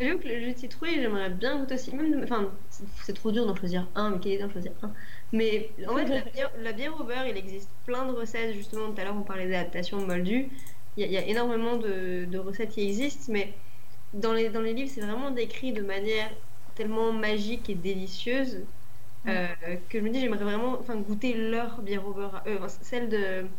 J'avoue 0.00 0.18
que 0.20 0.28
le 0.28 0.38
jus 0.40 0.52
de 0.52 0.58
citrouille, 0.58 0.94
j'aimerais 0.94 1.30
bien 1.30 1.58
goûter 1.58 1.74
aussi. 1.74 1.94
Même, 1.94 2.22
enfin, 2.22 2.52
c'est- 2.70 2.84
c'est 3.04 3.14
trop 3.14 3.32
dur 3.32 3.46
d'en 3.46 3.54
choisir 3.56 3.88
un, 3.96 4.10
mais 4.10 4.20
quelle 4.20 4.32
idée 4.34 4.42
d'en 4.44 4.50
choisir 4.50 4.72
un? 4.82 4.92
Mais 5.32 5.72
en 5.88 5.96
fait, 5.96 6.04
la 6.06 6.20
bière, 6.20 6.50
la 6.56 6.72
bière 6.72 7.00
au 7.00 7.04
beurre, 7.04 7.26
il 7.26 7.36
existe 7.36 7.70
plein 7.84 8.06
de 8.06 8.12
recettes. 8.12 8.54
Justement, 8.54 8.92
tout 8.92 9.00
à 9.00 9.04
l'heure, 9.04 9.16
on 9.16 9.22
parlait 9.24 9.48
d'adaptation 9.48 10.06
moldue. 10.06 10.50
Il 10.96 11.02
y, 11.02 11.04
a- 11.04 11.06
il 11.08 11.12
y 11.12 11.16
a 11.18 11.26
énormément 11.26 11.76
de, 11.76 12.24
de 12.26 12.38
recettes 12.38 12.72
qui 12.72 12.82
existent, 12.82 13.32
mais 13.32 13.62
dans 14.12 14.32
les, 14.32 14.50
dans 14.50 14.62
les 14.62 14.74
livres, 14.74 14.90
c'est 14.92 15.00
vraiment 15.02 15.30
décrit 15.30 15.72
de 15.72 15.82
manière 15.82 16.30
tellement 16.74 17.12
magique 17.12 17.68
et 17.70 17.74
délicieuse 17.76 18.68
euh, 19.28 19.48
que 19.90 19.98
je 20.00 20.04
me 20.04 20.10
dis, 20.10 20.20
j'aimerais 20.20 20.44
vraiment 20.44 20.82
goûter 21.02 21.34
leur 21.34 21.82
bière 21.82 22.06
au 22.06 22.14
beurre. 22.14 22.42
Enfin, 22.46 22.68
celle, 22.68 23.08
de, 23.08 23.50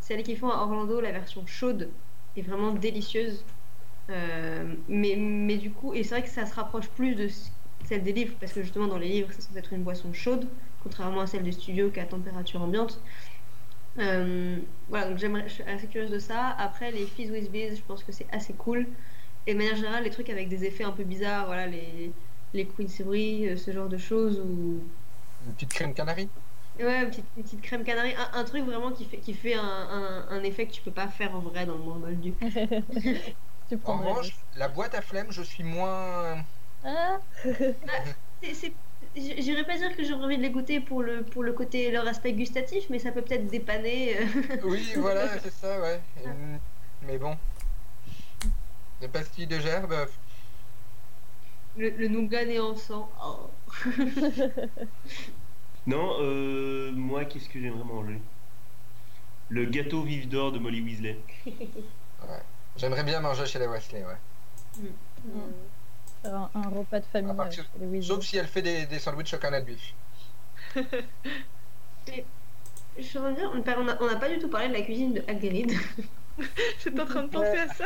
celle 0.00 0.22
qu'ils 0.24 0.38
font 0.38 0.50
à 0.50 0.56
Orlando, 0.62 1.00
la 1.00 1.12
version 1.12 1.46
chaude, 1.46 2.00
est 2.36 2.42
vraiment 2.42 2.72
délicieuse. 2.74 3.48
Euh, 4.10 4.76
mais, 4.88 5.16
mais 5.16 5.56
du 5.58 5.72
coup, 5.72 5.94
et 5.94 6.02
c'est 6.04 6.10
vrai 6.16 6.22
que 6.24 6.28
ça 6.30 6.46
se 6.46 6.54
rapproche 6.54 6.90
plus 6.94 7.14
de 7.14 7.28
celle 7.84 8.02
des 8.02 8.12
livres, 8.12 8.36
parce 8.40 8.52
que 8.52 8.62
justement 8.62 8.86
dans 8.88 8.98
les 8.98 9.08
livres, 9.08 9.32
c'est 9.32 9.42
censé 9.42 9.58
être 9.58 9.72
une 9.72 9.84
boisson 9.84 10.12
chaude, 10.12 10.56
contrairement 10.78 11.20
à 11.22 11.26
celle 11.26 11.42
du 11.42 11.52
studio 11.52 11.90
qui 11.90 12.00
est 12.00 12.02
à 12.02 12.06
température 12.06 12.60
ambiante. 12.62 13.02
Euh, 13.98 14.66
voilà, 14.88 15.08
donc 15.08 15.18
j'aimerais, 15.18 15.48
je 15.48 15.54
suis 15.54 15.62
assez 15.64 15.88
curieuse 15.88 16.10
de 16.10 16.18
ça. 16.18 16.48
Après, 16.50 16.90
les 16.90 17.06
Fizz 17.06 17.30
with 17.30 17.50
Biz, 17.50 17.76
je 17.78 17.84
pense 17.84 18.02
que 18.04 18.12
c'est 18.12 18.28
assez 18.32 18.56
cool. 18.56 18.96
Et 19.46 19.52
de 19.54 19.58
manière 19.58 19.76
générale, 19.76 20.04
les 20.04 20.10
trucs 20.10 20.30
avec 20.30 20.48
des 20.48 20.64
effets 20.64 20.84
un 20.84 20.92
peu 20.92 21.04
bizarres, 21.04 21.46
voilà, 21.46 21.66
les, 21.66 22.16
les 22.52 22.68
Quincy 22.68 23.02
euh, 23.48 23.56
ce 23.56 23.70
genre 23.72 23.88
de 23.88 23.96
choses, 23.98 24.40
ou 24.40 24.96
Une 25.38 25.54
petite 25.54 25.72
crème 25.72 25.94
canarie. 25.94 26.32
Ouais, 26.76 27.04
une 27.04 27.10
petite, 27.10 27.30
une 27.36 27.44
petite 27.44 27.60
crème 27.62 27.84
canarie, 27.84 28.14
un, 28.16 28.30
un 28.32 28.44
truc 28.44 28.64
vraiment 28.64 28.92
qui 28.92 29.04
fait, 29.04 29.20
qui 29.20 29.32
fait 29.32 29.54
un, 29.54 29.62
un, 29.62 30.28
un 30.28 30.42
effet 30.42 30.66
que 30.66 30.72
tu 30.72 30.82
peux 30.82 30.92
pas 30.92 31.08
faire 31.08 31.36
en 31.36 31.40
vrai 31.40 31.66
dans 31.66 31.78
le 31.78 31.84
monde 31.84 32.00
moldu. 32.00 32.36
tu 33.68 33.78
En 33.84 33.98
prends 33.98 33.98
revanche, 33.98 34.46
la 34.52 34.68
boîte 34.68 34.94
à 34.94 35.02
flemme, 35.02 35.30
je 35.30 35.42
suis 35.42 35.62
moins. 35.64 36.44
Ah, 36.82 37.18
C'est- 38.42 38.54
c'est- 38.54 38.83
J'irais 39.16 39.64
pas 39.64 39.76
dire 39.78 39.96
que 39.96 40.02
j'aurais 40.04 40.24
envie 40.24 40.36
de 40.38 40.42
les 40.42 40.50
goûter 40.50 40.80
pour 40.80 41.02
le, 41.02 41.22
pour 41.22 41.42
le 41.44 41.52
côté, 41.52 41.90
leur 41.90 42.06
aspect 42.06 42.32
gustatif, 42.32 42.84
mais 42.90 42.98
ça 42.98 43.12
peut 43.12 43.22
peut-être 43.22 43.46
dépanner. 43.46 44.16
euh. 44.18 44.24
Oui, 44.64 44.92
voilà, 44.96 45.38
c'est 45.42 45.52
ça, 45.52 45.80
ouais. 45.80 46.00
Une- 46.24 46.58
Mais 47.06 47.18
bon. 47.18 47.36
Les 49.00 49.08
pastilles 49.08 49.46
de 49.46 49.58
gerbe, 49.60 49.94
le, 51.76 51.90
le 51.90 52.08
nougat 52.08 52.44
en 52.60 52.74
sang. 52.76 53.10
Oh. 53.22 53.50
Non, 55.86 56.16
euh, 56.20 56.90
moi, 56.92 57.26
qu'est-ce 57.26 57.46
que 57.48 57.60
j'aimerais 57.60 57.84
manger? 57.84 58.18
Le 59.50 59.66
gâteau 59.66 60.02
vive 60.02 60.28
d'or 60.30 60.50
de 60.50 60.58
Molly 60.58 60.80
Weasley. 60.80 61.18
j'aimerais 62.76 63.04
bien 63.04 63.20
manger 63.20 63.44
chez 63.44 63.58
les 63.58 63.66
Wesley, 63.66 64.02
ouais. 64.02 64.16
faire 64.74 65.42
un, 66.26 66.50
un 66.54 66.68
repas 66.68 67.00
de 67.00 67.04
famille 67.06 67.34
partir- 67.36 67.64
Weasley. 67.80 68.02
Sauf 68.14 68.24
si 68.24 68.36
elle 68.36 68.46
fait 68.46 68.62
des, 68.62 68.86
des 68.86 68.98
sandwichs 68.98 69.34
au 69.34 69.38
canal 69.38 69.64
bif. 69.64 69.94
Je 72.96 73.02
suis 73.02 73.18
en 73.18 73.22
train 73.22 73.30
de 73.32 73.36
dire, 73.36 73.50
on 73.52 73.58
n'a 73.58 73.78
on 73.78 73.88
a- 73.88 73.96
on 74.02 74.06
n'a 74.06 74.16
pas 74.16 74.28
du 74.28 74.38
tout 74.38 74.48
parlé 74.48 74.68
de 74.68 74.72
la 74.74 74.82
cuisine 74.82 75.12
de 75.14 75.24
Hagrid. 75.26 75.72
J'étais 76.84 77.00
en 77.00 77.06
train 77.06 77.22
de 77.22 77.28
penser 77.28 77.58
à 77.58 77.68
ça. 77.68 77.84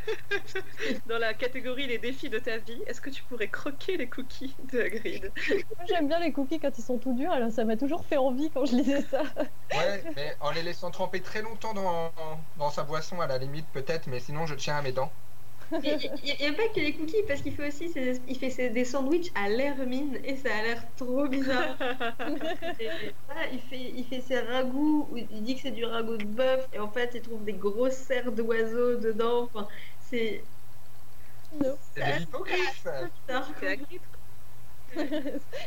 Dans 1.06 1.18
la 1.18 1.34
catégorie 1.34 1.86
les 1.86 1.98
défis 1.98 2.28
de 2.28 2.38
ta 2.38 2.58
vie, 2.58 2.80
est-ce 2.86 3.00
que 3.00 3.10
tu 3.10 3.22
pourrais 3.24 3.46
croquer 3.48 3.96
les 3.96 4.08
cookies 4.08 4.54
de 4.72 4.80
Hagrid 4.80 5.30
Moi, 5.48 5.84
J'aime 5.88 6.08
bien 6.08 6.18
les 6.20 6.32
cookies 6.32 6.58
quand 6.60 6.76
ils 6.78 6.82
sont 6.82 6.98
tout 6.98 7.14
durs, 7.14 7.30
alors 7.32 7.50
ça 7.52 7.64
m'a 7.64 7.76
toujours 7.76 8.04
fait 8.04 8.16
envie 8.16 8.50
quand 8.50 8.66
je 8.66 8.74
lisais 8.76 9.02
ça. 9.02 9.22
Ouais, 9.72 10.02
mais 10.16 10.36
en 10.40 10.50
les 10.50 10.62
laissant 10.62 10.90
tremper 10.90 11.20
très 11.20 11.42
longtemps 11.42 11.72
dans, 11.74 12.12
dans 12.56 12.70
sa 12.70 12.82
boisson, 12.82 13.20
à 13.20 13.26
la 13.28 13.38
limite, 13.38 13.66
peut-être, 13.72 14.06
mais 14.08 14.18
sinon, 14.20 14.46
je 14.46 14.54
tiens 14.56 14.76
à 14.76 14.82
mes 14.82 14.92
dents. 14.92 15.12
Il 15.82 16.36
n'y 16.40 16.46
a 16.46 16.52
pas 16.52 16.68
que 16.74 16.80
les 16.80 16.96
cookies, 16.96 17.22
parce 17.28 17.42
qu'il 17.42 17.54
fait 17.54 17.68
aussi 17.68 17.88
ses- 17.90 18.22
il 18.26 18.38
fait 18.38 18.50
ses- 18.50 18.70
des 18.70 18.84
sandwichs 18.84 19.30
à 19.34 19.48
l'hermine, 19.48 20.18
et 20.24 20.36
ça 20.36 20.54
a 20.56 20.62
l'air 20.62 20.94
trop 20.94 21.28
bizarre. 21.28 21.78
Et 22.78 22.90
voilà, 23.26 23.50
il, 23.52 23.60
fait, 23.60 23.92
il 23.94 24.04
fait 24.06 24.20
ses 24.20 24.40
ragoûts, 24.40 25.08
où 25.10 25.16
il 25.16 25.42
dit 25.42 25.54
que 25.56 25.60
c'est 25.62 25.70
du 25.70 25.84
ragoût 25.84 26.16
de 26.18 26.24
bœuf, 26.26 26.66
et 26.72 26.78
en 26.78 26.92
fait, 26.92 27.12
il 27.14 27.22
trouve 27.22 27.44
des 27.44 27.54
grosses 27.54 27.94
serres 27.96 28.32
d'oiseaux 28.32 28.96
dedans. 28.96 29.44
Enfin, 29.52 29.68
c'est 29.98 30.50
Non, 31.52 31.76
C'est 31.80 32.02
de 32.02 32.10
l'hippogriffe. 32.12 32.82
C'est 32.84 33.60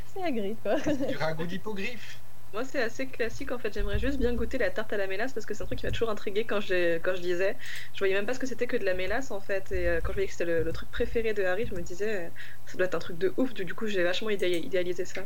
c'est 0.05 0.23
Hagrid, 0.23 0.61
quoi. 0.63 0.75
Du 1.05 1.15
ragoût 1.17 1.45
d'hippogriffe 1.47 2.22
Moi, 2.53 2.63
c'est 2.65 2.81
assez 2.83 3.07
classique 3.07 3.51
en 3.51 3.57
fait. 3.57 3.73
J'aimerais 3.73 3.97
juste 3.97 4.19
bien 4.19 4.33
goûter 4.35 4.57
la 4.59 4.69
tarte 4.69 4.93
à 4.93 4.97
la 4.97 5.07
mélasse 5.07 5.33
parce 5.33 5.45
que 5.45 5.53
c'est 5.55 5.63
un 5.63 5.65
truc 5.65 5.79
qui 5.79 5.85
m'a 5.87 5.91
toujours 5.91 6.11
intrigué 6.11 6.45
quand 6.45 6.59
je, 6.59 6.97
quand 6.99 7.15
je 7.15 7.21
lisais. 7.21 7.57
Je 7.93 7.99
voyais 7.99 8.13
même 8.13 8.27
pas 8.27 8.33
ce 8.35 8.39
que 8.39 8.45
c'était 8.45 8.67
que 8.67 8.77
de 8.77 8.85
la 8.85 8.93
mélasse 8.93 9.31
en 9.31 9.39
fait. 9.39 9.71
Et 9.71 9.87
euh, 9.87 10.01
quand 10.01 10.09
je 10.09 10.17
voyais 10.17 10.27
que 10.27 10.33
c'était 10.33 10.45
le, 10.45 10.63
le 10.63 10.71
truc 10.71 10.89
préféré 10.91 11.33
de 11.33 11.43
Harry, 11.43 11.65
je 11.65 11.73
me 11.73 11.81
disais, 11.81 12.25
euh, 12.25 12.29
ça 12.67 12.77
doit 12.77 12.85
être 12.85 12.95
un 12.95 12.99
truc 12.99 13.17
de 13.17 13.33
ouf. 13.37 13.53
Du, 13.55 13.65
du 13.65 13.73
coup, 13.73 13.87
j'ai 13.87 14.03
vachement 14.03 14.29
idéa- 14.29 14.63
idéalisé 14.63 15.03
ça. 15.03 15.21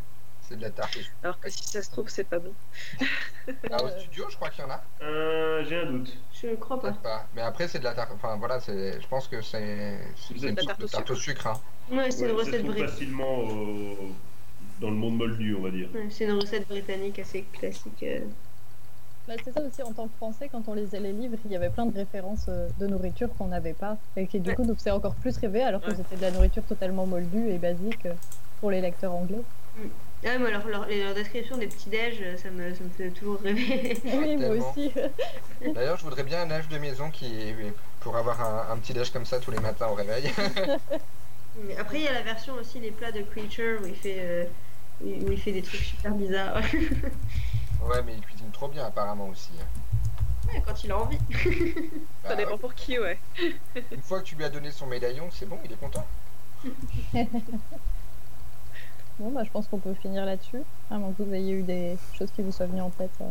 C'est 0.47 0.55
de 0.55 0.61
la 0.61 0.69
tarte. 0.69 0.97
Alors 1.21 1.37
que 1.41 1.49
si 1.49 1.63
ça 1.65 1.81
se 1.81 1.91
trouve, 1.91 2.07
c'est 2.07 2.23
pas 2.23 2.39
bon. 2.39 2.53
Ah, 3.71 3.81
au 3.81 3.89
studio, 3.89 4.25
je 4.29 4.35
crois 4.35 4.49
qu'il 4.49 4.61
y 4.63 4.67
en 4.67 4.71
a. 4.71 4.83
Euh, 5.01 5.63
J'ai 5.63 5.77
un 5.77 5.85
doute. 5.85 6.13
Je 6.33 6.53
crois 6.55 6.81
pas. 6.81 7.27
Mais 7.33 7.41
après, 7.41 7.67
c'est 7.69 7.79
de 7.79 7.85
la 7.85 7.93
tarte. 7.93 8.11
Enfin, 8.13 8.35
voilà, 8.37 8.59
c'est. 8.59 9.01
Je 9.01 9.07
pense 9.07 9.27
que 9.29 9.41
c'est. 9.41 9.99
C'est 10.17 10.49
une 10.49 10.55
de 10.55 10.61
tarte 10.61 10.81
de 10.81 10.87
tarte 10.87 11.09
au 11.11 11.15
sucre. 11.15 11.47
hein. 11.47 11.61
Ouais, 11.89 12.11
c'est 12.11 12.23
Ouais, 12.23 12.29
une 12.29 12.35
recette 12.35 12.63
britannique. 12.65 12.89
facilement 12.89 13.39
au- 13.39 14.11
dans 14.79 14.89
le 14.89 14.95
monde 14.95 15.17
moldu, 15.17 15.55
on 15.55 15.61
va 15.61 15.71
dire. 15.71 15.89
Ouais, 15.93 16.07
c'est 16.09 16.25
une 16.25 16.33
recette 16.39 16.67
britannique 16.67 17.19
assez 17.19 17.43
classique. 17.53 18.03
euh. 18.03 18.19
Bah, 19.27 19.33
c'est 19.43 19.51
ça 19.51 19.61
aussi, 19.61 19.83
en 19.83 19.91
tant 19.91 20.07
que 20.07 20.15
Français, 20.15 20.47
quand 20.49 20.63
on 20.67 20.73
lisait 20.73 20.99
les 21.01 21.11
livres, 21.11 21.37
il 21.45 21.51
y 21.51 21.55
avait 21.55 21.69
plein 21.69 21.85
de 21.85 21.93
références 21.97 22.45
euh, 22.47 22.69
de 22.79 22.87
nourriture 22.87 23.29
qu'on 23.37 23.47
n'avait 23.47 23.73
pas, 23.73 23.97
et 24.15 24.25
qui 24.27 24.39
du 24.39 24.49
Ouais. 24.49 24.55
coup 24.55 24.63
nous 24.63 24.75
faisaient 24.75 24.91
encore 24.91 25.15
plus 25.15 25.35
rêver, 25.37 25.63
alors 25.63 25.81
que 25.81 25.89
Ouais. 25.91 25.97
c'était 25.97 26.15
de 26.15 26.21
la 26.21 26.31
nourriture 26.31 26.63
totalement 26.63 27.05
moldue 27.05 27.49
et 27.49 27.57
basique 27.57 28.05
euh, 28.05 28.13
pour 28.61 28.71
les 28.71 28.79
lecteurs 28.79 29.13
anglais. 29.13 29.41
Ah, 30.25 30.37
mais 30.39 30.47
alors, 30.47 30.65
leur, 30.67 30.87
leur 30.87 31.13
description 31.13 31.57
des 31.57 31.67
petits-déj, 31.67 32.37
ça 32.37 32.49
me, 32.49 32.73
ça 32.73 32.83
me 32.83 32.89
fait 32.89 33.09
toujours 33.09 33.39
rêver. 33.41 33.97
oui, 34.05 34.37
moi 34.37 34.49
aussi. 34.71 34.91
D'ailleurs, 35.75 35.97
je 35.97 36.03
voudrais 36.03 36.23
bien 36.23 36.41
un 36.41 36.49
elfe 36.49 36.69
de 36.69 36.77
maison 36.79 37.11
qui. 37.11 37.53
pour 37.99 38.15
avoir 38.17 38.41
un, 38.41 38.73
un 38.73 38.77
petit 38.77 38.93
déj 38.93 39.11
comme 39.11 39.25
ça 39.25 39.39
tous 39.39 39.51
les 39.51 39.59
matins 39.59 39.87
au 39.87 39.93
réveil. 39.93 40.31
Après, 41.79 41.99
il 41.99 42.03
y 42.05 42.07
a 42.07 42.13
la 42.13 42.21
version 42.21 42.53
aussi 42.55 42.79
des 42.79 42.91
plats 42.91 43.11
de 43.11 43.21
Creature 43.21 43.79
où 43.83 43.87
il 43.87 43.95
fait, 43.95 44.17
euh, 44.19 44.43
où 45.03 45.31
il 45.31 45.39
fait 45.39 45.51
des 45.51 45.61
trucs 45.61 45.81
super 45.81 46.13
bizarres. 46.13 46.57
ouais, 47.83 48.03
mais 48.05 48.13
il 48.15 48.21
cuisine 48.21 48.49
trop 48.51 48.67
bien, 48.67 48.85
apparemment 48.85 49.27
aussi. 49.27 49.51
Ouais, 50.47 50.61
quand 50.65 50.83
il 50.83 50.91
a 50.91 50.97
envie. 50.99 51.17
Bah, 52.23 52.29
Ça 52.31 52.35
dépend 52.35 52.57
pour 52.57 52.73
qui, 52.73 52.97
ouais. 52.99 53.19
Une 53.91 54.01
fois 54.01 54.19
que 54.19 54.25
tu 54.25 54.35
lui 54.35 54.43
as 54.43 54.49
donné 54.49 54.71
son 54.71 54.87
médaillon, 54.87 55.29
c'est 55.31 55.45
bon, 55.47 55.57
il 55.63 55.71
est 55.71 55.75
content. 55.79 56.05
Bon, 59.19 59.31
bah, 59.31 59.43
je 59.43 59.49
pense 59.49 59.67
qu'on 59.67 59.79
peut 59.79 59.93
finir 59.95 60.25
là-dessus, 60.25 60.61
à 60.91 60.97
moins 60.97 61.11
que 61.13 61.23
vous 61.23 61.33
ayez 61.33 61.53
eu 61.53 61.63
des 61.63 61.97
choses 62.17 62.29
qui 62.35 62.41
vous 62.41 62.51
soient 62.51 62.65
venues 62.67 62.81
en 62.81 62.89
tête. 62.89 63.09
euh. 63.21 63.29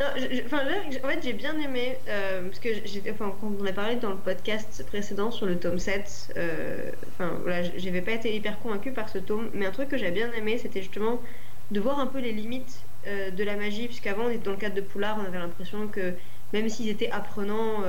Non, 0.00 0.06
je- 0.16 0.44
enfin, 0.44 0.64
en 1.04 1.08
fait, 1.08 1.22
j'ai 1.22 1.32
bien 1.32 1.58
aimé, 1.58 2.02
euh, 2.08 2.42
parce 2.48 2.58
que 2.60 2.84
j'étais, 2.84 3.10
enfin, 3.12 3.36
quand 3.40 3.48
on 3.60 3.64
a 3.64 3.72
parlé 3.72 3.96
dans 3.96 4.10
le 4.10 4.22
podcast 4.22 4.84
précédent 4.86 5.30
sur 5.30 5.46
le 5.46 5.58
tome 5.58 5.78
7, 5.78 6.32
euh, 6.36 6.90
enfin, 7.08 7.38
voilà, 7.42 7.62
j'avais 7.62 8.02
pas 8.02 8.12
été 8.12 8.34
hyper 8.34 8.58
convaincue 8.60 8.92
par 8.92 9.08
ce 9.08 9.18
tome, 9.18 9.50
mais 9.54 9.66
un 9.66 9.70
truc 9.72 9.88
que 9.88 9.96
j'ai 9.96 10.10
bien 10.10 10.32
aimé, 10.32 10.58
c'était 10.58 10.82
justement 10.82 11.22
de 11.70 11.80
voir 11.80 11.98
un 11.98 12.06
peu 12.06 12.18
les 12.20 12.32
limites 12.32 12.88
euh, 13.06 13.30
de 13.30 13.44
la 13.44 13.56
magie, 13.56 13.86
puisqu'avant, 13.86 14.24
on 14.26 14.30
était 14.30 14.38
dans 14.44 14.52
le 14.52 14.56
cadre 14.58 14.74
de 14.74 14.80
Poulard, 14.80 15.18
on 15.18 15.24
avait 15.24 15.38
l'impression 15.38 15.88
que 15.88 16.16
même 16.52 16.68
s'ils 16.68 16.88
étaient 16.88 17.10
apprenants, 17.10 17.84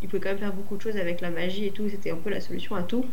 ils 0.00 0.08
pouvaient 0.08 0.20
quand 0.20 0.28
même 0.30 0.38
faire 0.38 0.52
beaucoup 0.54 0.76
de 0.76 0.82
choses 0.82 0.96
avec 0.96 1.20
la 1.20 1.30
magie 1.30 1.66
et 1.66 1.72
tout, 1.72 1.88
c'était 1.88 2.10
un 2.10 2.18
peu 2.18 2.28
la 2.30 2.40
solution 2.40 2.74
à 2.76 2.82
tout. 2.82 3.10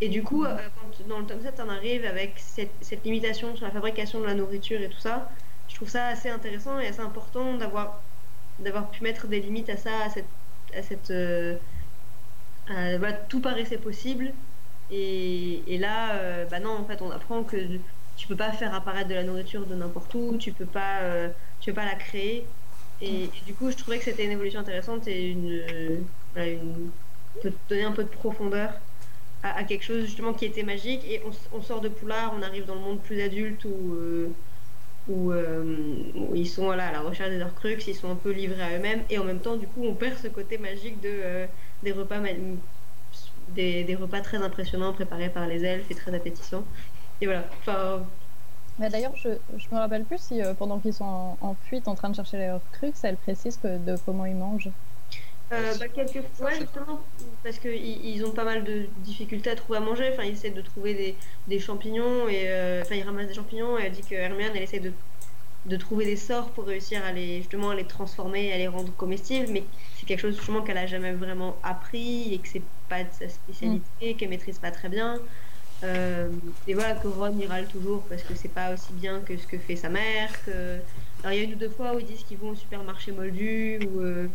Et 0.00 0.08
du 0.08 0.22
coup, 0.24 0.44
quand 0.44 1.06
dans 1.06 1.20
le 1.20 1.26
tome 1.26 1.40
7, 1.40 1.60
on 1.60 1.68
arrive 1.68 2.04
avec 2.04 2.38
cette 2.38 3.04
limitation 3.04 3.56
sur 3.56 3.66
la 3.66 3.72
fabrication 3.72 4.20
de 4.20 4.26
la 4.26 4.34
nourriture 4.34 4.80
et 4.82 4.88
tout 4.90 4.98
ça, 4.98 5.30
je 5.68 5.74
trouve 5.76 5.88
ça 5.88 6.08
assez 6.08 6.28
intéressant 6.28 6.78
et 6.78 6.86
assez 6.86 7.00
important 7.00 7.56
d'avoir 7.56 8.00
d'avoir 8.60 8.90
pu 8.90 9.02
mettre 9.02 9.26
des 9.26 9.40
limites 9.40 9.68
à 9.68 9.76
ça, 9.76 9.90
à 10.04 10.82
cette, 10.82 11.10
à 12.68 12.72
euh, 12.72 13.12
tout 13.28 13.40
paraissait 13.40 13.78
possible. 13.78 14.32
Et, 14.90 15.78
là, 15.78 16.14
euh, 16.14 16.44
bah 16.46 16.60
non, 16.60 16.70
en 16.70 16.84
fait, 16.84 17.02
on 17.02 17.10
apprend 17.10 17.42
que 17.42 17.56
tu 18.16 18.28
peux 18.28 18.36
pas 18.36 18.52
faire 18.52 18.74
apparaître 18.74 19.08
de 19.08 19.14
la 19.14 19.24
nourriture 19.24 19.66
de 19.66 19.74
n'importe 19.74 20.14
où, 20.14 20.36
tu 20.38 20.52
peux 20.52 20.66
pas, 20.66 21.00
euh, 21.00 21.28
tu 21.60 21.70
peux 21.70 21.76
pas 21.76 21.86
la 21.86 21.94
créer. 21.94 22.46
Et, 23.00 23.28
du 23.46 23.54
coup, 23.54 23.70
je 23.70 23.76
trouvais 23.76 23.98
que 23.98 24.04
c'était 24.04 24.24
une 24.24 24.30
évolution 24.30 24.60
intéressante 24.60 25.08
et 25.08 25.30
une, 25.30 26.04
voilà, 26.34 26.52
peut 27.42 27.52
donner 27.68 27.84
un 27.84 27.92
peu 27.92 28.04
de 28.04 28.08
profondeur 28.08 28.70
à, 29.42 29.64
quelque 29.64 29.84
chose 29.84 30.04
justement 30.04 30.32
qui 30.32 30.44
était 30.44 30.62
magique. 30.62 31.04
Et 31.08 31.22
on, 31.26 31.58
on 31.58 31.62
sort 31.62 31.80
de 31.80 31.88
Poulard, 31.88 32.32
on 32.38 32.42
arrive 32.42 32.66
dans 32.66 32.74
le 32.74 32.80
monde 32.80 33.00
plus 33.00 33.20
adulte 33.20 33.64
où 33.64 33.96
où, 35.08 35.32
euh, 35.32 35.76
où 36.14 36.34
ils 36.34 36.48
sont 36.48 36.70
à 36.70 36.76
la 36.76 37.00
recherche 37.00 37.30
de 37.30 37.36
leurs 37.36 37.54
crux, 37.54 37.78
ils 37.86 37.94
sont 37.94 38.10
un 38.10 38.14
peu 38.14 38.30
livrés 38.30 38.62
à 38.62 38.76
eux-mêmes, 38.76 39.02
et 39.10 39.18
en 39.18 39.24
même 39.24 39.40
temps, 39.40 39.56
du 39.56 39.66
coup, 39.66 39.84
on 39.84 39.94
perd 39.94 40.16
ce 40.18 40.28
côté 40.28 40.58
magique 40.58 40.96
euh, 41.04 41.46
des, 41.82 41.92
repas 41.92 42.20
des, 43.48 43.84
des 43.84 43.94
repas 43.94 44.20
très 44.20 44.38
impressionnants 44.38 44.92
préparés 44.92 45.28
par 45.28 45.46
les 45.46 45.64
elfes 45.64 45.90
et 45.90 45.94
très 45.94 46.14
appétissants. 46.14 46.64
Et 47.20 47.26
voilà, 47.26 47.44
enfin, 47.60 48.02
Mais 48.78 48.88
d'ailleurs, 48.88 49.16
je, 49.16 49.30
je 49.56 49.66
me 49.70 49.78
rappelle 49.78 50.04
plus 50.04 50.18
si 50.18 50.42
euh, 50.42 50.54
pendant 50.54 50.78
qu'ils 50.80 50.94
sont 50.94 51.36
en, 51.40 51.54
fuite 51.54 51.86
en 51.88 51.94
train 51.94 52.10
de 52.10 52.16
chercher 52.16 52.38
leurs 52.38 52.60
trucs, 52.72 52.94
elle 53.02 53.16
précise 53.16 53.58
que 53.58 53.78
de 53.78 53.96
comment 54.04 54.26
ils 54.26 54.34
mangent. 54.36 54.70
Euh, 55.54 55.74
bah, 55.78 55.88
quelques 55.88 56.24
fois, 56.34 56.52
justement, 56.52 57.00
parce 57.42 57.58
qu'ils 57.58 58.06
ils 58.06 58.24
ont 58.24 58.32
pas 58.32 58.44
mal 58.44 58.64
de 58.64 58.86
difficultés 58.98 59.50
à 59.50 59.56
trouver 59.56 59.78
à 59.78 59.80
manger. 59.80 60.10
Enfin, 60.12 60.24
ils 60.24 60.32
essaient 60.32 60.50
de 60.50 60.60
trouver 60.60 60.94
des, 60.94 61.14
des 61.48 61.58
champignons 61.58 62.28
et 62.28 62.44
euh, 62.46 62.82
enfin, 62.82 62.96
ils 62.96 63.02
ramassent 63.02 63.28
des 63.28 63.34
champignons 63.34 63.78
et 63.78 63.84
elle 63.84 63.92
dit 63.92 64.02
que 64.02 64.14
Hermione, 64.14 64.52
elle 64.54 64.62
essaie 64.62 64.80
de, 64.80 64.92
de 65.66 65.76
trouver 65.76 66.04
des 66.04 66.16
sorts 66.16 66.50
pour 66.50 66.64
réussir 66.66 67.04
à 67.04 67.12
les 67.12 67.38
justement 67.38 67.70
à 67.70 67.74
les 67.74 67.84
transformer, 67.84 68.52
à 68.52 68.58
les 68.58 68.68
rendre 68.68 68.92
comestibles. 68.96 69.48
Mais 69.50 69.64
c'est 69.98 70.06
quelque 70.06 70.20
chose 70.20 70.36
justement 70.36 70.62
qu'elle 70.62 70.78
a 70.78 70.86
jamais 70.86 71.12
vraiment 71.12 71.56
appris 71.62 72.34
et 72.34 72.38
que 72.38 72.48
c'est 72.48 72.62
pas 72.88 73.02
de 73.04 73.12
sa 73.12 73.28
spécialité, 73.28 74.14
qu'elle 74.14 74.30
maîtrise 74.30 74.58
pas 74.58 74.70
très 74.70 74.88
bien. 74.88 75.20
Euh, 75.82 76.28
et 76.66 76.74
voilà 76.74 76.94
que 76.94 77.08
Ron 77.08 77.36
y 77.38 77.46
râle 77.46 77.66
toujours 77.66 78.02
parce 78.08 78.22
que 78.22 78.34
c'est 78.34 78.48
pas 78.48 78.72
aussi 78.72 78.92
bien 78.92 79.20
que 79.20 79.36
ce 79.36 79.46
que 79.46 79.58
fait 79.58 79.76
sa 79.76 79.88
mère. 79.88 80.30
Que... 80.44 80.78
Alors 81.22 81.32
il 81.32 81.38
y 81.38 81.40
a 81.40 81.44
une 81.44 81.54
ou 81.54 81.58
deux 81.58 81.68
fois 81.68 81.94
où 81.94 81.98
ils 81.98 82.06
disent 82.06 82.22
qu'ils 82.22 82.38
vont 82.38 82.50
au 82.50 82.54
supermarché 82.54 83.12
moldu 83.12 83.80
ou 83.86 84.00
euh, 84.00 84.28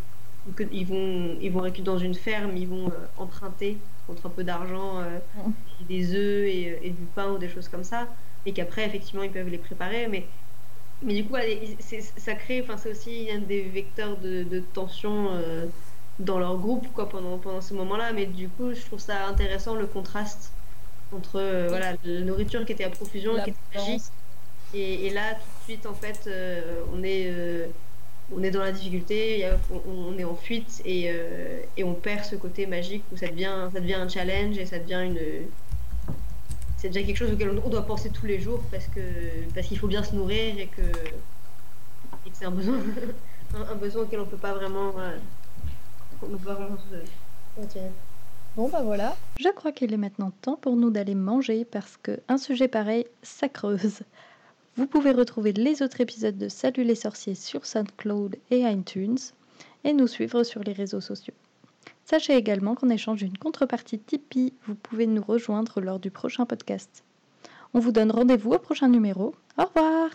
ou 0.46 0.54
qu'ils 0.54 0.88
vont, 0.88 1.38
ils 1.42 1.52
vont 1.52 1.62
récupérer 1.62 1.86
dans 1.96 2.00
une 2.00 2.16
ferme, 2.16 2.56
ils 2.58 2.68
vont 2.68 2.92
euh, 2.92 3.08
emprunter 3.16 3.88
contre 4.06 4.28
un 4.28 4.30
peu 4.32 4.44
d'argent 4.44 5.00
euh, 5.02 5.20
Mm. 5.34 5.54
des 5.80 6.14
œufs 6.16 6.46
et, 6.48 6.88
et 6.88 6.92
du 6.92 7.08
pain 7.08 7.32
ou 7.34 7.38
des 7.38 7.50
choses 7.50 7.70
comme 7.70 7.84
ça, 7.84 8.16
et 8.46 8.54
qu'après 8.54 8.86
effectivement 8.88 9.24
ils 9.24 9.32
peuvent 9.32 9.48
les 9.50 9.60
préparer, 9.60 10.08
mais 10.08 10.32
mais 11.02 11.16
du 11.16 11.28
coup 11.28 11.38
ils- 11.38 11.78
ça 12.18 12.36
crée, 12.36 12.62
enfin 12.64 12.78
c'est 12.78 12.92
aussi 12.92 13.30
un 13.32 13.42
des 13.42 13.70
vecteurs 13.70 14.20
de, 14.20 14.44
de 14.44 14.60
tension 14.60 15.34
euh, 15.34 15.68
dans 16.20 16.40
leur 16.40 16.58
groupe 16.60 16.92
quoi 16.94 17.10
pendant 17.10 17.40
pendant 17.40 17.62
ce 17.62 17.74
moment-là, 17.76 18.14
mais 18.14 18.26
du 18.28 18.50
coup 18.52 18.74
je 18.74 18.86
trouve 18.86 19.00
ça 19.00 19.28
intéressant 19.28 19.76
le 19.76 19.88
contraste 19.88 20.58
entre 21.12 21.38
euh, 21.40 21.70
voilà 21.70 21.96
la 22.04 22.22
nourriture 22.24 22.66
qui 22.66 22.74
était 22.74 22.84
à 22.86 22.92
profusion, 22.92 23.42
qui 23.42 23.52
était 23.52 23.60
magique, 23.74 24.04
et, 24.74 25.08
et 25.08 25.10
là, 25.12 25.36
tout 25.36 25.50
de 25.58 25.64
suite, 25.64 25.86
en 25.86 25.96
fait, 25.96 26.26
euh, 26.28 26.84
on, 26.92 27.04
est, 27.04 27.28
euh, 27.32 27.72
on 28.36 28.44
est 28.44 28.52
dans 28.52 28.62
la 28.62 28.72
difficulté, 28.72 29.48
on, 29.88 30.18
est 30.18 30.24
en 30.24 30.36
fuite 30.36 30.82
et, 30.86 31.10
euh, 31.10 31.62
et 31.78 31.84
on 31.84 31.94
perd 31.94 32.26
ce 32.26 32.36
côté 32.36 32.66
magique 32.66 33.04
où 33.12 33.18
ça 33.18 33.28
devient, 33.28 33.70
ça 33.74 33.80
devient 33.80 33.96
un 33.96 34.08
challenge 34.08 34.58
et 34.58 34.66
ça 34.66 34.80
devient 34.80 35.02
une. 35.06 35.20
C'est 36.78 36.90
déjà 36.90 37.06
quelque 37.06 37.18
chose 37.18 37.32
auquel 37.34 37.50
on, 37.50 37.70
doit 37.70 37.86
penser 37.86 38.10
tous 38.10 38.26
les 38.26 38.40
jours 38.40 38.62
parce 38.72 38.88
que 38.88 39.02
parce 39.54 39.68
qu'il 39.68 39.78
faut 39.78 39.88
bien 39.88 40.04
se 40.04 40.16
nourrir 40.16 40.58
et 40.60 40.68
que, 40.68 40.82
et 40.82 42.30
que 42.30 42.36
c'est 42.36 42.46
un 42.46 42.52
besoin, 42.52 42.78
un, 43.56 43.74
un 43.74 43.76
besoin 43.76 44.04
auquel 44.04 44.20
on 44.20 44.26
peut 44.26 44.38
pas 44.38 44.54
vraiment. 44.54 44.94
euh, 45.00 45.18
on 46.22 46.28
peut 46.28 46.38
pas 46.38 46.54
vraiment 46.54 46.78
se 46.78 47.60
continuer. 47.60 47.90
Bon, 48.56 48.68
bah 48.68 48.82
voilà. 48.82 49.16
Je 49.40 49.50
crois 49.50 49.72
qu'il 49.72 49.94
est 49.94 49.98
maintenant 49.98 50.32
temps 50.42 50.58
pour 50.58 50.76
nous 50.76 50.90
d'aller 50.90 51.16
manger 51.16 51.66
parce 51.66 51.98
que 52.02 52.20
un 52.28 52.38
sujet 52.38 52.68
pareil, 52.68 53.06
ça 53.22 53.48
creuse. 53.48 54.02
Vous 54.80 54.88
pouvez 54.88 55.12
retrouver 55.12 55.52
les 55.52 55.82
autres 55.82 56.00
épisodes 56.00 56.38
de 56.38 56.48
Salut 56.48 56.86
les 56.86 56.96
sorciers 56.96 57.36
sur 57.36 57.66
SoundCloud 57.66 58.38
et 58.50 58.62
iTunes 58.62 59.18
et 59.84 59.92
nous 59.92 60.08
suivre 60.08 60.44
sur 60.44 60.64
les 60.64 60.72
réseaux 60.72 61.02
sociaux. 61.02 61.34
Sachez 62.06 62.34
également 62.38 62.76
qu'en 62.76 62.88
échange 62.88 63.18
d'une 63.20 63.38
contrepartie 63.38 64.00
Tipeee, 64.00 64.54
vous 64.68 64.76
pouvez 64.76 65.06
nous 65.06 65.22
rejoindre 65.22 65.82
lors 65.82 66.00
du 66.00 66.12
prochain 66.12 66.46
podcast. 66.46 67.04
On 67.74 67.80
vous 67.80 67.92
donne 67.92 68.10
rendez-vous 68.10 68.52
au 68.52 68.58
prochain 68.58 68.88
numéro. 68.88 69.36
Au 69.58 69.66
revoir 69.66 70.12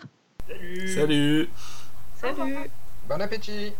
Salut 0.47 0.87
Salut 0.87 1.49
Salut 2.15 2.55
Bon 3.07 3.21
appétit 3.21 3.71